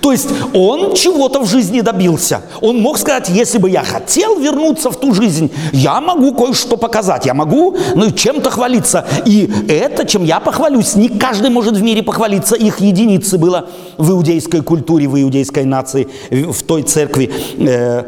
То 0.00 0.12
есть 0.12 0.28
он 0.52 0.94
чего-то 0.94 1.40
в 1.40 1.48
жизни 1.48 1.80
добился. 1.80 2.42
Он 2.60 2.80
мог 2.80 2.98
сказать, 2.98 3.28
если 3.28 3.58
бы 3.58 3.70
я 3.70 3.82
хотел 3.82 4.38
вернуться 4.38 4.90
в 4.90 4.96
ту 4.96 5.14
жизнь, 5.14 5.50
я 5.72 6.00
могу 6.00 6.34
кое-что 6.34 6.76
показать, 6.76 7.26
я 7.26 7.34
могу 7.34 7.76
ну, 7.94 8.10
чем-то 8.10 8.50
хвалиться. 8.50 9.06
И 9.26 9.50
это, 9.68 10.04
чем 10.06 10.24
я 10.24 10.40
похвалюсь, 10.40 10.94
не 10.94 11.08
каждый 11.08 11.50
может 11.50 11.76
в 11.76 11.82
мире 11.82 12.02
похвалиться. 12.02 12.56
Их 12.56 12.80
единицы 12.80 13.38
было 13.38 13.68
в 13.98 14.10
иудейской 14.10 14.62
культуре, 14.62 15.08
в 15.08 15.20
иудейской 15.20 15.64
нации, 15.64 16.08
в 16.30 16.62
той 16.62 16.82
церкви, 16.82 17.30
э, 17.58 18.02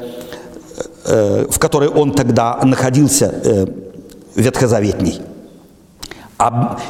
э, 1.04 1.46
в 1.50 1.58
которой 1.58 1.88
он 1.88 2.12
тогда 2.12 2.58
находился, 2.62 3.34
э, 3.44 3.66
ветхозаветней. 4.34 5.20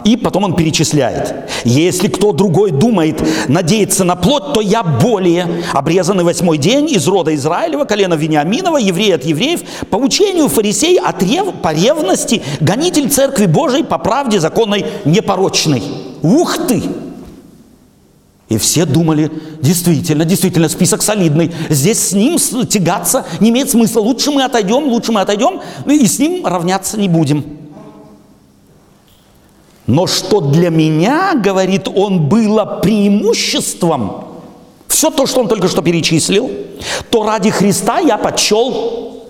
И 0.04 0.16
потом 0.16 0.44
он 0.44 0.56
перечисляет. 0.56 1.48
Если 1.64 2.08
кто 2.08 2.32
другой 2.32 2.72
думает 2.72 3.22
надеяться 3.48 4.02
на 4.02 4.16
плоть, 4.16 4.52
то 4.54 4.60
я 4.60 4.82
более 4.82 5.62
обрезанный 5.72 6.24
восьмой 6.24 6.58
день 6.58 6.90
из 6.90 7.06
рода 7.06 7.32
Израилева, 7.34 7.84
колена 7.84 8.14
Вениаминова, 8.14 8.78
еврей 8.78 9.14
от 9.14 9.24
евреев, 9.24 9.60
по 9.88 9.96
учению 9.96 10.48
фарисей, 10.48 10.98
от 10.98 11.22
рев, 11.22 11.46
по 11.62 11.72
ревности, 11.72 12.42
гонитель 12.60 13.08
церкви 13.08 13.46
Божией, 13.46 13.84
по 13.84 13.98
правде 13.98 14.40
законной 14.40 14.84
непорочной. 15.04 15.82
Ух 16.22 16.66
ты! 16.66 16.82
И 18.48 18.58
все 18.58 18.84
думали, 18.84 19.30
действительно, 19.60 20.24
действительно, 20.24 20.68
список 20.68 21.02
солидный. 21.02 21.52
Здесь 21.68 21.98
с 22.00 22.12
ним 22.12 22.38
тягаться 22.66 23.24
не 23.40 23.50
имеет 23.50 23.70
смысла. 23.70 24.00
Лучше 24.00 24.30
мы 24.30 24.44
отойдем, 24.44 24.88
лучше 24.88 25.12
мы 25.12 25.20
отойдем, 25.20 25.60
и 25.86 26.06
с 26.06 26.18
ним 26.18 26.46
равняться 26.46 26.98
не 26.98 27.08
будем. 27.08 27.44
Но 29.86 30.06
что 30.06 30.40
для 30.40 30.70
меня, 30.70 31.34
говорит 31.34 31.88
он, 31.88 32.28
было 32.28 32.80
преимуществом, 32.82 34.24
все 34.88 35.10
то, 35.10 35.26
что 35.26 35.40
он 35.40 35.48
только 35.48 35.68
что 35.68 35.82
перечислил, 35.82 36.50
то 37.10 37.24
ради 37.24 37.50
Христа 37.50 37.98
я 38.00 38.18
подчел 38.18 39.22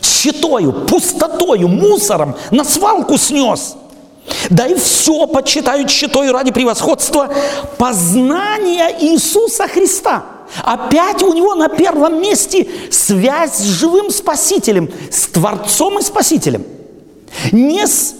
щитою, 0.00 0.72
пустотою, 0.72 1.68
мусором, 1.68 2.36
на 2.50 2.64
свалку 2.64 3.18
снес. 3.18 3.76
Да 4.50 4.66
и 4.66 4.74
все 4.74 5.26
почитают 5.26 5.90
щитою 5.90 6.32
ради 6.32 6.52
превосходства 6.52 7.28
познания 7.78 8.96
Иисуса 9.00 9.66
Христа. 9.66 10.24
Опять 10.62 11.22
у 11.22 11.32
него 11.32 11.54
на 11.54 11.68
первом 11.68 12.20
месте 12.20 12.68
связь 12.90 13.56
с 13.56 13.64
живым 13.64 14.10
Спасителем, 14.10 14.90
с 15.10 15.26
Творцом 15.26 15.98
и 15.98 16.02
Спасителем. 16.02 16.64
Не 17.50 17.86
с 17.86 18.14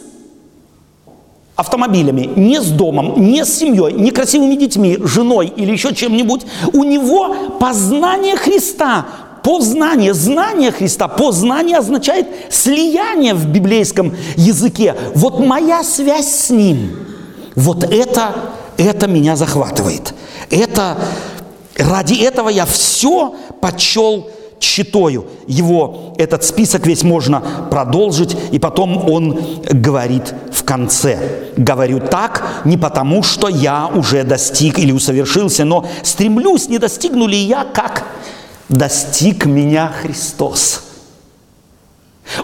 автомобилями, 1.63 2.29
не 2.37 2.61
с 2.61 2.67
домом, 2.67 3.15
не 3.17 3.45
с 3.45 3.59
семьей, 3.59 3.93
не 3.93 4.11
красивыми 4.11 4.55
детьми, 4.57 4.99
женой 5.03 5.53
или 5.57 5.73
еще 5.73 5.95
чем-нибудь. 5.95 6.43
У 6.73 6.85
него 6.85 7.35
познание 7.59 8.37
Христа, 8.37 9.07
познание, 9.43 10.15
знание 10.15 10.71
Христа, 10.71 11.09
познание 11.09 11.79
означает 11.79 12.27
слияние 12.51 13.35
в 13.35 13.47
библейском 13.47 14.15
языке. 14.37 14.95
Вот 15.15 15.41
моя 15.41 15.83
связь 15.83 16.29
с 16.29 16.51
Ним, 16.51 16.97
вот 17.55 17.85
это, 17.85 18.35
это 18.77 19.07
меня 19.07 19.37
захватывает. 19.37 20.15
Это, 20.51 20.99
ради 21.77 22.15
этого 22.15 22.49
я 22.49 22.67
все 22.67 23.35
почел 23.61 24.29
читою 24.63 25.27
его, 25.47 26.15
этот 26.19 26.45
список 26.45 26.87
весь 26.87 27.03
можно 27.03 27.43
продолжить, 27.71 28.37
и 28.53 28.59
потом 28.59 29.11
он 29.11 29.39
говорит 29.71 30.35
в 30.53 30.63
конце. 30.65 31.19
Говорю 31.57 32.01
так 32.01 32.63
не 32.65 32.77
потому, 32.77 33.23
что 33.23 33.49
я 33.49 33.89
уже 33.89 34.25
достиг 34.25 34.79
или 34.79 34.93
усовершился, 34.93 35.65
но 35.65 35.87
стремлюсь, 36.03 36.69
не 36.69 36.79
достигну 36.79 37.27
ли 37.27 37.39
я, 37.39 37.65
как 37.65 38.05
достиг 38.69 39.45
меня 39.47 39.93
Христос. 40.03 40.91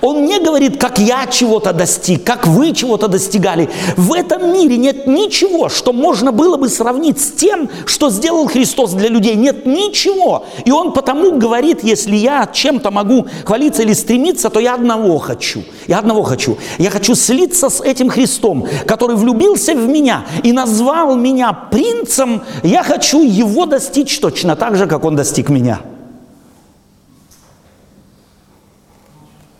Он 0.00 0.24
не 0.24 0.38
говорит, 0.38 0.80
как 0.80 0.98
я 0.98 1.26
чего-то 1.26 1.72
достиг, 1.72 2.24
как 2.24 2.46
вы 2.46 2.72
чего-то 2.72 3.08
достигали. 3.08 3.68
В 3.96 4.12
этом 4.12 4.52
мире 4.52 4.76
нет 4.76 5.06
ничего, 5.06 5.68
что 5.68 5.92
можно 5.92 6.32
было 6.32 6.56
бы 6.56 6.68
сравнить 6.68 7.20
с 7.20 7.32
тем, 7.32 7.70
что 7.86 8.10
сделал 8.10 8.46
Христос 8.46 8.92
для 8.92 9.08
людей. 9.08 9.34
Нет 9.34 9.66
ничего. 9.66 10.46
И 10.64 10.70
он 10.70 10.92
потому 10.92 11.32
говорит, 11.38 11.82
если 11.82 12.16
я 12.16 12.46
чем-то 12.46 12.90
могу 12.90 13.26
хвалиться 13.44 13.82
или 13.82 13.92
стремиться, 13.92 14.50
то 14.50 14.60
я 14.60 14.74
одного 14.74 15.18
хочу. 15.18 15.62
Я 15.86 15.98
одного 15.98 16.22
хочу. 16.22 16.58
Я 16.78 16.90
хочу 16.90 17.14
слиться 17.14 17.70
с 17.70 17.80
этим 17.80 18.08
Христом, 18.08 18.66
который 18.86 19.16
влюбился 19.16 19.74
в 19.74 19.88
меня 19.88 20.24
и 20.42 20.52
назвал 20.52 21.16
меня 21.16 21.52
принцем. 21.52 22.42
Я 22.62 22.82
хочу 22.82 23.22
его 23.22 23.66
достичь 23.66 24.18
точно 24.18 24.56
так 24.56 24.76
же, 24.76 24.86
как 24.86 25.04
он 25.04 25.16
достиг 25.16 25.48
меня. 25.48 25.80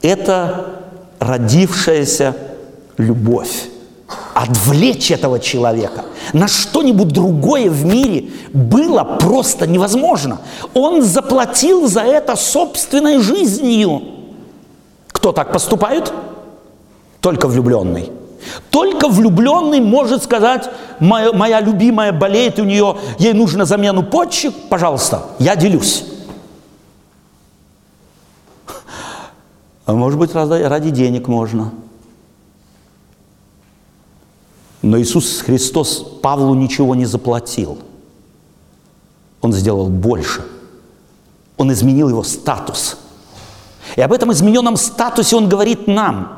Это 0.03 0.83
родившаяся 1.19 2.37
любовь. 2.97 3.69
Отвлечь 4.35 5.11
этого 5.11 5.39
человека 5.39 6.05
на 6.33 6.49
что-нибудь 6.49 7.09
другое 7.09 7.69
в 7.69 7.85
мире 7.85 8.31
было 8.53 9.05
просто 9.05 9.67
невозможно. 9.67 10.41
Он 10.75 11.03
заплатил 11.03 11.89
за 11.89 12.03
это 12.03 12.37
собственной 12.37 13.19
жизнью. 13.19 14.03
Кто 15.09 15.33
так 15.33 15.53
поступает? 15.53 16.13
Только 17.21 17.49
влюбленный. 17.49 18.11
Только 18.71 19.09
влюбленный 19.09 19.81
может 19.81 20.23
сказать, 20.23 20.71
моя, 21.01 21.33
моя 21.33 21.61
любимая 21.61 22.13
болеет, 22.13 22.59
у 22.59 22.65
нее, 22.65 22.97
ей 23.19 23.33
нужно 23.33 23.65
замену 23.65 24.05
почек, 24.05 24.55
пожалуйста, 24.71 25.23
я 25.39 25.57
делюсь. 25.57 26.05
А 29.89 29.95
может 29.95 30.18
быть, 30.18 30.34
ради 30.34 30.91
денег 30.91 31.28
можно. 31.28 31.72
Но 34.82 35.01
Иисус 35.01 35.41
Христос 35.41 36.05
Павлу 36.22 36.53
ничего 36.53 36.95
не 36.95 37.07
заплатил. 37.07 37.78
Он 39.41 39.51
сделал 39.55 39.89
больше. 39.89 40.45
Он 41.57 41.72
изменил 41.72 42.11
его 42.11 42.22
статус. 42.22 42.99
И 43.97 44.03
об 44.03 44.12
этом 44.12 44.30
измененном 44.30 44.76
статусе 44.76 45.36
он 45.36 45.49
говорит 45.49 45.86
нам 45.86 46.34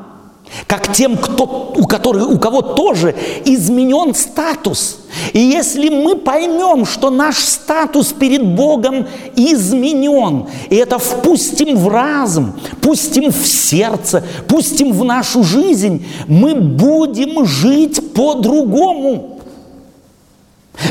как 0.67 0.93
тем, 0.93 1.17
кто, 1.17 1.73
у, 1.77 1.85
которых, 1.85 2.29
у 2.29 2.37
кого 2.37 2.61
тоже 2.61 3.15
изменен 3.45 4.13
статус. 4.13 4.99
И 5.33 5.39
если 5.39 5.89
мы 5.89 6.15
поймем, 6.15 6.85
что 6.85 7.09
наш 7.09 7.37
статус 7.37 8.13
перед 8.13 8.45
Богом 8.45 9.07
изменен, 9.35 10.47
и 10.69 10.75
это 10.75 10.99
впустим 10.99 11.77
в 11.77 11.87
разум, 11.87 12.53
пустим 12.81 13.31
в 13.31 13.45
сердце, 13.45 14.23
пустим 14.47 14.93
в 14.93 15.03
нашу 15.03 15.43
жизнь, 15.43 16.05
мы 16.27 16.55
будем 16.55 17.45
жить 17.45 18.13
по-другому. 18.13 19.39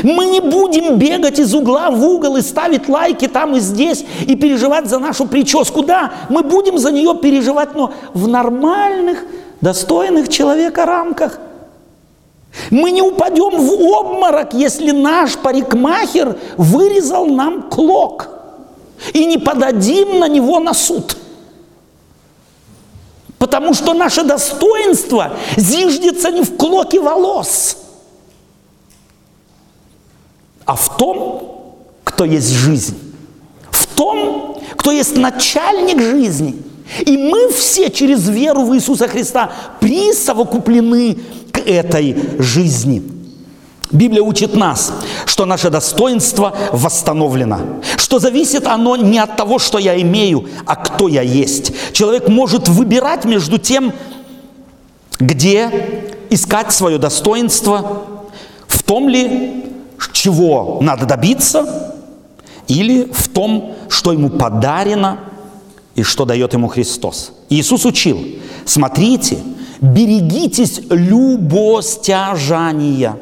Мы 0.03 0.25
не 0.25 0.39
будем 0.39 0.97
бегать 0.97 1.39
из 1.39 1.53
угла 1.53 1.89
в 1.89 2.03
угол 2.03 2.37
и 2.37 2.41
ставить 2.41 2.87
лайки 2.87 3.27
там 3.27 3.55
и 3.55 3.59
здесь 3.59 4.05
и 4.25 4.35
переживать 4.35 4.87
за 4.87 4.99
нашу 4.99 5.25
прическу. 5.25 5.83
Да, 5.83 6.13
мы 6.29 6.43
будем 6.43 6.77
за 6.77 6.91
нее 6.91 7.15
переживать, 7.15 7.75
но 7.75 7.91
в 8.13 8.27
нормальных 8.27 9.25
достойных 9.61 10.29
человека 10.29 10.85
рамках. 10.85 11.39
Мы 12.69 12.91
не 12.91 13.01
упадем 13.01 13.57
в 13.57 13.81
обморок, 13.81 14.53
если 14.53 14.91
наш 14.91 15.37
парикмахер 15.37 16.37
вырезал 16.57 17.27
нам 17.27 17.69
клок 17.69 18.27
и 19.13 19.25
не 19.25 19.37
подадим 19.37 20.19
на 20.19 20.27
него 20.27 20.59
на 20.59 20.73
суд. 20.73 21.15
Потому 23.37 23.73
что 23.73 23.93
наше 23.93 24.23
достоинство 24.23 25.31
зиждется 25.55 26.29
не 26.29 26.43
в 26.43 26.57
клоке 26.57 26.99
волос, 26.99 27.77
а 30.65 30.75
в 30.75 30.97
том, 30.97 31.87
кто 32.03 32.25
есть 32.25 32.49
жизнь, 32.49 32.97
в 33.71 33.87
том, 33.87 34.61
кто 34.77 34.91
есть 34.91 35.15
начальник 35.15 36.01
жизни– 36.01 36.61
и 36.99 37.17
мы 37.17 37.49
все 37.51 37.89
через 37.89 38.27
веру 38.27 38.63
в 38.63 38.75
Иисуса 38.75 39.07
Христа 39.07 39.51
присовокуплены 39.79 41.17
к 41.51 41.59
этой 41.59 42.15
жизни. 42.39 43.03
Библия 43.91 44.21
учит 44.21 44.55
нас, 44.55 44.93
что 45.25 45.45
наше 45.45 45.69
достоинство 45.69 46.55
восстановлено, 46.71 47.81
что 47.97 48.19
зависит 48.19 48.65
оно 48.67 48.95
не 48.95 49.19
от 49.19 49.35
того, 49.35 49.59
что 49.59 49.79
я 49.79 49.99
имею, 50.01 50.47
а 50.65 50.77
кто 50.77 51.09
я 51.09 51.21
есть. 51.21 51.73
Человек 51.91 52.29
может 52.29 52.69
выбирать 52.69 53.25
между 53.25 53.57
тем, 53.57 53.91
где 55.19 56.13
искать 56.29 56.71
свое 56.71 56.97
достоинство, 56.97 58.03
в 58.67 58.81
том 58.83 59.09
ли, 59.09 59.65
чего 60.13 60.79
надо 60.81 61.05
добиться, 61.05 61.93
или 62.67 63.11
в 63.11 63.27
том, 63.27 63.75
что 63.89 64.13
ему 64.13 64.29
подарено– 64.29 65.19
и 65.95 66.03
что 66.03 66.25
дает 66.25 66.53
ему 66.53 66.67
Христос. 66.67 67.31
Иисус 67.49 67.85
учил, 67.85 68.23
смотрите, 68.65 69.39
берегитесь 69.81 70.81
любостяжания, 70.89 73.17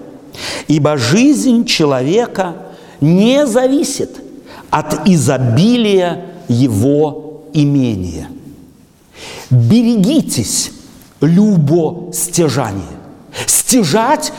ибо 0.68 0.98
жизнь 0.98 1.66
человека 1.66 2.56
не 3.02 3.48
зависит 3.48 4.22
от 4.70 5.08
изобилия 5.08 6.26
его 6.48 7.46
имения. 7.54 8.30
Берегитесь 9.50 10.72
любостяжания. 11.22 12.84
Стяжать 13.46 14.34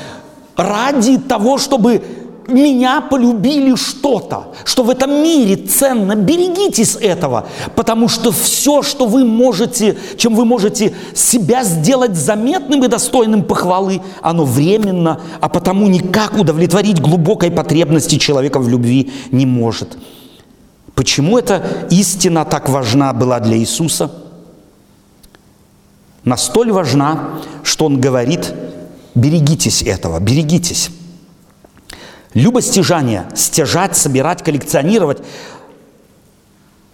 ради 0.56 1.18
того, 1.18 1.58
чтобы 1.58 2.02
меня 2.50 3.00
полюбили 3.00 3.74
что-то, 3.74 4.54
что 4.64 4.82
в 4.82 4.90
этом 4.90 5.22
мире 5.22 5.56
ценно. 5.56 6.14
Берегитесь 6.14 6.96
этого, 6.96 7.46
потому 7.74 8.08
что 8.08 8.32
все, 8.32 8.82
что 8.82 9.06
вы 9.06 9.24
можете, 9.24 9.96
чем 10.16 10.34
вы 10.34 10.44
можете 10.44 10.94
себя 11.14 11.64
сделать 11.64 12.16
заметным 12.16 12.84
и 12.84 12.88
достойным 12.88 13.42
похвалы, 13.44 14.02
оно 14.22 14.44
временно, 14.44 15.20
а 15.40 15.48
потому 15.48 15.86
никак 15.88 16.34
удовлетворить 16.34 17.00
глубокой 17.00 17.50
потребности 17.50 18.16
человека 18.16 18.58
в 18.58 18.68
любви 18.68 19.12
не 19.30 19.46
может. 19.46 19.96
Почему 20.94 21.38
эта 21.38 21.62
истина 21.90 22.44
так 22.44 22.68
важна 22.68 23.12
была 23.12 23.40
для 23.40 23.56
Иисуса? 23.56 24.10
Настоль 26.24 26.70
важна, 26.72 27.40
что 27.62 27.86
Он 27.86 28.00
говорит, 28.00 28.52
берегитесь 29.14 29.82
этого, 29.82 30.20
берегитесь. 30.20 30.90
Любостяжание, 32.34 33.28
стяжать, 33.34 33.96
собирать, 33.96 34.42
коллекционировать. 34.42 35.18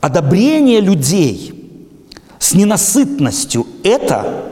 Одобрение 0.01 0.81
людей 0.81 1.53
с 2.39 2.55
ненасытностью– 2.55 3.67
это 3.85 4.45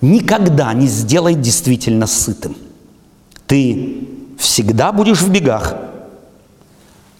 никогда 0.00 0.72
не 0.74 0.88
сделает 0.88 1.40
действительно 1.40 2.06
сытым. 2.06 2.56
Ты 3.46 4.08
всегда 4.38 4.92
будешь 4.92 5.22
в 5.22 5.30
бегах, 5.30 5.76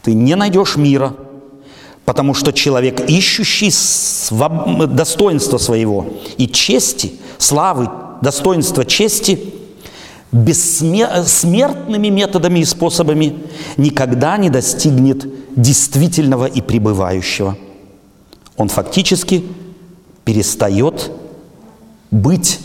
ты 0.03 0.13
не 0.13 0.35
найдешь 0.35 0.77
мира, 0.77 1.15
потому 2.05 2.35
что 2.35 2.53
человек, 2.53 3.09
ищущий 3.09 3.73
достоинства 4.89 5.59
своего 5.59 6.07
и 6.37 6.49
чести, 6.49 7.15
славы, 7.39 7.89
достоинства 8.21 8.85
чести– 8.85 9.55
бессмертными 10.45 12.09
методами 12.09 12.61
и 12.61 12.65
способами 12.65 13.39
никогда 13.77 14.37
не 14.37 14.51
достигнет 14.51 15.27
действительного 15.57 16.47
и 16.47 16.61
пребывающего. 16.61 17.57
Он 18.57 18.69
фактически 18.69 19.45
перестает 20.25 21.11
быть, 22.11 22.61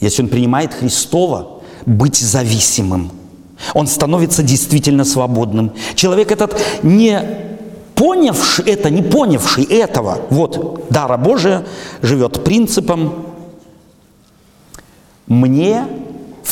если 0.00 0.22
он 0.22 0.28
принимает 0.28 0.74
Христова, 0.74 1.62
быть 1.86 2.16
зависимым. 2.16 3.10
Он 3.74 3.86
становится 3.86 4.42
действительно 4.42 5.04
свободным. 5.04 5.72
Человек 5.94 6.30
этот 6.30 6.60
не 6.82 7.20
понявший 7.94 8.64
это, 8.66 8.90
не 8.90 9.02
понявший 9.02 9.64
этого, 9.64 10.18
вот, 10.30 10.86
дара 10.90 11.16
Божия, 11.16 11.64
живет 12.02 12.42
принципом 12.44 13.26
«мне 15.26 15.86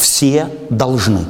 все 0.01 0.49
должны. 0.71 1.21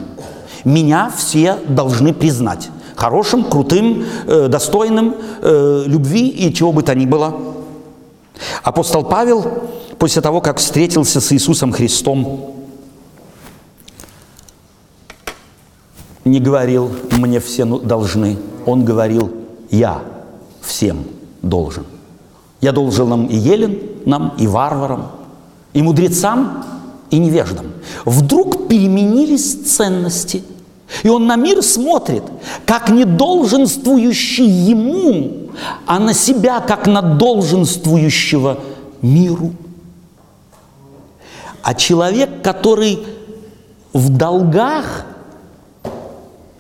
Меня 0.65 1.13
все 1.17 1.57
должны 1.69 2.13
признать. 2.13 2.71
Хорошим, 2.97 3.45
крутым, 3.45 4.05
э, 4.27 4.49
достойным 4.49 5.15
э, 5.41 5.85
любви 5.87 6.29
и 6.29 6.53
чего 6.53 6.73
бы 6.73 6.83
то 6.83 6.95
ни 6.95 7.07
было. 7.07 7.35
Апостол 8.63 9.05
Павел, 9.05 9.45
после 9.99 10.23
того, 10.23 10.41
как 10.41 10.59
встретился 10.59 11.21
с 11.21 11.33
Иисусом 11.33 11.73
Христом, 11.73 12.55
не 16.25 16.41
говорил 16.41 16.91
«мне 17.13 17.41
все 17.41 17.65
ну, 17.65 17.79
должны», 17.79 18.39
он 18.67 18.85
говорил 18.85 19.31
«я 19.71 20.03
всем 20.61 21.05
должен. 21.43 21.85
Я 22.61 22.73
должен 22.73 23.09
нам 23.09 23.27
и 23.27 23.37
еленам, 23.37 24.35
и 24.39 24.47
варварам, 24.47 25.07
и 25.73 25.83
мудрецам, 25.83 26.65
и 27.11 27.19
невеждам. 27.19 27.73
Вдруг 28.05 28.69
переменились 28.69 29.55
ценности. 29.55 30.43
И 31.03 31.09
он 31.09 31.27
на 31.27 31.37
мир 31.37 31.63
смотрит, 31.63 32.25
как 32.67 32.91
не 32.91 33.05
долженствующий 33.05 34.49
ему, 34.49 35.51
а 35.87 35.99
на 35.99 36.15
себя, 36.15 36.61
как 36.61 36.87
на 36.87 37.01
долженствующего 37.01 38.59
миру. 39.01 39.53
А 41.63 41.75
человек, 41.75 42.43
который 42.43 43.01
в 43.93 44.09
долгах, 44.09 45.07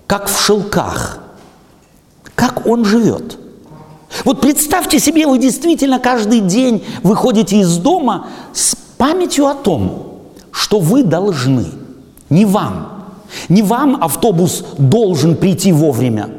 как 0.07 0.29
в 0.29 0.41
шелках, 0.41 1.19
как 2.35 2.67
он 2.67 2.85
живет– 2.85 3.39
вот 4.25 4.41
представьте 4.41 4.99
себе, 4.99 5.27
вы 5.27 5.39
действительно 5.39 5.99
каждый 5.99 6.41
день 6.41 6.85
выходите 7.03 7.59
из 7.59 7.79
дома 7.79 8.27
с 8.53 8.77
памятью 8.99 9.47
о 9.47 9.55
том, 9.55 10.10
что 10.53 10.79
вы 10.79 11.03
должны, 11.03 11.67
не 12.29 12.45
вам, 12.45 13.07
не 13.49 13.63
вам 13.63 14.03
автобус 14.03 14.65
должен 14.79 15.37
прийти 15.37 15.73
вовремя, 15.73 16.31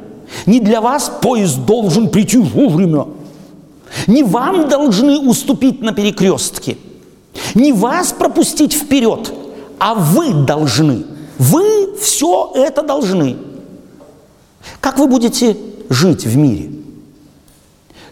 не 0.45 0.59
для 0.59 0.81
вас 0.81 1.11
поезд 1.21 1.65
должен 1.65 2.09
прийти 2.09 2.37
вовремя, 2.37 3.07
не 4.07 4.23
вам 4.23 4.69
должны 4.69 5.19
уступить 5.19 5.81
на 5.81 5.93
перекрестке, 5.93 6.77
не 7.55 7.73
вас 7.73 8.13
пропустить 8.13 8.73
вперед, 8.73 9.33
а 9.79 9.95
вы 9.95 10.33
должны, 10.33 11.05
вы 11.37 11.95
все 11.99 12.51
это 12.55 12.83
должны. 12.83 13.37
Как 14.79 14.99
вы 14.99 15.07
будете 15.07 15.57
жить 15.89 16.25
в 16.25 16.37
мире– 16.37 16.71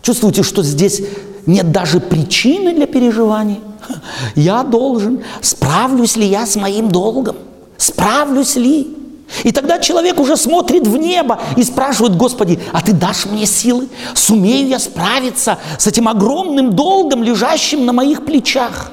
Чувствуете, 0.02 0.44
что 0.44 0.64
здесь 0.64 1.02
нет 1.46 1.72
даже 1.72 2.00
причины 2.00 2.74
для 2.74 2.88
переживаний? 2.88 3.60
Я 4.36 4.64
должен. 4.64 5.24
Справлюсь 5.42 6.16
ли 6.16 6.26
я 6.26 6.46
с 6.46 6.56
моим 6.56 6.90
долгом? 6.90 7.38
Справлюсь 7.78 8.56
ли? 8.56 8.96
И 9.44 9.52
тогда 9.52 9.80
человек 9.80 10.20
уже 10.20 10.38
смотрит 10.38 10.88
в 10.88 10.98
небо 10.98 11.40
и 11.56 11.64
спрашивает, 11.64 12.16
Господи, 12.18 12.60
а 12.74 12.82
ты 12.82 12.94
дашь 12.94 13.26
мне 13.26 13.46
силы? 13.46 13.88
Сумею 14.16 14.68
я 14.68 14.80
справиться 14.80 15.60
с 15.78 15.86
этим 15.86 16.08
огромным 16.08 16.76
долгом, 16.76 17.24
лежащим 17.24 17.86
на 17.86 17.94
моих 17.94 18.26
плечах? 18.26 18.92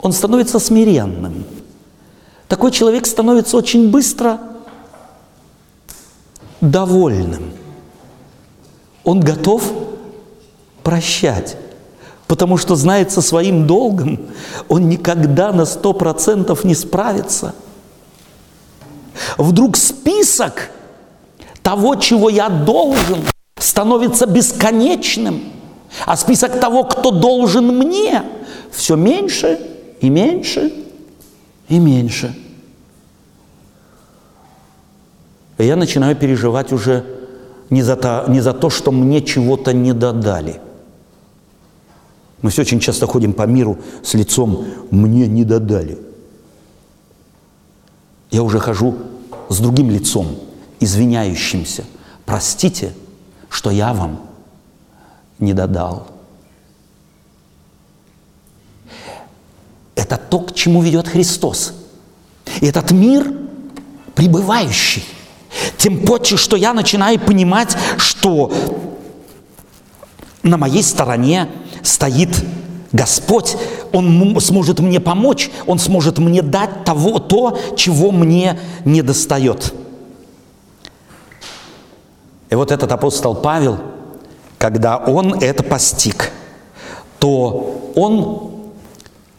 Он 0.00 0.12
становится 0.12 0.58
смиренным. 0.58 1.44
Такой 2.48 2.70
человек 2.70 3.06
становится 3.06 3.56
очень 3.56 3.90
быстро 3.90 4.40
довольным 6.60 7.52
он 9.06 9.20
готов 9.20 9.72
прощать, 10.82 11.56
потому 12.26 12.56
что 12.56 12.74
знает 12.74 13.12
со 13.12 13.22
своим 13.22 13.66
долгом, 13.66 14.20
он 14.68 14.88
никогда 14.88 15.52
на 15.52 15.64
сто 15.64 15.92
процентов 15.92 16.64
не 16.64 16.74
справится. 16.74 17.54
Вдруг 19.38 19.76
список 19.76 20.70
того, 21.62 21.94
чего 21.96 22.28
я 22.28 22.48
должен, 22.48 23.18
становится 23.58 24.26
бесконечным, 24.26 25.40
а 26.04 26.16
список 26.16 26.60
того, 26.60 26.84
кто 26.84 27.10
должен 27.10 27.66
мне, 27.78 28.22
все 28.70 28.96
меньше 28.96 29.58
и 30.00 30.08
меньше 30.10 30.72
и 31.68 31.78
меньше. 31.78 32.36
И 35.58 35.64
я 35.64 35.76
начинаю 35.76 36.14
переживать 36.16 36.72
уже 36.72 37.04
не 37.70 37.82
за, 37.82 37.96
то, 37.96 38.26
не 38.28 38.40
за 38.40 38.52
то, 38.52 38.68
что 38.68 38.92
мне 38.92 39.22
чего-то 39.22 39.72
не 39.72 39.92
додали. 39.92 40.60
Мы 42.42 42.50
все 42.50 42.62
очень 42.62 42.80
часто 42.80 43.06
ходим 43.06 43.32
по 43.32 43.42
миру 43.42 43.78
с 44.02 44.14
лицом 44.14 44.66
«мне 44.90 45.26
не 45.26 45.44
додали». 45.44 45.98
Я 48.30 48.42
уже 48.42 48.58
хожу 48.58 48.96
с 49.48 49.58
другим 49.58 49.90
лицом, 49.90 50.38
извиняющимся. 50.80 51.84
Простите, 52.24 52.92
что 53.48 53.70
я 53.70 53.94
вам 53.94 54.20
не 55.38 55.54
додал. 55.54 56.08
Это 59.94 60.16
то, 60.16 60.40
к 60.40 60.54
чему 60.54 60.82
ведет 60.82 61.08
Христос. 61.08 61.72
И 62.60 62.66
этот 62.66 62.90
мир 62.90 63.32
пребывающий 64.14 65.04
тем 65.78 65.98
больше, 65.98 66.36
что 66.36 66.56
я 66.56 66.74
начинаю 66.74 67.18
понимать, 67.18 67.76
что 67.96 68.52
на 70.42 70.56
моей 70.56 70.82
стороне 70.82 71.48
стоит 71.86 72.44
Господь, 72.92 73.56
Он 73.92 74.38
сможет 74.40 74.80
мне 74.80 75.00
помочь, 75.00 75.50
Он 75.66 75.78
сможет 75.78 76.18
мне 76.18 76.42
дать 76.42 76.84
того, 76.84 77.18
то, 77.18 77.58
чего 77.76 78.10
мне 78.10 78.58
не 78.84 79.02
достает. 79.02 79.74
И 82.48 82.54
вот 82.54 82.70
этот 82.70 82.92
апостол 82.92 83.34
Павел, 83.34 83.78
когда 84.58 84.98
он 84.98 85.34
это 85.34 85.62
постиг, 85.62 86.30
то 87.18 87.92
он 87.96 88.52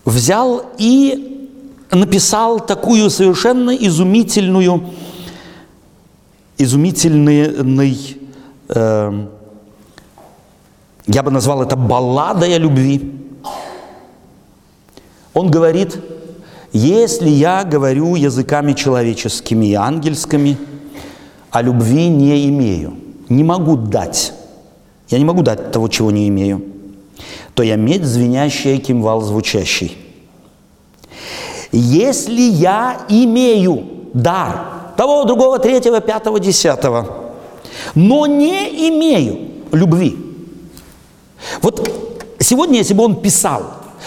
взял 0.04 0.64
и 0.78 1.50
написал 1.89 2.60
такую 2.60 3.10
совершенно 3.10 3.72
изумительную 3.72 4.84
изумительный, 6.58 8.18
э, 8.70 9.28
я 11.08 11.24
бы 11.24 11.32
назвал 11.32 11.64
это 11.64 11.76
балладой 11.76 12.55
о 12.55 12.58
любви. 12.58 13.14
Он 15.34 15.49
говорит, 15.49 15.97
если 16.74 17.30
я 17.30 17.64
говорю 17.64 18.16
языками 18.16 18.74
человеческими 18.74 19.68
и 19.68 19.74
ангельскими, 19.74 20.58
а 21.51 21.62
любви 21.62 22.10
не 22.10 22.47
имею, 22.49 22.93
не 23.30 23.43
могу 23.43 23.78
дать, 23.78 24.34
я 25.10 25.18
не 25.18 25.26
могу 25.26 25.41
дать 25.41 25.72
того, 25.72 25.88
чего 25.88 26.12
не 26.12 26.28
имею, 26.28 26.64
то 27.53 27.64
я 27.64 27.76
медь 27.76 28.03
звенящая, 28.03 28.78
кимвал 28.78 29.22
звучащий. 29.22 29.97
Если 31.72 32.41
я 32.41 33.01
имею 33.10 33.84
дар– 34.14 34.74
того, 34.97 35.24
другого, 35.24 35.60
третьего, 35.60 36.01
пятого, 36.01 36.39
десятого. 36.39 37.32
Но 37.95 38.26
не 38.26 38.89
имею 38.89 39.39
любви. 39.72 40.18
Вот 41.61 41.89
сегодня, 42.39 42.77
если 42.77 42.93
бы 42.93 43.03
он 43.03 43.15
писал, 43.15 43.64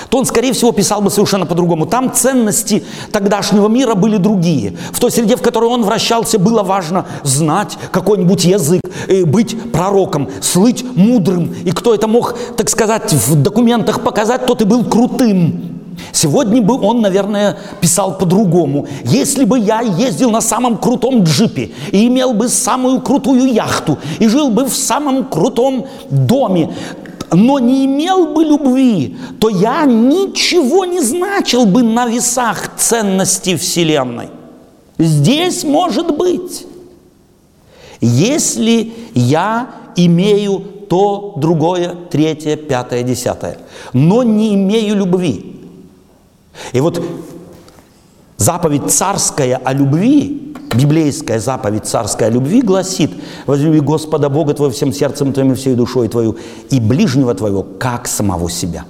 то 0.09 0.19
он, 0.19 0.25
скорее 0.25 0.53
всего, 0.53 0.73
писал 0.73 1.01
бы 1.01 1.11
совершенно 1.11 1.47
по-другому. 1.47 1.85
Там 1.85 2.13
ценности 2.13 2.85
тогдашнего 3.13 3.69
мира 3.69 3.95
были 3.95 4.19
другие. 4.19 4.77
В 4.93 5.01
той 5.01 5.11
среде, 5.11 5.37
в 5.37 5.43
которой 5.43 5.69
он 5.69 5.83
вращался, 5.83 6.39
было 6.39 6.63
важно 6.63 7.07
знать 7.25 7.77
какой-нибудь 7.91 8.45
язык, 8.45 8.83
быть 9.27 9.73
пророком, 9.73 10.29
слыть 10.41 10.85
мудрым. 10.97 11.55
И 11.65 11.73
кто 11.73 11.93
это 11.93 12.07
мог, 12.07 12.37
так 12.57 12.71
сказать, 12.71 13.13
в 13.13 13.43
документах 13.43 14.03
показать, 14.03 14.47
тот 14.47 14.63
и 14.63 14.65
был 14.65 14.85
крутым. 14.85 15.67
Сегодня 16.13 16.63
бы 16.63 16.81
он, 16.81 17.03
наверное, 17.03 17.59
писал 17.81 18.17
по-другому. 18.17 18.87
Если 19.05 19.45
бы 19.45 19.59
я 19.59 19.81
ездил 19.81 20.31
на 20.31 20.41
самом 20.41 20.79
крутом 20.79 21.25
джипе 21.25 21.73
и 21.93 22.07
имел 22.07 22.33
бы 22.33 22.49
самую 22.49 23.01
крутую 23.01 23.53
яхту 23.53 23.99
и 24.19 24.27
жил 24.27 24.51
бы 24.51 24.65
в 24.65 24.75
самом 24.75 25.25
крутом 25.25 25.87
доме, 26.09 26.73
но 27.33 27.59
не 27.59 27.87
имел 27.87 28.35
бы 28.35 28.45
любви, 28.45 29.17
то 29.39 29.49
я 29.49 29.85
ничего 29.85 30.85
не 30.85 31.01
значил 31.01 31.67
бы 31.67 31.83
на 31.83 32.07
весах 32.07 32.77
ценности 32.77 33.57
Вселенной. 33.57 34.29
Здесь 34.99 35.65
может 35.65 36.17
быть. 36.17 36.67
Если 38.01 38.93
я 39.15 39.71
имею 39.97 40.61
то, 40.89 41.35
другое, 41.37 41.95
третье, 42.11 42.57
пятое, 42.57 43.03
десятое, 43.03 43.59
но 43.93 44.23
не 44.23 44.55
имею 44.55 44.97
любви, 44.97 45.57
и 46.73 46.81
вот 46.81 47.01
заповедь 48.37 48.91
царская 48.91 49.61
о 49.63 49.73
любви, 49.73 50.50
библейская 50.75 51.41
заповедь 51.41 51.87
царская 51.87 52.29
о 52.29 52.33
любви 52.33 52.63
гласит, 52.63 53.11
возлюби 53.47 53.81
Господа 53.81 54.29
Бога 54.29 54.55
твоего 54.55 54.73
всем 54.73 54.93
сердцем 54.93 55.33
твоим 55.33 55.53
и 55.53 55.55
всей 55.55 55.75
душой 55.75 56.09
твою, 56.09 56.37
и 56.71 56.81
ближнего 56.81 57.35
твоего, 57.35 57.63
как 57.63 58.09
самого 58.09 58.51
себя. 58.51 58.85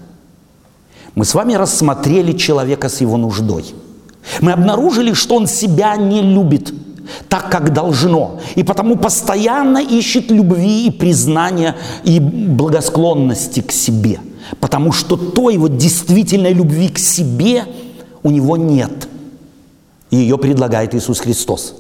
Мы 1.15 1.25
с 1.25 1.35
вами 1.35 1.55
рассмотрели 1.55 2.33
человека 2.33 2.89
с 2.89 3.01
его 3.01 3.17
нуждой. 3.17 3.65
Мы 4.41 4.53
обнаружили, 4.53 5.13
что 5.13 5.37
он 5.37 5.47
себя 5.47 5.97
не 5.97 6.23
любит 6.23 6.73
так, 7.29 7.51
как 7.51 7.73
должно. 7.73 8.41
И 8.55 8.63
потому 8.63 8.97
постоянно 8.97 9.79
ищет 9.79 10.31
любви 10.31 10.87
и 10.87 10.91
признания 10.91 11.75
и 12.05 12.21
благосклонности 12.21 13.61
к 13.61 13.73
себе– 13.73 14.21
потому 14.59 14.93
что 14.93 15.17
той 15.17 15.57
вот 15.57 15.77
действительной 15.77 16.53
любви 16.53 16.89
к 16.89 16.99
себе 16.99 17.65
у 18.23 18.31
него 18.31 18.57
нет. 18.57 19.09
И 20.11 20.17
ее 20.17 20.39
предлагает 20.39 20.95
Иисус 20.95 21.21
Христос. 21.21 21.75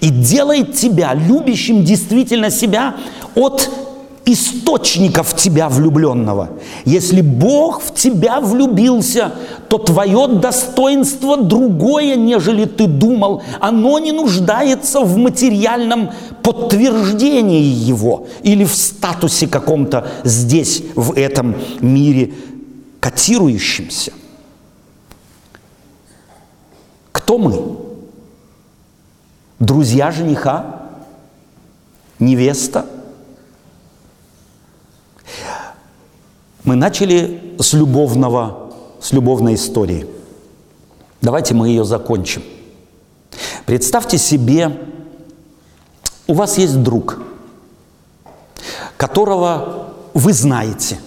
И 0.00 0.10
делает 0.10 0.74
тебя 0.74 1.14
любящим 1.14 1.84
действительно 1.84 2.50
себя 2.50 2.96
от 3.34 3.70
источников 4.26 5.34
тебя 5.34 5.68
влюбленного. 5.68 6.50
Если 6.84 7.20
Бог 7.20 7.82
в 7.82 7.94
тебя 7.94 8.40
влюбился, 8.40 9.32
то 9.68 9.78
твое 9.78 10.26
достоинство 10.28 11.36
другое, 11.36 12.16
нежели 12.16 12.64
ты 12.64 12.86
думал. 12.86 13.42
Оно 13.60 13.98
не 13.98 14.12
нуждается 14.12 15.00
в 15.00 15.16
материальном 15.16 16.10
подтверждении 16.42 17.62
его 17.62 18.26
или 18.42 18.64
в 18.64 18.74
статусе 18.74 19.46
каком-то 19.46 20.06
здесь, 20.24 20.82
в 20.94 21.16
этом 21.16 21.56
мире 21.80 22.32
котирующемся. 23.00 24.12
Кто 27.30 27.38
мы? 27.38 27.76
Друзья 29.60 30.10
жениха? 30.10 30.80
Невеста? 32.18 32.86
Мы 36.64 36.74
начали 36.74 37.54
с 37.60 37.72
любовного, 37.72 38.72
с 39.00 39.12
любовной 39.12 39.54
истории. 39.54 40.08
Давайте 41.20 41.54
мы 41.54 41.68
ее 41.68 41.84
закончим. 41.84 42.42
Представьте 43.64 44.18
себе, 44.18 44.76
у 46.26 46.34
вас 46.34 46.58
есть 46.58 46.82
друг, 46.82 47.22
которого 48.96 49.92
вы 50.14 50.32
знаете, 50.32 50.98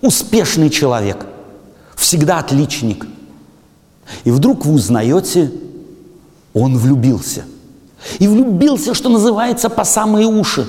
успешный 0.00 0.70
человек, 0.70 1.24
всегда 1.94 2.40
отличник. 2.40 3.06
И 4.24 4.32
вдруг 4.32 4.66
вы 4.66 4.74
узнаете, 4.74 5.52
он 6.54 6.76
влюбился. 6.76 7.44
И 8.18 8.28
влюбился, 8.28 8.94
что 8.94 9.08
называется, 9.08 9.68
по 9.68 9.84
самые 9.84 10.26
уши. 10.26 10.66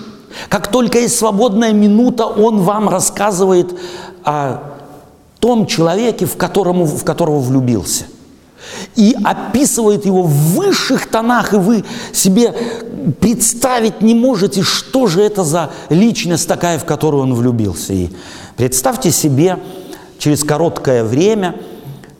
Как 0.48 0.68
только 0.68 1.00
есть 1.00 1.18
свободная 1.18 1.74
минута, 1.74 2.26
он 2.26 2.60
вам 2.60 2.90
рассказывает 2.90 3.76
о 4.24 4.62
том 5.40 5.66
человеке, 5.66 6.26
в, 6.26 6.38
которому, 6.38 6.86
в 6.86 7.04
которого 7.04 7.40
влюбился. 7.40 8.06
И 8.96 9.16
описывает 9.24 10.06
его 10.06 10.24
в 10.24 10.32
высших 10.56 11.08
тонах, 11.08 11.54
и 11.54 11.58
вы 11.58 11.86
себе 12.12 12.54
представить 13.20 14.02
не 14.02 14.14
можете, 14.14 14.62
что 14.62 15.08
же 15.08 15.22
это 15.22 15.44
за 15.44 15.72
личность 15.90 16.48
такая, 16.48 16.78
в 16.78 16.86
которую 16.86 17.24
он 17.24 17.34
влюбился. 17.34 17.94
И 17.94 18.10
представьте 18.58 19.12
себе, 19.12 19.60
через 20.18 20.44
короткое 20.44 21.04
время 21.04 21.56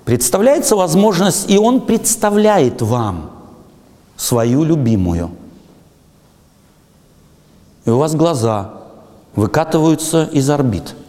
представляется 0.06 0.76
возможность, 0.76 1.50
и 1.52 1.58
он 1.58 1.82
представляет 1.82 2.82
вам 2.82 3.39
свою 4.20 4.64
любимую. 4.64 5.32
И 7.86 7.90
у 7.90 7.98
вас 7.98 8.14
глаза 8.14 8.74
выкатываются 9.36 10.26
из 10.26 10.48
орбит– 10.50 10.96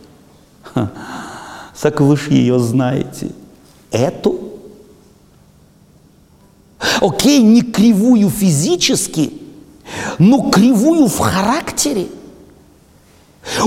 так 1.80 2.00
вы 2.00 2.16
же 2.16 2.30
ее 2.30 2.58
знаете. 2.58 3.30
Эту? 3.90 4.38
Окей, 7.00 7.42
не 7.42 7.62
кривую 7.62 8.30
физически, 8.30 9.32
но 10.18 10.50
кривую 10.50 11.06
в 11.06 11.18
характере. 11.18 12.08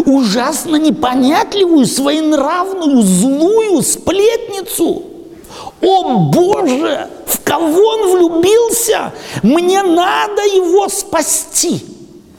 Ужасно 0.05 0.75
непонятливую, 0.75 1.85
своенравную, 1.87 3.01
злую 3.01 3.81
сплетницу. 3.81 5.03
О 5.81 6.19
Боже, 6.31 7.09
кого 7.43 7.79
он 7.79 8.17
влюбился? 8.17 9.13
Мне 9.41 9.83
надо 9.83 10.41
его 10.43 10.89
спасти 10.89 11.83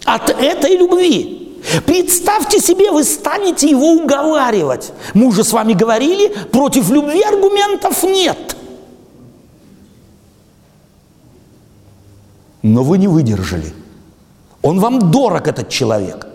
от 0.04 0.30
этой 0.30 0.76
любви. 0.76 1.62
Представьте 1.86 2.60
себе, 2.60 2.90
вы 2.90 3.04
станете 3.04 3.68
его 3.68 3.92
уговаривать. 3.92 4.92
Мы 5.14 5.26
уже 5.26 5.44
с 5.44 5.52
вами 5.52 5.72
говорили, 5.72 6.28
против 6.52 6.90
любви 6.90 7.22
аргументов 7.22 8.02
нет. 8.02 8.56
Но 12.62 12.82
вы 12.82 12.98
не 12.98 13.08
выдержали. 13.08 13.72
Он 14.62 14.80
вам 14.80 15.10
дорог, 15.10 15.46
этот 15.46 15.68
человек. 15.68 16.26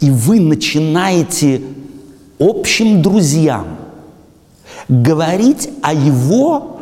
И 0.00 0.10
вы 0.10 0.40
начинаете 0.40 1.62
общим 2.38 3.02
друзьям 3.02 3.78
говорить 4.88 5.70
о 5.82 5.92
его 5.92 6.75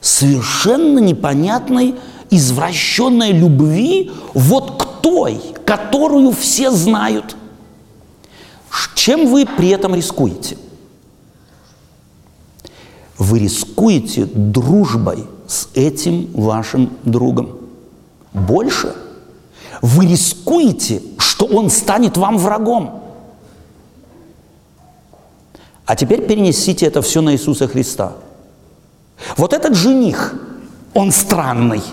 совершенно 0.00 0.98
непонятной, 0.98 1.94
извращенной 2.30 3.32
любви 3.32 4.10
вот 4.34 4.82
к 4.82 5.02
той, 5.02 5.40
которую 5.64 6.32
все 6.32 6.70
знают. 6.70 7.36
Чем 9.08 9.28
вы 9.28 9.46
при 9.46 9.68
этом 9.68 9.94
рискуете? 9.94 10.58
Вы 13.16 13.38
рискуете 13.38 14.26
дружбой 14.26 15.24
с 15.46 15.68
этим 15.72 16.30
вашим 16.34 16.92
другом. 17.04 17.58
Больше 18.34 18.94
вы 19.80 20.06
рискуете, 20.06 21.00
что 21.16 21.46
он 21.46 21.70
станет 21.70 22.16
вам 22.16 22.36
врагом. 22.36 23.02
А 25.86 25.96
теперь 25.96 26.26
перенесите 26.26 26.84
это 26.84 27.00
все 27.00 27.22
на 27.22 27.32
Иисуса 27.32 27.66
Христа. 27.66 28.12
Вот 29.36 29.52
этот 29.52 29.74
жених, 29.74 30.34
он 30.94 31.12
странный– 31.12 31.82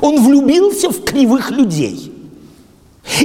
он 0.00 0.24
влюбился 0.24 0.88
в 0.88 1.04
кривых 1.04 1.50
людей. 1.50 2.12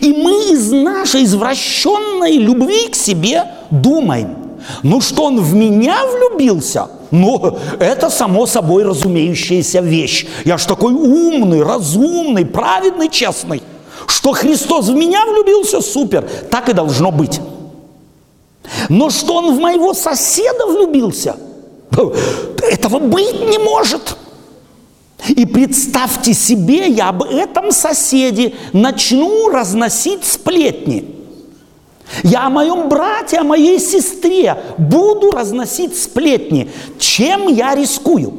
И 0.01 0.11
мы 0.11 0.51
из 0.51 0.71
нашей 0.71 1.23
извращенной 1.23 2.37
любви 2.37 2.89
к 2.89 2.95
себе 2.95 3.43
думаем, 3.69 4.35
ну 4.81 5.01
что 5.01 5.25
он 5.25 5.39
в 5.39 5.53
меня 5.53 5.97
влюбился, 6.05 6.87
ну 7.11 7.57
это 7.79 8.09
само 8.09 8.47
собой 8.47 8.83
разумеющаяся 8.83 9.79
вещь. 9.79 10.25
Я 10.45 10.57
ж 10.57 10.65
такой 10.65 10.93
умный, 10.93 11.63
разумный, 11.63 12.45
праведный, 12.45 13.09
честный. 13.09 13.61
Что 14.07 14.33
Христос 14.33 14.87
в 14.87 14.95
меня 14.95 15.25
влюбился, 15.25 15.81
супер, 15.81 16.27
так 16.49 16.69
и 16.69 16.73
должно 16.73 17.11
быть. 17.11 17.39
Но 18.89 19.09
что 19.09 19.35
он 19.35 19.55
в 19.55 19.59
моего 19.59 19.93
соседа 19.93 20.65
влюбился, 20.65 21.35
этого 21.97 22.99
быть 22.99 23.41
не 23.41 23.57
может. 23.57 24.17
И 25.29 25.45
представьте 25.45 26.33
себе, 26.33 26.87
я 26.87 27.09
об 27.09 27.23
этом 27.23 27.71
соседе 27.71 28.53
начну 28.71 29.49
разносить 29.49 30.23
сплетни. 30.23 31.15
Я 32.23 32.47
о 32.47 32.49
моем 32.49 32.87
брате, 32.87 33.39
о 33.39 33.43
моей 33.43 33.79
сестре 33.79 34.57
буду 34.77 35.31
разносить 35.31 36.01
сплетни. 36.01 36.71
Чем 36.99 37.47
я 37.47 37.75
рискую? 37.75 38.33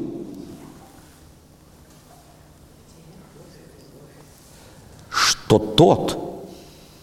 Что 5.11 5.59
тот, 5.59 6.19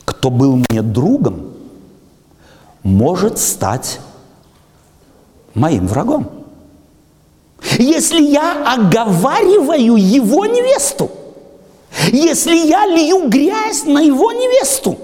кто 0.05 0.31
был 0.31 0.63
мне 0.69 0.81
другом, 0.81 1.53
может 2.81 3.37
стать 3.37 3.99
моим 5.53 5.87
врагом. 5.87 6.44
Если 7.77 8.21
я 8.21 8.63
оговариваю 8.65 9.95
его 9.95 10.45
невесту, 10.45 11.09
если 12.11 12.55
я 12.55 12.85
лью 12.85 13.27
грязь 13.27 13.85
на 13.85 13.99
его 13.99 14.31
невесту, 14.31 14.97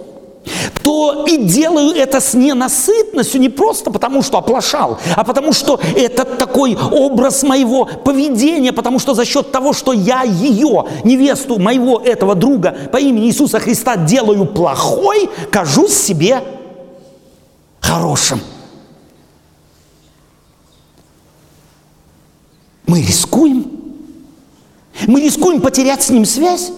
то 0.83 1.25
и 1.27 1.37
делаю 1.37 1.95
это 1.95 2.19
с 2.19 2.33
ненасытностью 2.33 3.39
не 3.39 3.49
просто 3.49 3.91
потому, 3.91 4.23
что 4.23 4.39
оплошал, 4.39 4.99
а 5.15 5.23
потому 5.23 5.53
что 5.53 5.79
это 5.95 6.25
такой 6.25 6.75
образ 6.75 7.43
моего 7.43 7.85
поведения, 7.85 8.73
потому 8.73 8.99
что 8.99 9.13
за 9.13 9.25
счет 9.25 9.51
того, 9.51 9.73
что 9.73 9.93
я 9.93 10.23
ее, 10.23 10.85
невесту 11.03 11.59
моего 11.59 11.99
этого 11.99 12.35
друга 12.35 12.75
по 12.91 12.97
имени 12.97 13.27
Иисуса 13.27 13.59
Христа 13.59 13.95
делаю 13.95 14.45
плохой, 14.45 15.29
кажусь 15.51 15.93
себе 15.93 16.41
хорошим. 17.79 18.41
Мы 22.91 23.01
рискуем. 23.01 23.71
Мы 25.07 25.21
рискуем 25.21 25.61
потерять 25.61 26.03
с 26.03 26.09
ним 26.09 26.25
связь. 26.25 26.73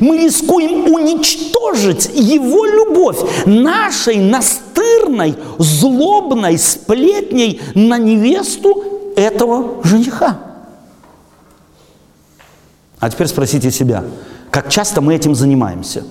Мы 0.00 0.18
рискуем 0.18 0.92
уничтожить 0.92 2.10
его 2.12 2.64
любовь 2.64 3.20
нашей 3.46 4.16
настырной, 4.16 5.36
злобной 5.58 6.58
сплетней 6.58 7.60
на 7.76 7.98
невесту 7.98 9.12
этого 9.14 9.84
жениха. 9.84 10.40
А 12.98 13.08
теперь 13.08 13.28
спросите 13.28 13.70
себя, 13.70 14.04
как 14.50 14.70
часто 14.70 15.00
мы 15.00 15.14
этим 15.14 15.36
занимаемся? 15.36 16.02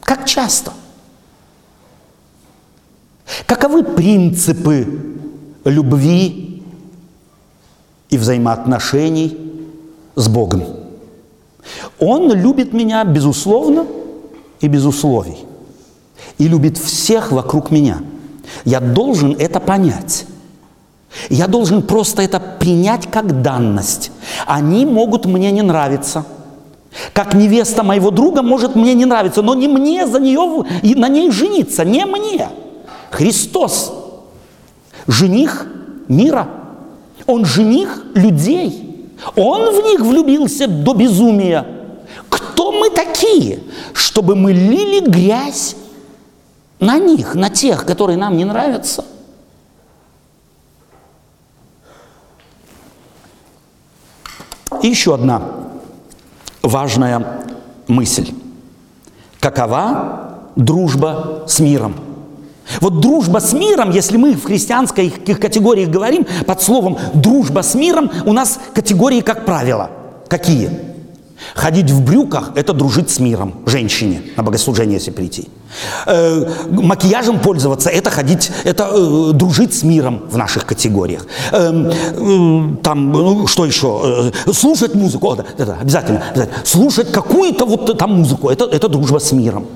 Как 0.00 0.24
часто? 0.24 0.72
Каковы 3.44 3.82
принципы 3.82 4.86
любви 5.64 6.45
и 8.10 8.18
взаимоотношений 8.18 9.36
с 10.14 10.28
Богом. 10.28 10.64
Он 11.98 12.32
любит 12.32 12.72
меня 12.72 13.04
безусловно 13.04 13.86
и 14.60 14.68
без 14.68 14.84
условий. 14.84 15.38
и 16.38 16.48
любит 16.48 16.76
всех 16.76 17.32
вокруг 17.32 17.70
меня. 17.70 17.98
Я 18.64 18.80
должен 18.80 19.36
это 19.38 19.60
понять. 19.60 20.26
Я 21.30 21.46
должен 21.46 21.82
просто 21.82 22.22
это 22.22 22.38
принять 22.40 23.10
как 23.10 23.42
данность. 23.42 24.10
Они 24.46 24.84
могут 24.84 25.24
мне 25.24 25.50
не 25.50 25.62
нравиться. 25.62 26.24
Как 27.12 27.34
невеста 27.34 27.82
моего 27.82 28.10
друга 28.10 28.42
может 28.42 28.74
мне 28.74 28.94
не 28.94 29.04
нравиться, 29.04 29.42
но 29.42 29.54
не 29.54 29.68
мне 29.68 30.06
за 30.06 30.18
нее 30.18 30.64
и 30.82 30.94
на 30.94 31.08
ней 31.08 31.30
жениться, 31.30 31.84
не 31.84 32.04
мне. 32.04 32.48
Христос, 33.10 33.92
жених 35.06 35.66
мира. 36.08 36.48
Он 37.26 37.44
жених 37.44 38.04
людей. 38.14 39.10
Он 39.34 39.74
в 39.74 39.84
них 39.84 40.00
влюбился 40.00 40.68
до 40.68 40.94
безумия. 40.94 41.66
Кто 42.28 42.72
мы 42.72 42.90
такие, 42.90 43.60
чтобы 43.94 44.36
мы 44.36 44.52
лили 44.52 45.08
грязь 45.08 45.76
на 46.78 46.98
них, 46.98 47.34
на 47.34 47.50
тех, 47.50 47.84
которые 47.86 48.16
нам 48.16 48.36
не 48.36 48.44
нравятся? 48.44 49.04
И 54.82 54.88
еще 54.88 55.14
одна 55.14 55.42
важная 56.62 57.44
мысль. 57.88 58.32
Какова 59.40 60.38
дружба 60.54 61.44
с 61.48 61.58
миром? 61.60 62.05
Вот 62.80 63.00
дружба 63.00 63.38
с 63.38 63.52
миром, 63.52 63.90
если 63.90 64.16
мы 64.16 64.34
в 64.34 64.44
христианской 64.44 65.10
категориях 65.10 65.88
говорим, 65.88 66.26
под 66.46 66.62
словом 66.62 66.98
дружба 67.14 67.62
с 67.62 67.74
миром, 67.74 68.10
у 68.24 68.32
нас 68.32 68.58
категории, 68.74 69.20
как 69.20 69.44
правило, 69.44 69.90
какие? 70.28 70.70
Ходить 71.54 71.90
в 71.90 72.02
брюках– 72.02 72.52
это 72.54 72.72
дружить 72.72 73.10
с 73.10 73.18
миром, 73.18 73.54
женщине 73.66 74.22
на 74.36 74.42
богослужение, 74.42 74.94
если 74.94 75.10
прийти. 75.10 75.48
Э, 76.06 76.48
макияжем 76.70 77.38
пользоваться– 77.40 77.90
это 77.90 78.10
ходить, 78.10 78.50
это 78.64 78.88
э, 78.90 79.32
дружить 79.32 79.74
с 79.74 79.82
миром 79.82 80.22
в 80.30 80.36
наших 80.36 80.64
категориях. 80.64 81.26
Э, 81.52 81.92
э, 81.92 82.76
там, 82.82 83.12
ну, 83.12 83.46
что 83.46 83.66
еще? 83.66 84.32
Э, 84.46 84.52
слушать 84.52 84.94
музыку, 84.94 85.28
о, 85.28 85.36
да, 85.36 85.44
да, 85.58 85.76
обязательно, 85.80 86.22
обязательно. 86.30 86.58
Слушать 86.64 87.12
какую-то 87.12 87.66
вот 87.66 87.98
там 87.98 88.14
музыку– 88.14 88.48
это, 88.50 88.64
это 88.64 88.88
дружба 88.88 89.18
с 89.18 89.32
миром. 89.32 89.66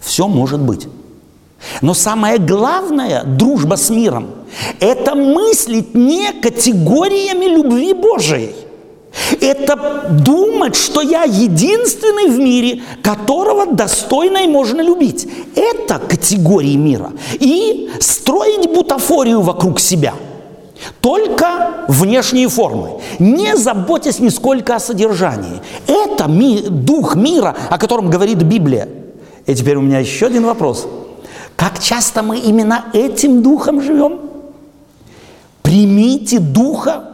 Все 0.00 0.28
может 0.28 0.60
быть. 0.60 0.88
Но 1.80 1.94
самое 1.94 2.38
главное, 2.38 3.24
дружба 3.24 3.76
с 3.76 3.90
миром, 3.90 4.28
это 4.80 5.14
мыслить 5.14 5.94
не 5.94 6.32
категориями 6.32 7.46
любви 7.46 7.92
Божией. 7.92 8.54
Это 9.40 10.06
думать, 10.24 10.74
что 10.74 11.02
я 11.02 11.24
единственный 11.24 12.30
в 12.30 12.38
мире, 12.38 12.82
которого 13.02 13.66
достойно 13.66 14.38
и 14.38 14.48
можно 14.48 14.80
любить. 14.80 15.28
Это 15.54 15.98
категории 15.98 16.76
мира. 16.76 17.12
И 17.34 17.90
строить 18.00 18.70
бутафорию 18.70 19.42
вокруг 19.42 19.80
себя. 19.80 20.14
Только 21.00 21.84
внешние 21.88 22.48
формы, 22.48 23.00
не 23.18 23.56
заботясь 23.56 24.18
нисколько 24.18 24.76
о 24.76 24.80
содержании. 24.80 25.60
Это 25.86 26.26
ми, 26.26 26.62
дух 26.68 27.14
мира, 27.14 27.54
о 27.70 27.78
котором 27.78 28.10
говорит 28.10 28.38
Библия. 28.38 28.88
И 29.46 29.54
теперь 29.54 29.76
у 29.76 29.82
меня 29.82 29.98
еще 29.98 30.26
один 30.26 30.46
вопрос– 30.46 30.86
как 31.62 31.78
часто 31.78 32.24
мы 32.24 32.38
именно 32.38 32.86
этим 32.92 33.40
духом 33.40 33.80
живем? 33.80 34.18
Примите 35.62 36.40
духа 36.40 37.04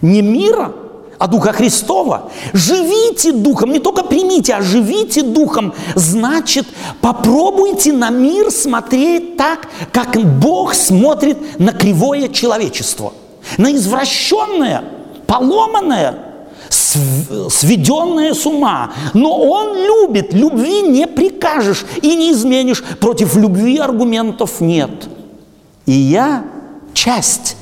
не 0.00 0.22
мира, 0.22 0.72
а 1.18 1.28
Духа 1.28 1.52
Христова. 1.52 2.30
Живите 2.54 3.32
Духом, 3.32 3.70
не 3.70 3.80
только 3.80 4.02
примите, 4.02 4.54
а 4.54 4.62
живите 4.62 5.22
Духом. 5.22 5.74
Значит, 5.94 6.66
попробуйте 7.02 7.92
на 7.92 8.08
мир 8.08 8.50
смотреть 8.50 9.36
так, 9.36 9.68
как 9.92 10.16
Бог 10.40 10.72
смотрит 10.72 11.60
на 11.60 11.72
кривое 11.72 12.28
человечество, 12.28 13.12
на 13.58 13.72
извращенное, 13.74 14.84
поломанное, 15.26 16.31
сведенное 17.50 18.34
с 18.34 18.46
ума. 18.46 18.92
Но 19.14 19.36
он 19.36 19.76
любит, 19.76 20.32
любви 20.32 20.82
не 20.82 21.06
прикажешь 21.06 21.84
и 22.02 22.14
не 22.14 22.32
изменишь. 22.32 22.82
Против 23.00 23.36
любви 23.36 23.78
аргументов 23.78 24.60
нет. 24.60 25.08
И 25.86 25.92
я 25.92 26.44
часть 26.94 27.56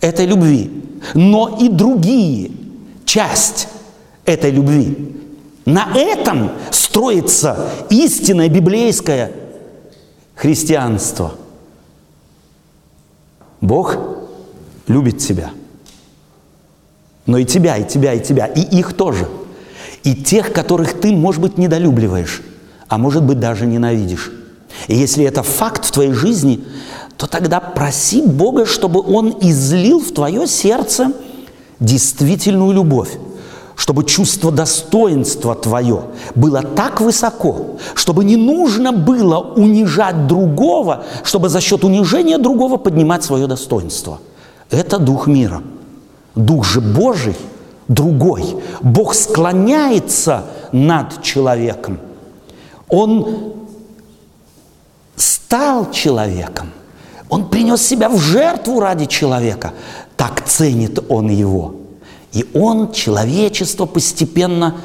этой 0.00 0.26
любви, 0.26 0.70
но 1.14 1.58
и 1.60 1.68
другие 1.68 2.50
часть 3.04 3.68
этой 4.24 4.50
любви. 4.50 5.16
На 5.64 5.92
этом 5.94 6.52
строится 6.70 7.70
истинное 7.90 8.48
библейское 8.48 9.32
христианство. 10.34 11.34
Бог 13.60 13.96
любит 14.88 15.18
тебя– 15.18 15.50
но 17.32 17.38
и 17.38 17.46
тебя, 17.46 17.78
и 17.78 17.88
тебя, 17.88 18.12
и 18.12 18.22
тебя, 18.22 18.44
и 18.44 18.60
их 18.60 18.92
тоже. 18.92 19.26
И 20.04 20.14
тех, 20.14 20.52
которых 20.52 21.00
ты, 21.00 21.12
может 21.12 21.40
быть, 21.40 21.56
недолюбливаешь, 21.56 22.42
а 22.88 22.98
может 22.98 23.22
быть, 23.22 23.40
даже 23.40 23.64
ненавидишь. 23.64 24.30
И 24.86 24.94
если 24.94 25.24
это 25.24 25.42
факт 25.42 25.86
в 25.86 25.92
твоей 25.92 26.12
жизни, 26.12 26.62
то 27.16 27.26
тогда 27.26 27.58
проси 27.58 28.20
Бога, 28.20 28.66
чтобы 28.66 29.00
Он 29.00 29.34
излил 29.40 30.00
в 30.00 30.12
твое 30.12 30.46
сердце 30.46 31.12
действительную 31.80 32.72
любовь, 32.72 33.16
чтобы 33.76 34.04
чувство 34.04 34.52
достоинства 34.52 35.54
твое 35.54 36.02
было 36.34 36.60
так 36.60 37.00
высоко, 37.00 37.78
чтобы 37.94 38.26
не 38.26 38.36
нужно 38.36 38.92
было 38.92 39.38
унижать 39.38 40.26
другого, 40.26 41.06
чтобы 41.24 41.48
за 41.48 41.62
счет 41.62 41.82
унижения 41.82 42.36
другого 42.36 42.76
поднимать 42.76 43.24
свое 43.24 43.46
достоинство. 43.46 44.20
Это 44.70 44.98
дух 44.98 45.26
мира– 45.26 45.62
Дух 46.34 46.64
же 46.64 46.80
Божий 46.80 47.36
другой. 47.88 48.56
Бог 48.80 49.14
склоняется 49.14 50.46
над 50.72 51.22
человеком. 51.22 51.98
Он 52.88 53.54
стал 55.16 55.90
человеком. 55.90 56.70
Он 57.28 57.48
принес 57.48 57.82
себя 57.82 58.08
в 58.08 58.18
жертву 58.18 58.80
ради 58.80 59.06
человека. 59.06 59.72
Так 60.16 60.44
ценит 60.46 60.98
он 61.08 61.30
его. 61.30 61.76
И 62.32 62.46
он 62.54 62.92
человечество 62.92 63.86
постепенно 63.86 64.76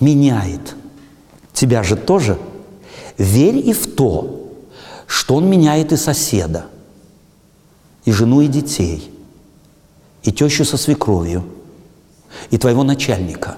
меняет. 0.00 0.74
Тебя 1.52 1.82
же 1.82 1.96
тоже. 1.96 2.38
Верь 3.16 3.58
и 3.58 3.72
в 3.72 3.94
то, 3.94 4.48
что 5.06 5.36
он 5.36 5.48
меняет 5.48 5.92
и 5.92 5.96
соседа, 5.96 6.66
и 8.04 8.12
жену, 8.12 8.40
и 8.40 8.46
детей– 8.46 9.12
и 10.28 10.30
тещу 10.30 10.66
со 10.66 10.76
свекровью, 10.76 11.42
и 12.50 12.58
твоего 12.58 12.82
начальника. 12.82 13.56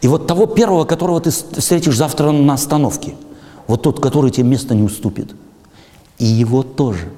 И 0.00 0.06
вот 0.06 0.28
того 0.28 0.46
первого, 0.46 0.84
которого 0.84 1.20
ты 1.20 1.30
встретишь 1.30 1.96
завтра 1.96 2.30
на 2.30 2.54
остановке, 2.54 3.16
вот 3.66 3.82
тот, 3.82 3.98
который 3.98 4.30
тебе 4.30 4.46
место 4.46 4.76
не 4.76 4.84
уступит, 4.84 5.34
и 6.18 6.24
его 6.24 6.62
тоже. 6.62 7.10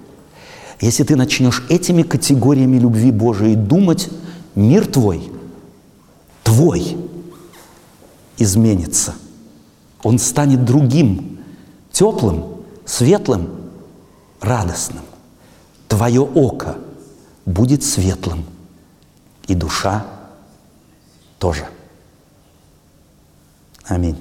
Если 0.80 1.05
ты 1.05 1.16
начнешь 1.16 1.66
этими 1.68 2.02
категориями 2.02 2.78
любви 2.78 3.10
Божией 3.10 3.56
думать, 3.56 4.09
мир 4.55 4.86
твой, 4.86 5.30
твой, 6.42 6.96
изменится. 8.38 9.16
Он 10.02 10.18
станет 10.18 10.64
другим, 10.64 11.40
теплым, 11.92 12.44
светлым, 12.86 13.51
радостным. 14.40 15.02
Твое 15.88 16.22
око– 16.22 16.78
будет 17.47 17.83
светлым, 17.83 18.45
и 19.47 19.55
душа 19.55 20.07
тоже. 21.39 21.66
Аминь. 23.85 24.16